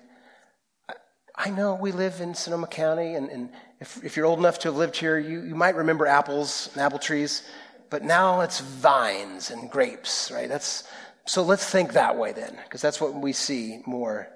I 1.37 1.51
know 1.51 1.75
we 1.75 1.93
live 1.93 2.21
in 2.21 2.35
Sonoma 2.35 2.67
County, 2.67 3.15
and, 3.15 3.29
and 3.29 3.51
if, 3.79 4.03
if, 4.03 4.17
you're 4.17 4.25
old 4.25 4.39
enough 4.39 4.59
to 4.61 4.69
have 4.69 4.77
lived 4.77 4.97
here, 4.97 5.19
you, 5.19 5.43
you 5.43 5.55
might 5.55 5.77
remember 5.77 6.07
apples 6.07 6.71
and 6.73 6.81
apple 6.81 6.99
trees, 6.99 7.43
but 7.91 8.03
now 8.03 8.41
it's 8.41 8.61
vines 8.61 9.51
and 9.51 9.71
grapes, 9.71 10.31
right? 10.31 10.49
That's, 10.49 10.85
so 11.27 11.43
let's 11.43 11.69
think 11.69 11.93
that 11.93 12.17
way 12.17 12.33
then, 12.33 12.59
because 12.65 12.81
that's 12.81 13.03
what 13.03 13.15
we 13.15 13.35
see 13.35 13.83
more, 13.87 14.29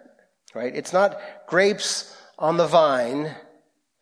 right? 0.54 0.74
It's 0.76 0.92
not 0.92 1.18
grapes 1.46 2.14
on 2.38 2.58
the 2.58 2.66
vine 2.66 3.34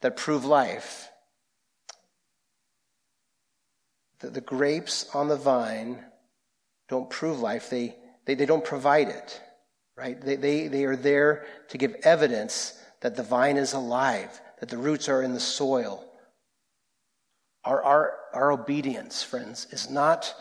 that 0.01 0.17
prove 0.17 0.45
life. 0.45 1.09
The, 4.19 4.31
the 4.31 4.41
grapes 4.41 5.09
on 5.15 5.29
the 5.29 5.37
vine 5.37 6.05
don't 6.89 7.09
prove 7.09 7.39
life, 7.39 7.71
they, 7.71 7.95
they, 8.25 8.35
they 8.35 8.47
don't 8.47 8.65
provide 8.65 9.09
it, 9.09 9.41
right? 9.97 10.21
They, 10.21 10.35
they, 10.35 10.67
they 10.67 10.85
are 10.85 10.97
there 10.97 11.47
to 11.69 11.79
give 11.79 11.95
evidence 12.03 12.75
that 13.01 13.17
the 13.17 13.23
vine 13.23 13.57
is 13.57 13.73
alive, 13.73 14.41
that 14.61 14.69
the 14.69 14.79
roots 14.79 15.09
are 15.09 15.23
in 15.23 15.35
the 15.35 15.41
soil. 15.41 16.05
Our, 17.65 17.83
our, 17.83 18.15
our 18.33 18.53
obedience, 18.53 19.23
friends, 19.23 19.67
is 19.71 19.91
not, 19.91 20.35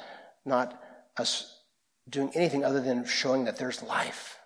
not 0.46 0.82
us 1.18 1.62
doing 2.10 2.32
anything 2.34 2.64
other 2.64 2.82
than 2.82 3.06
showing 3.06 3.46
that 3.46 3.58
there's 3.58 3.84
life, 3.84 4.38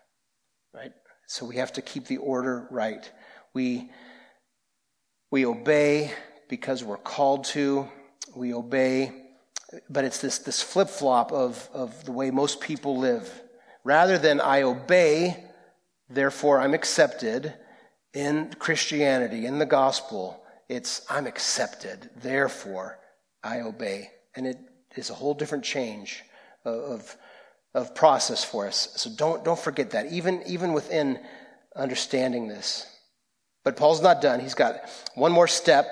right? 0.74 0.92
So 1.28 1.46
we 1.46 1.58
have 1.58 1.74
to 1.74 1.82
keep 1.82 2.06
the 2.06 2.18
order 2.18 2.68
right. 2.72 3.10
We, 3.54 3.90
we 5.30 5.46
obey 5.46 6.12
because 6.50 6.84
we're 6.84 6.98
called 6.98 7.46
to. 7.46 7.88
We 8.36 8.54
obey, 8.54 9.14
but 9.90 10.06
it's 10.06 10.20
this, 10.20 10.40
this 10.40 10.62
flip 10.62 10.90
flop 10.90 11.32
of, 11.32 11.70
of 11.74 12.04
the 12.06 12.12
way 12.12 12.32
most 12.32 12.62
people 12.62 12.98
live. 12.98 13.30
Rather 13.84 14.18
than 14.18 14.42
I 14.42 14.64
obey, 14.64 15.44
therefore 16.10 16.60
I'm 16.60 16.74
accepted, 16.74 17.54
in 18.14 18.54
Christianity, 18.60 19.46
in 19.46 19.60
the 19.60 19.66
gospel, 19.66 20.44
it's 20.68 21.06
I'm 21.10 21.28
accepted, 21.28 22.10
therefore 22.22 23.00
I 23.44 23.62
obey. 23.62 24.12
And 24.36 24.48
it 24.48 24.58
is 24.96 25.10
a 25.10 25.14
whole 25.14 25.34
different 25.34 25.64
change 25.64 26.24
of, 26.66 27.16
of 27.74 27.96
process 27.96 28.44
for 28.44 28.68
us. 28.68 28.94
So 28.96 29.10
don't, 29.10 29.44
don't 29.44 29.60
forget 29.60 29.92
that, 29.92 30.12
even, 30.12 30.44
even 30.46 30.74
within 30.74 31.20
understanding 31.76 32.48
this. 32.48 32.88
But 33.64 33.78
Paul's 33.78 34.02
not 34.02 34.22
done. 34.22 34.40
He's 34.40 34.56
got 34.56 34.76
one 35.16 35.32
more 35.32 35.48
step 35.48 35.86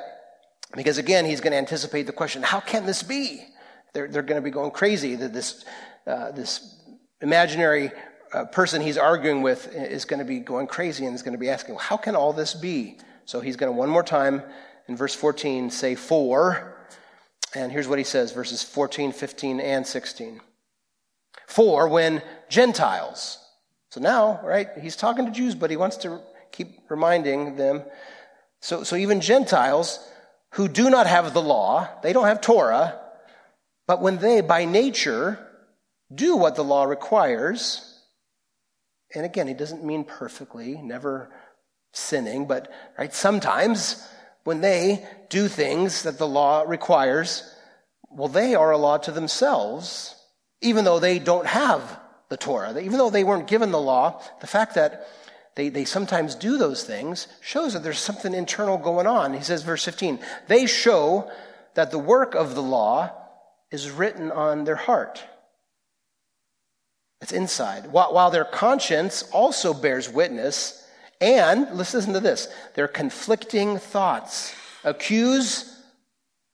because, 0.76 0.98
again, 0.98 1.26
he's 1.26 1.42
going 1.42 1.52
to 1.52 1.58
anticipate 1.58 2.04
the 2.04 2.12
question 2.12 2.42
how 2.42 2.60
can 2.60 2.86
this 2.86 3.04
be? 3.04 3.46
They're, 3.94 4.08
they're 4.08 4.24
going 4.24 4.42
to 4.42 4.44
be 4.44 4.52
going 4.52 4.72
crazy 4.72 5.16
that 5.16 5.34
this, 5.34 5.66
uh, 6.06 6.32
this 6.32 6.80
imaginary 7.22 7.92
person 8.52 8.82
he's 8.82 8.98
arguing 8.98 9.42
with 9.42 9.74
is 9.74 10.06
going 10.06 10.20
to 10.20 10.26
be 10.26 10.39
going 10.39 10.68
crazy 10.68 11.06
and 11.06 11.15
is 11.15 11.24
going 11.24 11.34
to 11.34 11.39
be 11.39 11.50
asking, 11.50 11.76
well, 11.76 11.84
how 11.84 11.98
can 11.98 12.15
all 12.15 12.34
this 12.34 12.54
be? 12.54 12.98
So 13.26 13.39
he's 13.39 13.56
going 13.56 13.72
to 13.72 13.78
one 13.78 13.89
more 13.89 14.04
time 14.04 14.44
in 14.88 14.96
verse 14.96 15.15
14 15.15 15.70
say, 15.70 15.96
For. 15.96 16.76
And 17.56 17.72
here's 17.72 17.88
what 17.88 17.98
he 17.98 18.04
says 18.04 18.32
verses 18.32 18.63
14, 18.63 19.12
15, 19.12 19.60
and 19.60 19.86
16. 19.86 20.42
For 21.48 21.88
when 21.88 22.22
Gentiles, 22.50 23.39
so 23.89 24.00
now, 24.00 24.39
right, 24.44 24.68
he's 24.80 24.96
talking 24.96 25.26
to 25.26 25.32
Jews, 25.32 25.56
but 25.56 25.72
he 25.72 25.78
wants 25.78 25.98
to 25.98 26.22
keep 26.52 26.80
reminding 26.89 27.56
them. 27.56 27.84
So, 28.62 28.84
so 28.84 28.96
even 28.96 29.22
Gentiles 29.22 30.00
who 30.52 30.68
do 30.68 30.89
not 30.89 31.08
have 31.08 31.34
the 31.34 31.42
law, 31.42 31.88
they 32.04 32.13
don't 32.13 32.26
have 32.26 32.42
Torah, 32.42 33.00
but 33.88 34.02
when 34.02 34.18
they, 34.18 34.42
by 34.42 34.65
nature, 34.65 35.39
do 36.13 36.36
what 36.36 36.56
the 36.56 36.63
law 36.63 36.84
requires, 36.84 37.99
and 39.15 39.26
again, 39.26 39.48
he 39.48 39.54
doesn't 39.54 39.84
mean 39.84 40.04
perfectly, 40.04 40.76
never 40.76 41.32
sinning, 41.91 42.45
but 42.45 42.72
right, 42.98 43.13
sometimes 43.13 44.08
when 44.43 44.62
they 44.62 45.06
do 45.30 45.48
things 45.48 46.04
that 46.04 46.17
the 46.17 46.28
law 46.28 46.63
requires, 46.65 47.56
well, 48.10 48.28
they 48.28 48.56
are 48.56 48.72
a 48.72 48.78
law 48.78 48.98
to 48.98 49.12
themselves, 49.12 50.15
even 50.62 50.86
though 50.86 51.00
they 51.00 51.19
don't 51.19 51.48
have 51.48 52.00
the 52.30 52.38
Torah. 52.38 52.80
Even 52.80 52.98
though 52.98 53.10
they 53.10 53.24
weren't 53.24 53.48
given 53.48 53.72
the 53.72 53.82
law, 53.82 54.22
the 54.39 54.48
fact 54.48 54.76
that 54.76 55.08
they, 55.56 55.69
they 55.69 55.86
sometimes 55.86 56.36
do 56.36 56.58
those 56.58 56.84
things 56.84 57.28
shows 57.41 57.74
that 57.74 57.84
there's 57.84 58.00
something 58.00 58.34
internal 58.34 58.78
going 58.78 59.08
on. 59.08 59.34
He 59.34 59.41
says, 59.41 59.63
verse 59.63 59.84
15, 59.84 60.19
they 60.48 60.67
show 60.67 61.30
that 61.74 61.91
the 61.91 62.00
work 62.00 62.36
of 62.36 62.56
the 62.56 62.62
law 62.62 63.12
is 63.72 63.89
written 63.89 64.32
on 64.32 64.63
their 64.63 64.76
heart. 64.76 65.24
It's 67.22 67.32
inside. 67.32 67.92
While, 67.92 68.32
their 68.32 68.46
conscience 68.46 69.24
also 69.32 69.74
bears 69.74 70.10
witness, 70.10 70.88
and 71.20 71.68
let's 71.74 71.94
listen 71.94 72.14
to 72.14 72.20
this 72.20 72.48
their 72.76 72.88
conflicting 72.88 73.78
thoughts 73.78 74.56
accuse 74.84 75.78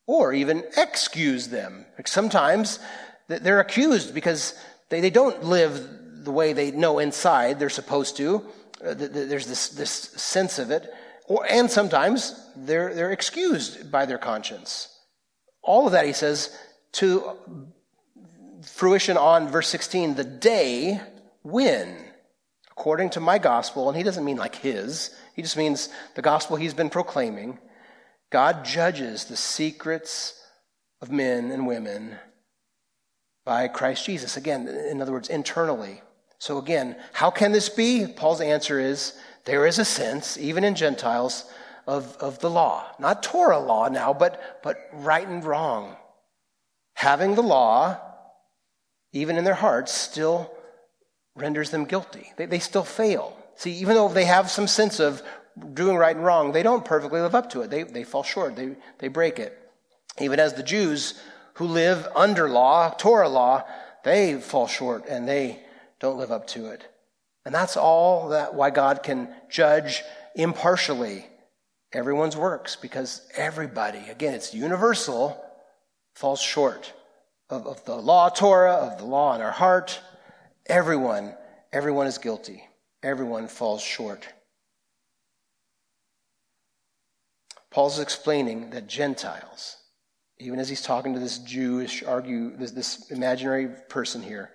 or 0.07 0.33
even 0.33 0.63
excuse 0.77 1.47
them. 1.47 1.85
Like 1.97 2.07
sometimes 2.07 2.79
they're 3.27 3.59
accused 3.59 4.13
because 4.13 4.55
they, 4.89 5.01
they 5.01 5.09
don't 5.09 5.43
live 5.43 6.23
the 6.25 6.31
way 6.31 6.53
they 6.53 6.71
know 6.71 6.99
inside 6.99 7.59
they're 7.59 7.69
supposed 7.69 8.17
to. 8.17 8.43
Uh, 8.83 8.93
there's 8.93 9.47
this, 9.47 9.69
this 9.69 9.91
sense 9.91 10.59
of 10.59 10.71
it. 10.71 10.91
Or, 11.27 11.45
and 11.49 11.69
sometimes 11.69 12.39
they're, 12.55 12.93
they're 12.93 13.11
excused 13.11 13.91
by 13.91 14.05
their 14.05 14.17
conscience. 14.17 14.89
All 15.63 15.85
of 15.85 15.93
that, 15.93 16.05
he 16.05 16.13
says, 16.13 16.55
to 16.93 17.37
fruition 18.65 19.17
on 19.17 19.47
verse 19.47 19.67
16 19.67 20.15
the 20.15 20.23
day 20.23 20.99
when 21.43 22.05
according 22.77 23.09
to 23.09 23.19
my 23.19 23.37
gospel, 23.37 23.87
and 23.87 23.97
he 23.97 24.03
doesn't 24.03 24.25
mean 24.25 24.37
like 24.37 24.55
his, 24.55 25.15
he 25.33 25.41
just 25.41 25.57
means 25.57 25.89
the 26.15 26.21
gospel 26.21 26.57
he's 26.57 26.73
been 26.73 26.89
proclaiming, 26.89 27.57
God 28.31 28.65
judges 28.65 29.25
the 29.25 29.37
secrets 29.37 30.39
of 31.01 31.11
men 31.11 31.51
and 31.51 31.67
women 31.67 32.17
by 33.45 33.67
Christ 33.67 34.05
Jesus. 34.05 34.35
Again, 34.35 34.67
in 34.67 35.01
other 35.01 35.13
words, 35.13 35.29
internally. 35.29 36.01
So 36.37 36.57
again, 36.57 36.97
how 37.13 37.31
can 37.31 37.53
this 37.53 37.69
be? 37.69 38.07
Paul's 38.07 38.41
answer 38.41 38.79
is 38.79 39.13
there 39.45 39.65
is 39.65 39.79
a 39.79 39.85
sense, 39.85 40.37
even 40.37 40.63
in 40.63 40.75
Gentiles, 40.75 41.45
of, 41.87 42.17
of 42.17 42.39
the 42.39 42.49
law. 42.49 42.83
Not 42.99 43.23
Torah 43.23 43.59
law 43.59 43.87
now, 43.87 44.13
but, 44.13 44.59
but 44.63 44.77
right 44.91 45.27
and 45.27 45.43
wrong. 45.45 45.95
Having 46.95 47.35
the 47.35 47.43
law, 47.43 47.99
even 49.15 49.37
in 49.37 49.45
their 49.45 49.53
hearts, 49.55 49.93
still 49.93 50.51
renders 51.35 51.69
them 51.69 51.85
guilty. 51.85 52.33
They, 52.35 52.45
they 52.45 52.59
still 52.59 52.83
fail. 52.83 53.35
See, 53.55 53.71
even 53.75 53.95
though 53.95 54.09
they 54.09 54.25
have 54.25 54.51
some 54.51 54.67
sense 54.67 54.99
of 54.99 55.21
doing 55.73 55.95
right 55.95 56.15
and 56.15 56.25
wrong, 56.25 56.51
they 56.51 56.63
don't 56.63 56.83
perfectly 56.83 57.21
live 57.21 57.33
up 57.33 57.49
to 57.51 57.61
it. 57.61 57.69
They, 57.69 57.83
they 57.83 58.03
fall 58.03 58.23
short, 58.23 58.57
they, 58.57 58.75
they 58.99 59.07
break 59.07 59.39
it. 59.39 59.57
Even 60.19 60.39
as 60.39 60.53
the 60.53 60.63
Jews 60.63 61.13
who 61.55 61.65
live 61.65 62.07
under 62.13 62.49
law, 62.49 62.89
Torah 62.89 63.29
law, 63.29 63.63
they 64.03 64.35
fall 64.35 64.67
short 64.67 65.05
and 65.07 65.27
they 65.27 65.61
don't 65.99 66.17
live 66.17 66.31
up 66.31 66.47
to 66.47 66.67
it. 66.67 66.85
And 67.45 67.55
that's 67.55 67.77
all 67.77 68.29
that 68.29 68.53
why 68.53 68.69
God 68.69 69.01
can 69.01 69.29
judge 69.49 70.03
impartially 70.35 71.25
everyone's 71.93 72.35
works 72.35 72.75
because 72.75 73.21
everybody, 73.37 74.09
again, 74.09 74.33
it's 74.33 74.53
universal, 74.53 75.41
falls 76.15 76.41
short 76.41 76.91
of, 77.49 77.67
of 77.67 77.85
the 77.85 77.95
law, 77.95 78.29
Torah, 78.29 78.73
of 78.73 78.97
the 78.97 79.05
law 79.05 79.35
in 79.35 79.41
our 79.41 79.51
heart. 79.51 79.99
Everyone, 80.65 81.35
everyone 81.71 82.07
is 82.07 82.17
guilty. 82.17 82.63
Everyone 83.03 83.47
falls 83.47 83.81
short. 83.81 84.27
Paul's 87.71 87.99
explaining 87.99 88.69
that 88.71 88.87
Gentiles, 88.87 89.77
even 90.39 90.59
as 90.59 90.69
he's 90.69 90.81
talking 90.81 91.13
to 91.13 91.19
this 91.19 91.39
Jewish 91.39 92.03
argue 92.03 92.55
this, 92.55 92.71
this 92.71 93.11
imaginary 93.11 93.67
person 93.89 94.21
here, 94.21 94.51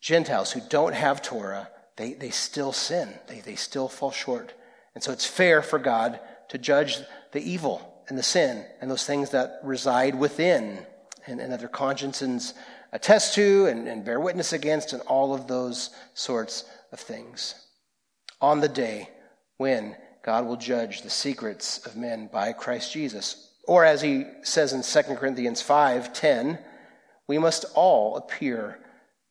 Gentiles 0.00 0.52
who 0.52 0.60
don't 0.68 0.94
have 0.94 1.20
Torah, 1.20 1.68
they, 1.96 2.14
they 2.14 2.30
still 2.30 2.72
sin. 2.72 3.12
They, 3.28 3.40
they 3.40 3.56
still 3.56 3.88
fall 3.88 4.10
short. 4.10 4.54
And 4.94 5.04
so 5.04 5.12
it's 5.12 5.26
fair 5.26 5.60
for 5.60 5.78
God 5.78 6.20
to 6.48 6.56
judge 6.56 6.98
the 7.32 7.42
evil 7.42 8.04
and 8.08 8.16
the 8.16 8.22
sin 8.22 8.64
and 8.80 8.90
those 8.90 9.04
things 9.04 9.30
that 9.30 9.60
reside 9.62 10.14
within 10.14 10.86
and, 11.26 11.40
and 11.40 11.72
consciences 11.72 12.54
attest 12.92 13.34
to 13.34 13.66
and, 13.66 13.86
and 13.88 14.04
bear 14.04 14.20
witness 14.20 14.52
against 14.52 14.92
and 14.92 15.02
all 15.02 15.34
of 15.34 15.46
those 15.46 15.90
sorts 16.14 16.64
of 16.92 17.00
things. 17.00 17.54
On 18.40 18.60
the 18.60 18.68
day 18.68 19.08
when 19.58 19.96
God 20.22 20.46
will 20.46 20.56
judge 20.56 21.02
the 21.02 21.10
secrets 21.10 21.84
of 21.86 21.96
men 21.96 22.28
by 22.32 22.52
Christ 22.52 22.92
Jesus. 22.92 23.50
Or 23.66 23.84
as 23.84 24.02
he 24.02 24.24
says 24.42 24.72
in 24.72 24.82
2 24.82 25.14
Corinthians 25.14 25.62
5 25.62 26.12
10, 26.12 26.58
we 27.26 27.38
must 27.38 27.64
all 27.74 28.16
appear 28.16 28.78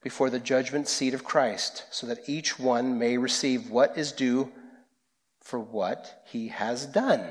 before 0.02 0.30
the 0.30 0.40
judgment 0.40 0.88
seat 0.88 1.14
of 1.14 1.26
Christ, 1.26 1.84
so 1.92 2.08
that 2.08 2.30
each 2.30 2.58
one 2.58 2.98
may 2.98 3.18
receive 3.18 3.70
what 3.70 3.98
is 3.98 4.14
due 4.14 4.50
for 5.42 5.60
what 5.60 6.24
he 6.28 6.48
has 6.48 6.86
done. 6.86 7.30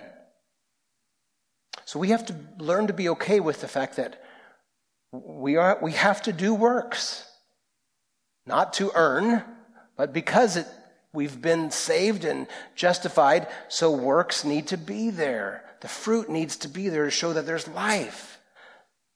So 1.86 1.98
we 1.98 2.08
have 2.08 2.26
to 2.26 2.36
learn 2.58 2.88
to 2.88 2.92
be 2.92 3.08
okay 3.10 3.40
with 3.40 3.62
the 3.62 3.68
fact 3.68 3.96
that 3.96 4.22
we, 5.12 5.56
are, 5.56 5.78
we 5.80 5.92
have 5.92 6.22
to 6.22 6.32
do 6.32 6.54
works, 6.54 7.24
not 8.46 8.74
to 8.74 8.90
earn, 8.94 9.42
but 9.96 10.12
because 10.12 10.56
it, 10.56 10.66
we've 11.12 11.40
been 11.40 11.70
saved 11.70 12.24
and 12.24 12.46
justified, 12.74 13.48
so 13.68 13.90
works 13.90 14.44
need 14.44 14.68
to 14.68 14.76
be 14.76 15.10
there. 15.10 15.64
The 15.80 15.88
fruit 15.88 16.28
needs 16.28 16.56
to 16.58 16.68
be 16.68 16.88
there 16.88 17.04
to 17.04 17.10
show 17.10 17.32
that 17.32 17.46
there's 17.46 17.68
life. 17.68 18.38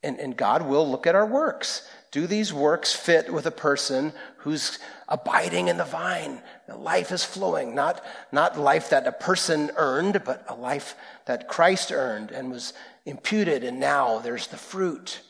And, 0.03 0.19
and 0.19 0.37
God 0.37 0.63
will 0.63 0.91
look 0.91 1.07
at 1.07 1.15
our 1.15 1.27
works. 1.27 1.89
Do 2.11 2.27
these 2.27 2.53
works 2.53 2.93
fit 2.93 3.33
with 3.33 3.47
a 3.47 3.53
person 3.53 4.13
who's 4.39 4.79
abiding 5.09 5.69
in 5.69 5.77
the 5.77 5.85
vine? 5.85 6.43
The 6.67 6.77
Life 6.77 7.13
is 7.13 7.25
flowing, 7.25 7.75
not, 7.75 8.05
not 8.33 8.59
life 8.59 8.91
that 8.91 9.07
a 9.07 9.13
person 9.13 9.71
earned, 9.77 10.23
but 10.25 10.45
a 10.49 10.55
life 10.55 10.95
that 11.27 11.49
Christ 11.49 11.93
earned 11.93 12.31
and 12.31 12.51
was 12.51 12.73
imputed, 13.07 13.65
and 13.65 13.79
now 13.79 14.19
there's 14.19 14.49
the 14.49 14.57
fruit 14.57 15.23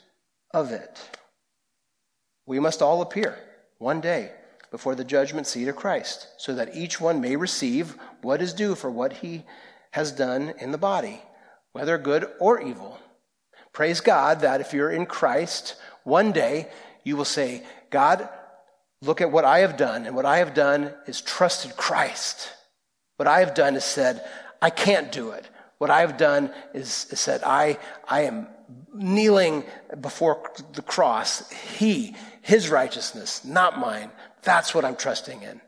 of 0.53 0.73
it. 0.73 1.01
We 2.47 2.61
must 2.61 2.83
all 2.83 3.03
appear 3.03 3.39
one 3.79 4.01
day 4.01 4.33
before 4.71 4.95
the 4.95 5.05
judgment 5.05 5.47
seat 5.47 5.69
of 5.69 5.77
Christ, 5.77 6.29
so 6.39 6.55
that 6.55 6.75
each 6.75 7.01
one 7.01 7.21
may 7.21 7.37
receive 7.37 7.97
what 8.23 8.41
is 8.41 8.55
due 8.55 8.75
for 8.75 8.91
what 8.91 9.13
he 9.13 9.45
has 9.91 10.13
done 10.13 10.55
in 10.59 10.73
the 10.73 10.79
body, 10.79 11.21
whether 11.73 11.99
good 11.99 12.27
or 12.41 12.61
evil. 12.61 12.99
Praise 13.73 14.01
God 14.01 14.41
that 14.41 14.61
if 14.61 14.73
you're 14.73 14.91
in 14.91 15.07
Christ, 15.07 15.77
one 16.05 16.33
day 16.33 16.69
you 17.05 17.17
will 17.17 17.25
say, 17.25 17.63
God, 17.91 18.29
look 19.03 19.21
at 19.21 19.31
what 19.31 19.45
I 19.45 19.61
have 19.61 19.77
done. 19.77 20.07
And 20.07 20.17
what 20.17 20.27
I 20.27 20.39
have 20.39 20.55
done 20.55 20.93
is 21.07 21.21
trusted 21.21 21.77
Christ. 21.77 22.51
What 23.17 23.29
I 23.29 23.41
have 23.41 23.55
done 23.55 23.77
is 23.77 23.85
said, 23.85 24.25
I 24.61 24.71
can't 24.71 25.13
do 25.13 25.31
it. 25.31 25.49
What 25.83 25.91
I 25.91 26.03
have 26.03 26.17
done 26.17 26.53
is, 26.73 27.09
is 27.11 27.19
said, 27.19 27.43
I, 27.43 27.77
I 28.07 28.21
am 28.21 28.47
kneeling 28.95 29.65
before 30.01 30.49
the 30.75 30.81
cross. 30.81 31.51
He, 31.51 32.15
his 32.41 32.71
righteousness, 32.71 33.45
not 33.45 33.81
mine. 33.81 34.13
That's 34.43 34.77
what 34.77 34.85
I'm 34.85 34.95
trusting 34.95 35.43
in. 35.43 35.61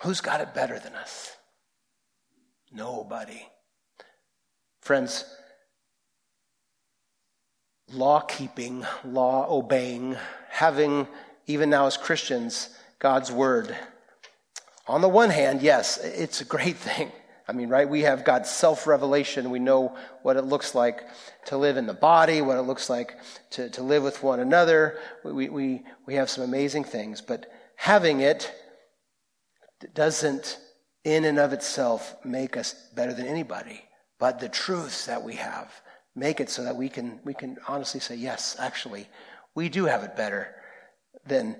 Who's 0.00 0.20
got 0.20 0.40
it 0.40 0.52
better 0.54 0.80
than 0.80 0.96
us? 0.96 1.36
Nobody. 2.72 3.46
Friends, 4.80 5.24
law 7.92 8.18
keeping, 8.18 8.84
law 9.04 9.46
obeying, 9.48 10.16
having, 10.50 11.06
even 11.46 11.70
now 11.70 11.86
as 11.86 11.96
Christians, 11.96 12.70
God's 12.98 13.32
word. 13.32 13.76
On 14.86 15.00
the 15.00 15.08
one 15.08 15.30
hand, 15.30 15.62
yes, 15.62 15.98
it's 15.98 16.40
a 16.40 16.44
great 16.44 16.76
thing. 16.88 17.10
I 17.48 17.52
mean, 17.52 17.68
right? 17.68 17.88
We 17.88 18.02
have 18.02 18.24
God's 18.24 18.48
self 18.48 18.86
revelation. 18.86 19.50
We 19.50 19.58
know 19.58 19.96
what 20.22 20.36
it 20.36 20.42
looks 20.42 20.74
like 20.74 21.02
to 21.46 21.56
live 21.56 21.76
in 21.76 21.86
the 21.86 21.94
body, 21.94 22.40
what 22.40 22.56
it 22.56 22.62
looks 22.62 22.88
like 22.88 23.18
to, 23.50 23.68
to 23.70 23.82
live 23.82 24.02
with 24.02 24.22
one 24.22 24.40
another. 24.40 24.98
We, 25.24 25.48
we, 25.48 25.82
we 26.06 26.14
have 26.14 26.30
some 26.30 26.44
amazing 26.44 26.84
things, 26.84 27.20
but 27.20 27.50
having 27.76 28.20
it 28.20 28.52
doesn't 29.94 30.58
in 31.04 31.24
and 31.24 31.38
of 31.38 31.52
itself 31.52 32.14
make 32.24 32.56
us 32.56 32.74
better 32.94 33.12
than 33.12 33.26
anybody, 33.26 33.82
but 34.20 34.38
the 34.38 34.48
truths 34.48 35.06
that 35.06 35.22
we 35.22 35.34
have 35.34 35.72
make 36.14 36.40
it 36.40 36.48
so 36.48 36.62
that 36.62 36.76
we 36.76 36.88
can, 36.88 37.18
we 37.24 37.34
can 37.34 37.56
honestly 37.66 37.98
say, 37.98 38.14
yes, 38.14 38.54
actually, 38.60 39.08
we 39.54 39.68
do 39.68 39.84
have 39.86 40.04
it 40.04 40.16
better 40.16 40.54
than, 41.26 41.56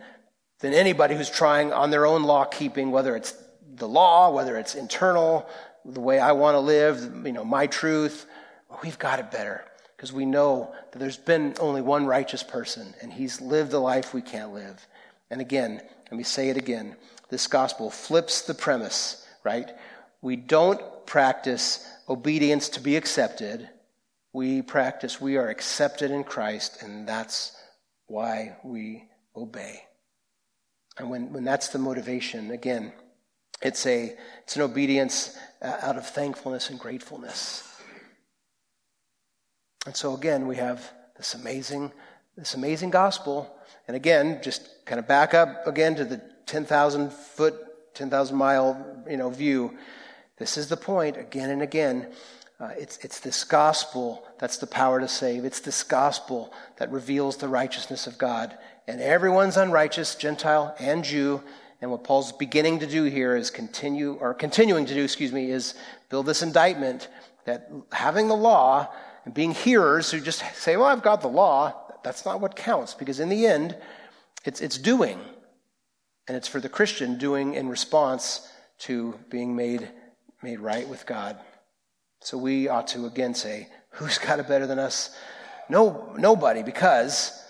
than 0.61 0.75
anybody 0.75 1.15
who's 1.15 1.31
trying 1.31 1.73
on 1.73 1.91
their 1.91 2.07
own 2.07 2.23
law 2.25 2.45
keeping, 2.45 2.91
whether 2.91 3.17
it's 3.17 3.35
the 3.75 3.89
law, 3.89 4.31
whether 4.31 4.57
it's 4.57 4.75
internal, 4.75 5.49
the 5.85 6.01
way 6.01 6.19
I 6.19 6.33
want 6.33 6.55
to 6.55 6.61
live, 6.61 7.27
you 7.27 7.33
know, 7.33 7.45
my 7.45 7.67
truth. 7.67 8.27
We've 8.83 8.99
got 8.99 9.19
it 9.19 9.31
better 9.31 9.65
because 9.97 10.13
we 10.13 10.27
know 10.27 10.75
that 10.91 10.99
there's 10.99 11.17
been 11.17 11.55
only 11.61 11.83
one 11.83 12.07
righteous 12.07 12.43
person 12.43 12.95
and 13.03 13.13
he's 13.13 13.41
lived 13.41 13.71
the 13.71 13.79
life 13.79 14.15
we 14.15 14.23
can't 14.23 14.53
live. 14.53 14.87
And 15.31 15.41
again, 15.41 15.81
let 16.11 16.17
me 16.17 16.25
say 16.25 16.51
it 16.51 16.57
again. 16.57 16.97
This 17.29 17.47
gospel 17.47 17.91
flips 17.91 18.43
the 18.43 18.55
premise 18.55 19.23
right? 19.45 19.71
We 20.21 20.37
don't 20.37 20.81
practice 21.07 21.87
obedience 22.09 22.69
to 22.71 22.81
be 22.81 22.97
accepted. 22.97 23.69
We 24.33 24.63
practice 24.63 25.21
we 25.21 25.37
are 25.37 25.49
accepted 25.49 26.11
in 26.11 26.25
Christ, 26.25 26.83
and 26.83 27.07
that's 27.07 27.57
why 28.07 28.57
we 28.65 29.09
obey. 29.37 29.83
And 30.99 31.11
when, 31.11 31.33
when 31.33 31.45
that's 31.45 31.69
the 31.69 31.79
motivation, 31.79 32.51
again, 32.51 32.93
it's, 33.63 33.87
a, 33.87 34.15
it's 34.43 34.57
an 34.57 34.63
obedience 34.63 35.37
uh, 35.63 35.77
out 35.83 35.97
of 35.97 36.07
thankfulness 36.07 36.71
and 36.71 36.79
gratefulness. 36.79 37.69
And 39.87 39.97
so 39.97 40.15
again, 40.15 40.47
we 40.47 40.57
have 40.57 40.93
this 41.17 41.35
amazing, 41.35 41.93
this 42.37 42.55
amazing 42.55 42.91
gospel. 42.91 43.57
And 43.89 43.97
again, 43.97 44.41
just 44.43 44.69
kind 44.85 44.99
of 44.99 45.09
back 45.09 45.35
up 45.35 45.67
again 45.67 45.95
to 45.97 46.05
the 46.05 46.23
10,000 46.47 47.13
foot 47.13 47.55
10,000 47.95 48.37
mile 48.37 49.05
you 49.09 49.17
know, 49.17 49.31
view. 49.31 49.77
This 50.39 50.57
is 50.57 50.69
the 50.69 50.77
point 50.77 51.17
again 51.17 51.51
and 51.51 51.63
again. 51.63 52.09
Uh, 52.59 52.71
it's, 52.79 52.99
it's 52.99 53.21
this 53.21 53.45
gospel 53.45 54.27
that's 54.39 54.59
the 54.59 54.67
power 54.67 55.01
to 55.01 55.09
save. 55.09 55.45
It's 55.45 55.61
this 55.61 55.83
gospel 55.83 56.53
that 56.79 56.91
reveals 56.91 57.37
the 57.37 57.49
righteousness 57.49 58.07
of 58.07 58.19
God. 58.19 58.57
And 58.87 59.01
everyone's 59.01 59.57
unrighteous, 59.57 60.17
Gentile 60.17 60.75
and 60.79 61.05
Jew. 61.05 61.43
And 61.81 61.91
what 61.91 62.05
Paul's 62.05 62.33
beginning 62.33 62.81
to 62.81 62.87
do 62.87 63.05
here 63.05 63.37
is 63.37 63.51
continue, 63.51 64.15
or 64.15 64.35
continuing 64.35 64.87
to 64.87 64.95
do, 64.95 65.03
excuse 65.03 65.33
me, 65.33 65.51
is 65.51 65.75
build 66.09 66.27
this 66.27 66.43
indictment 66.43 67.09
that 67.45 67.71
having 67.93 68.29
the 68.29 68.37
law 68.37 68.89
and 69.25 69.35
being 69.35 69.53
hearers 69.53 70.11
who 70.11 70.21
just 70.21 70.43
say, 70.55 70.77
Well, 70.77 70.87
I've 70.87 71.03
got 71.03 71.23
the 71.23 71.29
law. 71.29 71.75
That's 72.03 72.25
not 72.25 72.41
what 72.41 72.57
counts 72.57 72.95
because 72.95 73.21
in 73.21 73.29
the 73.29 73.47
end, 73.47 73.77
it's, 74.45 74.61
it's 74.61 74.79
doing. 74.79 75.19
And 76.29 76.37
it's 76.37 76.49
for 76.49 76.61
the 76.61 76.69
Christian 76.69 77.19
doing 77.19 77.55
in 77.55 77.69
response 77.69 78.49
to 78.81 79.19
being 79.29 79.55
made, 79.55 79.89
made 80.43 80.61
right 80.61 80.89
with 80.89 81.07
God. 81.07 81.39
So 82.21 82.39
we 82.39 82.69
ought 82.69 82.89
to 82.89 83.07
again 83.07 83.35
say, 83.35 83.69
Who's 83.91 84.19
got 84.19 84.39
it 84.39 84.49
better 84.49 84.67
than 84.67 84.79
us? 84.79 85.15
No, 85.69 86.15
nobody, 86.17 86.63
because 86.63 87.42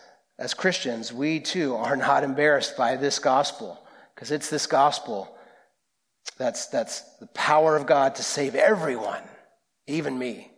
as 0.42 0.54
Christians, 0.54 1.12
we 1.12 1.38
too 1.38 1.76
are 1.76 1.94
not 1.94 2.24
embarrassed 2.24 2.76
by 2.76 2.96
this 2.96 3.20
gospel, 3.20 3.80
because 4.12 4.32
it's 4.32 4.50
this 4.50 4.66
gospel 4.66 5.32
that's, 6.36 6.66
that's 6.66 7.02
the 7.18 7.28
power 7.28 7.76
of 7.76 7.86
God 7.86 8.16
to 8.16 8.24
save 8.24 8.56
everyone, 8.56 9.22
even 9.86 10.18
me, 10.18 10.50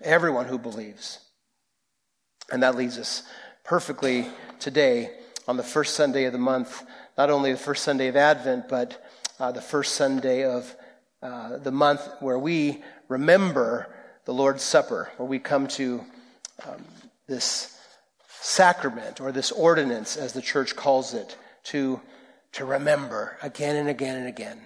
everyone 0.00 0.46
who 0.46 0.56
believes. 0.56 1.18
And 2.50 2.62
that 2.62 2.74
leads 2.74 2.96
us 2.96 3.22
perfectly 3.64 4.26
today 4.58 5.10
on 5.46 5.58
the 5.58 5.62
first 5.62 5.94
Sunday 5.94 6.24
of 6.24 6.32
the 6.32 6.38
month, 6.38 6.86
not 7.18 7.28
only 7.28 7.52
the 7.52 7.58
first 7.58 7.84
Sunday 7.84 8.08
of 8.08 8.16
Advent, 8.16 8.66
but 8.66 9.04
uh, 9.38 9.52
the 9.52 9.60
first 9.60 9.94
Sunday 9.94 10.44
of 10.44 10.74
uh, 11.20 11.58
the 11.58 11.70
month 11.70 12.00
where 12.20 12.38
we 12.38 12.82
remember 13.08 13.94
the 14.24 14.32
Lord's 14.32 14.62
Supper, 14.62 15.10
where 15.18 15.28
we 15.28 15.38
come 15.38 15.68
to 15.68 16.02
um, 16.66 16.82
this 17.26 17.77
sacrament 18.40 19.20
or 19.20 19.32
this 19.32 19.50
ordinance, 19.52 20.16
as 20.16 20.32
the 20.32 20.42
church 20.42 20.76
calls 20.76 21.14
it, 21.14 21.36
to, 21.64 22.00
to 22.52 22.64
remember 22.64 23.36
again 23.42 23.76
and 23.76 23.88
again 23.88 24.16
and 24.16 24.28
again 24.28 24.60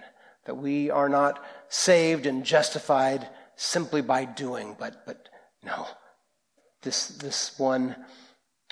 that 0.45 0.55
we 0.55 0.89
are 0.89 1.09
not 1.09 1.43
saved 1.69 2.25
and 2.25 2.43
justified 2.43 3.27
simply 3.55 4.01
by 4.01 4.25
doing, 4.25 4.75
but, 4.77 5.05
but 5.05 5.29
no, 5.63 5.87
this, 6.81 7.07
this 7.07 7.57
one 7.57 7.95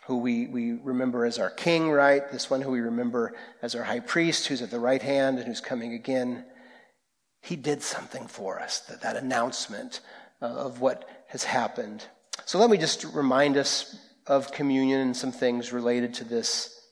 who 0.06 0.18
we, 0.18 0.48
we 0.48 0.74
remember 0.74 1.26
as 1.26 1.38
our 1.38 1.50
king, 1.50 1.90
right? 1.90 2.32
This 2.32 2.50
one 2.50 2.62
who 2.62 2.72
we 2.72 2.82
remember 2.82 3.34
as 3.62 3.76
our 3.76 3.84
high 3.84 4.00
priest, 4.00 4.48
who's 4.48 4.62
at 4.62 4.72
the 4.72 4.80
right 4.80 5.02
hand 5.02 5.38
and 5.38 5.48
who's 5.48 5.62
coming 5.62 5.94
again. 5.94 6.44
He 7.42 7.56
did 7.56 7.82
something 7.82 8.28
for 8.28 8.60
us, 8.60 8.80
that, 8.82 9.02
that 9.02 9.16
announcement 9.16 10.02
of 10.42 10.82
what 10.82 11.08
has 11.28 11.44
happened. 11.44 12.04
So 12.46 12.60
let 12.60 12.70
me 12.70 12.78
just 12.78 13.04
remind 13.06 13.58
us 13.58 13.96
of 14.32 14.54
communion 14.54 15.02
and 15.02 15.18
some 15.18 15.34
things 15.34 15.74
related 15.74 16.14
to 16.14 16.24
this, 16.24 16.88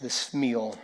this 0.00 0.32
meal. 0.32 0.78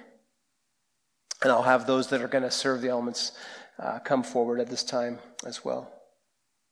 And 1.43 1.51
I'll 1.51 1.63
have 1.63 1.87
those 1.87 2.09
that 2.09 2.21
are 2.21 2.29
going 2.29 2.45
to 2.45 2.51
serve 2.51 2.83
the 2.83 2.91
elements 2.91 3.33
uh, 3.79 3.99
come 4.01 4.23
forward 4.23 4.61
at 4.61 4.69
this 4.69 4.85
time 4.85 5.21
as 5.47 5.65
well. 5.65 5.91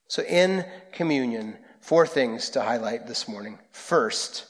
So, 0.09 0.23
in 0.23 0.67
communion, 0.93 1.57
four 1.81 2.07
things 2.07 2.51
to 2.51 2.61
highlight 2.61 3.07
this 3.07 3.27
morning. 3.27 3.59
First, 3.71 4.45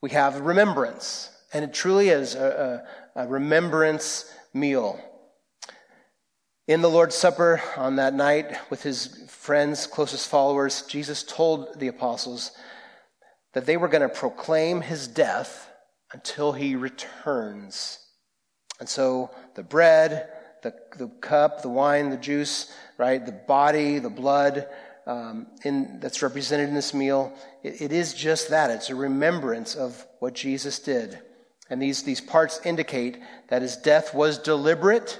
we 0.00 0.10
have 0.10 0.38
remembrance, 0.40 1.30
and 1.52 1.64
it 1.64 1.74
truly 1.74 2.10
is 2.10 2.36
a, 2.36 2.86
a, 3.16 3.24
a 3.24 3.26
remembrance 3.26 4.32
meal. 4.54 5.00
In 6.68 6.82
the 6.82 6.90
Lord's 6.90 7.16
Supper 7.16 7.60
on 7.76 7.96
that 7.96 8.14
night 8.14 8.58
with 8.70 8.84
his 8.84 9.24
friends, 9.28 9.88
closest 9.88 10.28
followers, 10.28 10.82
Jesus 10.82 11.24
told 11.24 11.80
the 11.80 11.88
apostles 11.88 12.52
that 13.56 13.64
they 13.64 13.78
were 13.78 13.88
going 13.88 14.02
to 14.02 14.08
proclaim 14.10 14.82
his 14.82 15.08
death 15.08 15.70
until 16.12 16.52
he 16.52 16.76
returns. 16.76 17.98
And 18.80 18.86
so 18.86 19.30
the 19.54 19.62
bread, 19.62 20.28
the, 20.62 20.74
the 20.98 21.08
cup, 21.22 21.62
the 21.62 21.70
wine, 21.70 22.10
the 22.10 22.18
juice, 22.18 22.70
right, 22.98 23.24
the 23.24 23.32
body, 23.32 23.98
the 23.98 24.10
blood, 24.10 24.68
um, 25.06 25.46
in, 25.64 26.00
that's 26.00 26.20
represented 26.20 26.68
in 26.68 26.74
this 26.74 26.92
meal, 26.92 27.32
it, 27.62 27.80
it 27.80 27.92
is 27.92 28.12
just 28.12 28.50
that. 28.50 28.68
It's 28.68 28.90
a 28.90 28.94
remembrance 28.94 29.74
of 29.74 30.06
what 30.18 30.34
Jesus 30.34 30.78
did. 30.78 31.18
And 31.70 31.80
these, 31.80 32.02
these 32.02 32.20
parts 32.20 32.60
indicate 32.62 33.16
that 33.48 33.62
his 33.62 33.78
death 33.78 34.12
was 34.12 34.36
deliberate. 34.36 35.18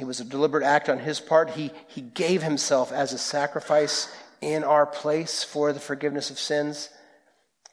It 0.00 0.04
was 0.04 0.18
a 0.18 0.24
deliberate 0.24 0.64
act 0.64 0.88
on 0.88 0.98
his 0.98 1.20
part. 1.20 1.50
He, 1.50 1.70
he 1.86 2.00
gave 2.00 2.42
himself 2.42 2.90
as 2.90 3.12
a 3.12 3.18
sacrifice 3.18 4.12
in 4.40 4.64
our 4.64 4.84
place 4.84 5.44
for 5.44 5.72
the 5.72 5.78
forgiveness 5.78 6.30
of 6.30 6.40
sins. 6.40 6.88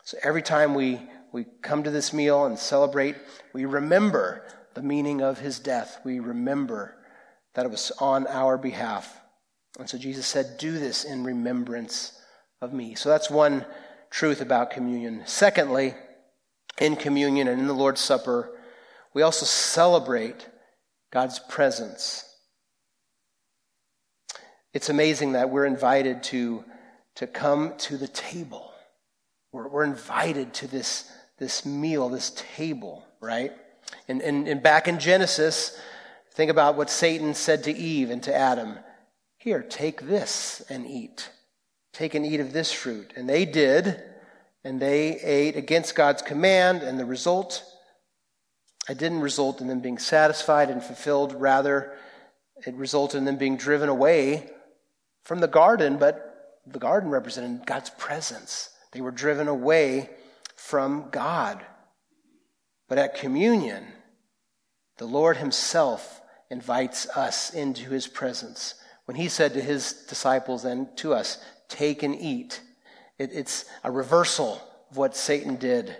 So 0.03 0.17
every 0.21 0.41
time 0.41 0.75
we, 0.75 0.99
we 1.31 1.45
come 1.61 1.83
to 1.83 1.91
this 1.91 2.13
meal 2.13 2.45
and 2.45 2.59
celebrate, 2.59 3.15
we 3.53 3.65
remember 3.65 4.45
the 4.73 4.81
meaning 4.81 5.21
of 5.21 5.39
his 5.39 5.59
death. 5.59 5.99
We 6.03 6.19
remember 6.19 6.95
that 7.53 7.65
it 7.65 7.71
was 7.71 7.91
on 7.99 8.27
our 8.27 8.57
behalf. 8.57 9.17
And 9.79 9.89
so 9.89 9.97
Jesus 9.97 10.27
said, 10.27 10.57
Do 10.57 10.77
this 10.77 11.05
in 11.05 11.23
remembrance 11.23 12.19
of 12.61 12.73
me. 12.73 12.95
So 12.95 13.09
that's 13.09 13.29
one 13.29 13.65
truth 14.09 14.41
about 14.41 14.71
communion. 14.71 15.23
Secondly, 15.25 15.95
in 16.79 16.95
communion 16.95 17.47
and 17.47 17.61
in 17.61 17.67
the 17.67 17.73
Lord's 17.73 18.01
Supper, 18.01 18.51
we 19.13 19.21
also 19.21 19.45
celebrate 19.45 20.47
God's 21.11 21.39
presence. 21.39 22.25
It's 24.73 24.89
amazing 24.89 25.33
that 25.33 25.49
we're 25.49 25.65
invited 25.65 26.23
to, 26.23 26.65
to 27.15 27.27
come 27.27 27.77
to 27.77 27.97
the 27.97 28.07
table. 28.07 28.72
We're, 29.53 29.67
we're 29.69 29.83
invited 29.85 30.53
to 30.55 30.67
this, 30.67 31.09
this 31.37 31.65
meal, 31.65 32.09
this 32.09 32.33
table, 32.55 33.05
right? 33.21 33.53
And, 34.09 34.21
and, 34.21 34.47
and 34.47 34.61
back 34.61 34.89
in 34.89 34.99
Genesis, 34.99 35.79
think 36.31 36.51
about 36.51 36.75
what 36.75 36.89
Satan 36.89 37.33
said 37.33 37.63
to 37.63 37.71
Eve 37.71 38.09
and 38.09 38.21
to 38.23 38.35
Adam. 38.35 38.77
Here, 39.37 39.61
take 39.61 40.01
this 40.01 40.61
and 40.69 40.85
eat. 40.85 41.29
Take 41.93 42.15
and 42.15 42.25
eat 42.25 42.39
of 42.39 42.51
this 42.51 42.73
fruit. 42.73 43.13
And 43.15 43.29
they 43.29 43.45
did, 43.45 44.01
and 44.63 44.81
they 44.81 45.19
ate 45.19 45.55
against 45.55 45.95
God's 45.95 46.23
command, 46.23 46.81
and 46.81 46.99
the 46.99 47.05
result, 47.05 47.63
it 48.89 48.97
didn't 48.97 49.21
result 49.21 49.61
in 49.61 49.67
them 49.67 49.79
being 49.79 49.99
satisfied 49.99 50.71
and 50.71 50.83
fulfilled. 50.83 51.39
Rather, 51.39 51.93
it 52.65 52.73
resulted 52.73 53.19
in 53.19 53.25
them 53.25 53.37
being 53.37 53.57
driven 53.57 53.89
away 53.89 54.49
from 55.23 55.39
the 55.39 55.47
garden, 55.47 55.97
but 55.97 56.61
the 56.65 56.79
garden 56.79 57.11
represented 57.11 57.67
God's 57.67 57.91
presence. 57.91 58.69
They 58.93 59.01
were 59.01 59.11
driven 59.11 59.47
away 59.47 60.09
from 60.55 61.09
God. 61.11 61.65
But 62.87 62.97
at 62.97 63.15
communion, 63.15 63.85
the 64.97 65.05
Lord 65.05 65.37
Himself 65.37 66.21
invites 66.49 67.07
us 67.09 67.53
into 67.53 67.89
His 67.89 68.07
presence 68.07 68.75
when 69.05 69.17
he 69.17 69.27
said 69.27 69.53
to 69.53 69.61
his 69.61 69.93
disciples 70.07 70.65
and 70.65 70.95
to 70.97 71.13
us, 71.13 71.43
Take 71.69 72.03
and 72.03 72.15
eat, 72.15 72.61
it, 73.17 73.31
it's 73.33 73.65
a 73.83 73.91
reversal 73.91 74.61
of 74.89 74.97
what 74.97 75.15
Satan 75.15 75.55
did 75.55 75.95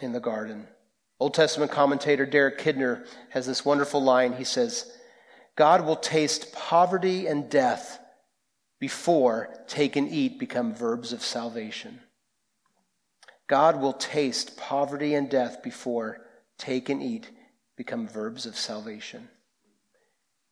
in 0.00 0.12
the 0.12 0.20
garden. 0.20 0.66
Old 1.18 1.34
Testament 1.34 1.70
commentator 1.70 2.26
Derek 2.26 2.58
Kidner 2.58 3.06
has 3.30 3.46
this 3.46 3.64
wonderful 3.64 4.02
line. 4.02 4.34
He 4.34 4.44
says, 4.44 4.92
God 5.56 5.84
will 5.84 5.96
taste 5.96 6.52
poverty 6.52 7.26
and 7.26 7.48
death 7.48 7.98
before 8.78 9.64
take 9.66 9.96
and 9.96 10.10
eat 10.10 10.38
become 10.38 10.74
verbs 10.74 11.12
of 11.12 11.22
salvation. 11.22 12.00
God 13.48 13.80
will 13.80 13.92
taste 13.92 14.56
poverty 14.56 15.14
and 15.14 15.30
death 15.30 15.62
before 15.62 16.26
take 16.58 16.88
and 16.88 17.02
eat 17.02 17.30
become 17.76 18.08
verbs 18.08 18.46
of 18.46 18.56
salvation. 18.56 19.28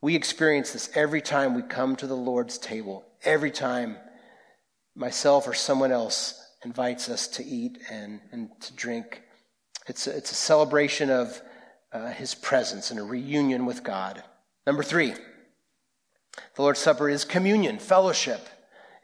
We 0.01 0.15
experience 0.15 0.73
this 0.73 0.91
every 0.95 1.23
time 1.23 1.55
we 1.55 1.63
come 1.63 1.97
to 1.97 2.07
the 2.07 2.17
Lord's 2.17 2.59
table, 2.59 3.05
every 3.25 3.51
time 3.51 3.97
myself 4.95 5.49
or 5.49 5.55
someone 5.55 5.93
else 5.93 6.41
invites 6.65 7.09
us 7.09 7.27
to 7.29 7.45
eat 7.45 7.79
and, 7.91 8.21
and 8.31 8.51
to 8.61 8.73
drink. 8.75 9.23
It's 9.87 10.07
a, 10.07 10.17
it's 10.17 10.31
a 10.31 10.37
celebration 10.37 11.11
of 11.11 11.41
uh, 11.93 12.09
His 12.09 12.35
presence 12.35 12.91
and 12.91 13.01
a 13.01 13.03
reunion 13.03 13.67
with 13.67 13.83
God. 13.83 14.23
Number 14.67 14.83
three, 14.83 15.15
the 16.55 16.63
Lord's 16.63 16.81
Supper 16.81 17.09
is 17.09 17.25
communion, 17.25 17.79
fellowship. 17.79 18.49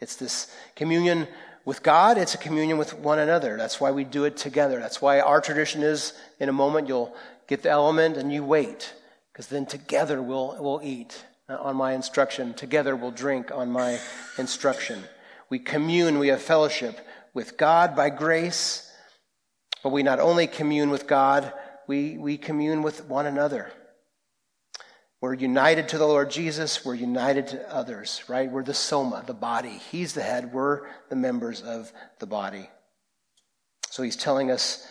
It's 0.01 0.17
this 0.17 0.55
communion 0.77 1.29
with 1.65 1.83
God, 1.83 2.17
it's 2.17 2.35
a 2.35 2.39
communion 2.39 2.79
with 2.79 2.95
one 2.95 3.19
another. 3.19 3.57
That's 3.57 3.81
why 3.81 3.91
we 3.91 4.05
do 4.05 4.25
it 4.25 4.37
together. 4.37 4.79
That's 4.79 5.03
why 5.03 5.21
our 5.21 5.41
tradition 5.41 5.83
is 5.83 6.15
in 6.39 6.49
a 6.49 6.53
moment 6.53 6.89
you'll 6.89 7.15
get 7.47 7.63
the 7.63 7.71
element 7.71 8.17
and 8.17 8.33
you 8.33 8.43
wait 8.45 8.95
because 9.33 9.47
then 9.49 9.67
together 9.67 10.23
we'll, 10.23 10.57
we'll 10.59 10.81
eat 10.83 11.25
on 11.49 11.77
my 11.77 11.93
instruction. 11.93 12.55
Together 12.55 12.97
we'll 12.97 13.11
drink 13.11 13.51
on 13.53 13.71
my 13.71 13.99
instruction. 14.39 15.03
We 15.49 15.59
commune, 15.59 16.19
we 16.19 16.29
have 16.29 16.41
fellowship 16.41 16.99
with 17.35 17.57
God 17.57 17.95
by 17.95 18.11
grace, 18.11 18.91
but 19.83 19.91
we 19.91 20.03
not 20.03 20.21
only 20.21 20.47
commune 20.47 20.91
with 20.91 21.07
God, 21.07 21.53
we, 21.87 22.17
we 22.19 22.39
commune 22.39 22.83
with 22.83 23.05
one 23.07 23.27
another. 23.27 23.73
We're 25.21 25.35
united 25.35 25.89
to 25.91 25.99
the 25.99 26.07
Lord 26.07 26.31
Jesus. 26.31 26.83
We're 26.83 26.95
united 26.95 27.49
to 27.49 27.75
others, 27.75 28.23
right? 28.27 28.51
We're 28.51 28.65
the 28.65 28.73
soma, 28.73 29.23
the 29.27 29.35
body. 29.35 29.81
He's 29.91 30.15
the 30.15 30.23
head. 30.23 30.53
We're 30.53 30.89
the 31.11 31.17
members 31.17 31.61
of 31.61 31.93
the 32.21 32.27
body. 32.27 32.71
So 33.91 34.03
he's 34.03 34.17
telling 34.17 34.51
us 34.51 34.87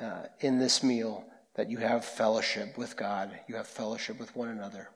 uh, 0.00 0.26
in 0.40 0.58
this 0.58 0.84
meal 0.84 1.24
that 1.56 1.68
you 1.68 1.78
have 1.78 2.04
fellowship 2.04 2.78
with 2.78 2.96
God, 2.96 3.30
you 3.48 3.56
have 3.56 3.66
fellowship 3.66 4.20
with 4.20 4.34
one 4.36 4.48
another. 4.48 4.88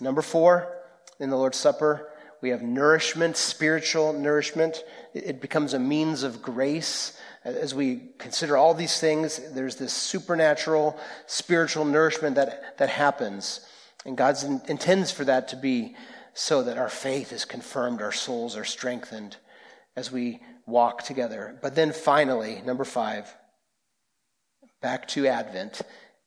Number 0.00 0.22
four, 0.22 0.70
in 1.18 1.30
the 1.30 1.36
Lord's 1.36 1.58
Supper, 1.58 2.10
We 2.42 2.50
have 2.50 2.62
nourishment, 2.62 3.36
spiritual 3.36 4.12
nourishment. 4.14 4.82
It 5.12 5.40
becomes 5.40 5.74
a 5.74 5.78
means 5.78 6.22
of 6.22 6.40
grace. 6.40 7.18
As 7.44 7.74
we 7.74 8.10
consider 8.18 8.56
all 8.56 8.72
these 8.72 8.98
things, 8.98 9.40
there's 9.52 9.76
this 9.76 9.92
supernatural, 9.92 10.98
spiritual 11.26 11.84
nourishment 11.84 12.36
that, 12.36 12.78
that 12.78 12.88
happens. 12.88 13.60
And 14.04 14.16
God 14.16 14.36
intends 14.68 15.10
for 15.10 15.24
that 15.24 15.48
to 15.48 15.56
be 15.56 15.94
so 16.32 16.62
that 16.62 16.78
our 16.78 16.88
faith 16.88 17.32
is 17.32 17.44
confirmed, 17.44 18.00
our 18.00 18.12
souls 18.12 18.56
are 18.56 18.64
strengthened 18.64 19.36
as 19.96 20.10
we 20.10 20.40
walk 20.66 21.02
together. 21.02 21.58
But 21.60 21.74
then 21.74 21.92
finally, 21.92 22.62
number 22.64 22.84
five, 22.84 23.34
back 24.80 25.08
to 25.08 25.26
Advent. 25.26 25.82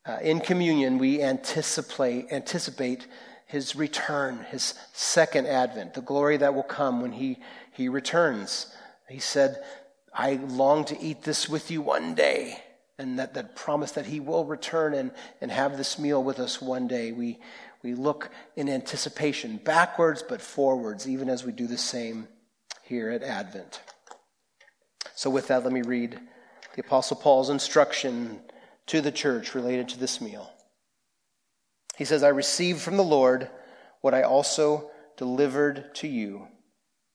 Uh, 0.06 0.18
in 0.22 0.42
communion, 0.42 0.98
we 0.98 1.22
anticipate, 1.22 2.32
anticipate 2.32 3.08
his 3.54 3.76
return, 3.76 4.46
his 4.50 4.74
second 4.94 5.48
advent, 5.48 5.94
the 5.94 6.02
glory 6.02 6.38
that 6.38 6.56
will 6.56 6.64
come 6.64 7.02
when 7.02 7.12
he, 7.12 7.38
he 7.72 7.88
returns. 7.88 8.68
He 9.08 9.20
said, 9.20 9.64
I 10.14 10.40
long 10.48 10.86
to 10.86 11.00
eat 11.00 11.22
this 11.22 11.48
with 11.48 11.70
you 11.70 11.82
one 11.82 12.16
day. 12.16 12.62
And 12.98 13.18
that, 13.20 13.34
that 13.36 13.56
promise 13.56 13.92
that 13.92 14.08
he 14.08 14.20
will 14.20 14.46
return 14.46 14.94
and, 14.94 15.12
and 15.40 15.52
have 15.52 15.78
this 15.78 15.98
meal 15.98 16.24
with 16.24 16.40
us 16.40 16.62
one 16.62 16.88
day. 16.88 17.12
We, 17.12 17.40
we 17.84 17.94
look 17.94 18.32
in 18.56 18.70
anticipation 18.70 19.58
backwards 19.58 20.24
but 20.28 20.42
forwards, 20.42 21.08
even 21.08 21.30
as 21.30 21.44
we 21.44 21.52
do 21.52 21.68
the 21.68 21.78
same 21.78 22.28
here 22.84 23.10
at 23.10 23.24
Advent. 23.24 23.82
So, 25.16 25.30
with 25.30 25.48
that, 25.50 25.64
let 25.64 25.74
me 25.74 25.82
read 25.82 26.20
the 26.76 26.82
Apostle 26.82 27.18
Paul's 27.18 27.50
instruction 27.50 28.40
to 28.88 29.02
the 29.02 29.12
church 29.12 29.54
related 29.54 29.90
to 29.90 30.00
this 30.00 30.20
meal. 30.20 30.50
He 31.98 32.06
says, 32.06 32.24
I 32.24 32.30
received 32.30 32.82
from 32.82 32.98
the 32.98 33.04
Lord 33.04 33.50
what 34.02 34.14
I 34.14 34.24
also 34.24 34.90
delivered 35.18 35.94
to 35.96 36.08
you 36.08 36.48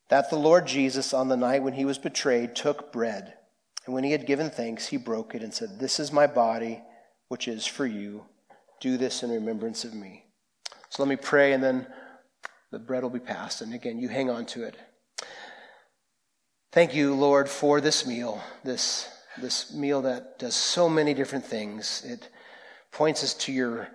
that 0.08 0.30
the 0.30 0.36
Lord 0.36 0.66
Jesus, 0.66 1.12
on 1.12 1.28
the 1.28 1.36
night 1.36 1.62
when 1.62 1.74
he 1.74 1.84
was 1.84 1.98
betrayed, 1.98 2.56
took 2.56 2.92
bread. 2.92 3.34
And 3.84 3.94
when 3.94 4.04
he 4.04 4.12
had 4.12 4.26
given 4.26 4.50
thanks, 4.50 4.86
he 4.86 4.96
broke 4.96 5.34
it 5.34 5.42
and 5.42 5.52
said, 5.52 5.78
This 5.78 6.00
is 6.00 6.12
my 6.12 6.26
body, 6.26 6.82
which 7.28 7.46
is 7.46 7.66
for 7.66 7.86
you. 7.86 8.24
Do 8.80 8.96
this 8.96 9.22
in 9.22 9.30
remembrance 9.30 9.84
of 9.84 9.94
me. 9.94 10.24
So 10.90 11.02
let 11.02 11.08
me 11.08 11.16
pray, 11.16 11.52
and 11.52 11.62
then 11.62 11.86
the 12.70 12.78
bread 12.78 13.02
will 13.02 13.10
be 13.10 13.18
passed. 13.18 13.60
And 13.60 13.74
again, 13.74 13.98
you 13.98 14.08
hang 14.08 14.30
on 14.30 14.46
to 14.46 14.64
it. 14.64 14.76
Thank 16.72 16.94
you, 16.94 17.14
Lord, 17.14 17.48
for 17.48 17.80
this 17.80 18.06
meal, 18.06 18.42
this, 18.62 19.08
this 19.40 19.74
meal 19.74 20.02
that 20.02 20.38
does 20.38 20.54
so 20.54 20.88
many 20.88 21.14
different 21.14 21.44
things. 21.44 22.04
It 22.06 22.28
points 22.92 23.24
us 23.24 23.34
to 23.34 23.52
your 23.52 23.88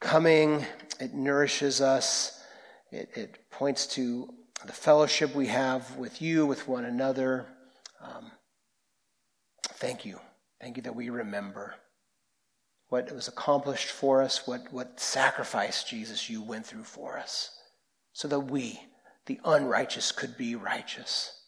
coming, 0.00 0.64
it 1.00 1.14
nourishes 1.14 1.80
us, 1.80 2.40
it, 2.90 3.10
it 3.14 3.50
points 3.50 3.86
to 3.88 4.32
the 4.64 4.72
fellowship 4.72 5.34
we 5.34 5.48
have 5.48 5.96
with 5.96 6.22
you, 6.22 6.46
with 6.46 6.68
one 6.68 6.84
another. 6.84 7.46
Um, 8.00 8.30
thank 9.74 10.04
you. 10.04 10.20
Thank 10.60 10.76
you 10.76 10.84
that 10.84 10.94
we 10.94 11.10
remember 11.10 11.74
what 12.92 13.10
was 13.10 13.26
accomplished 13.26 13.88
for 13.88 14.20
us, 14.20 14.46
what, 14.46 14.70
what 14.70 15.00
sacrifice, 15.00 15.82
Jesus, 15.82 16.28
you 16.28 16.42
went 16.42 16.66
through 16.66 16.84
for 16.84 17.16
us, 17.16 17.50
so 18.12 18.28
that 18.28 18.38
we, 18.38 18.78
the 19.24 19.40
unrighteous, 19.46 20.12
could 20.12 20.36
be 20.36 20.54
righteous. 20.54 21.40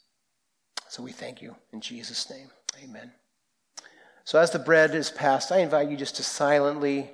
So 0.88 1.02
we 1.02 1.12
thank 1.12 1.42
you 1.42 1.54
in 1.70 1.82
Jesus' 1.82 2.30
name. 2.30 2.48
Amen. 2.82 3.12
So 4.24 4.38
as 4.38 4.52
the 4.52 4.58
bread 4.58 4.94
is 4.94 5.10
passed, 5.10 5.52
I 5.52 5.58
invite 5.58 5.90
you 5.90 5.98
just 5.98 6.16
to 6.16 6.22
silently 6.22 7.10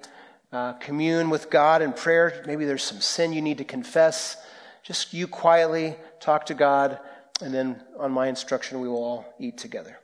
uh, 0.53 0.75
commune 0.75 1.29
with 1.29 1.51
God 1.51 1.83
in 1.83 1.93
prayer. 1.93 2.45
Maybe 2.47 2.65
there's 2.65 2.85
some 2.85 3.01
sin 3.01 3.33
you 3.33 3.43
need 3.43 3.59
to 3.59 3.65
confess. 3.65 4.37
Just 4.85 5.13
you 5.13 5.27
quietly 5.27 5.97
talk 6.21 6.47
to 6.47 6.55
God, 6.55 7.01
and 7.43 7.53
then 7.53 7.83
on 7.99 8.13
my 8.13 8.29
instruction, 8.29 8.81
we 8.81 8.87
will 8.87 9.03
all 9.03 9.35
eat 9.41 9.59
together. 9.59 10.00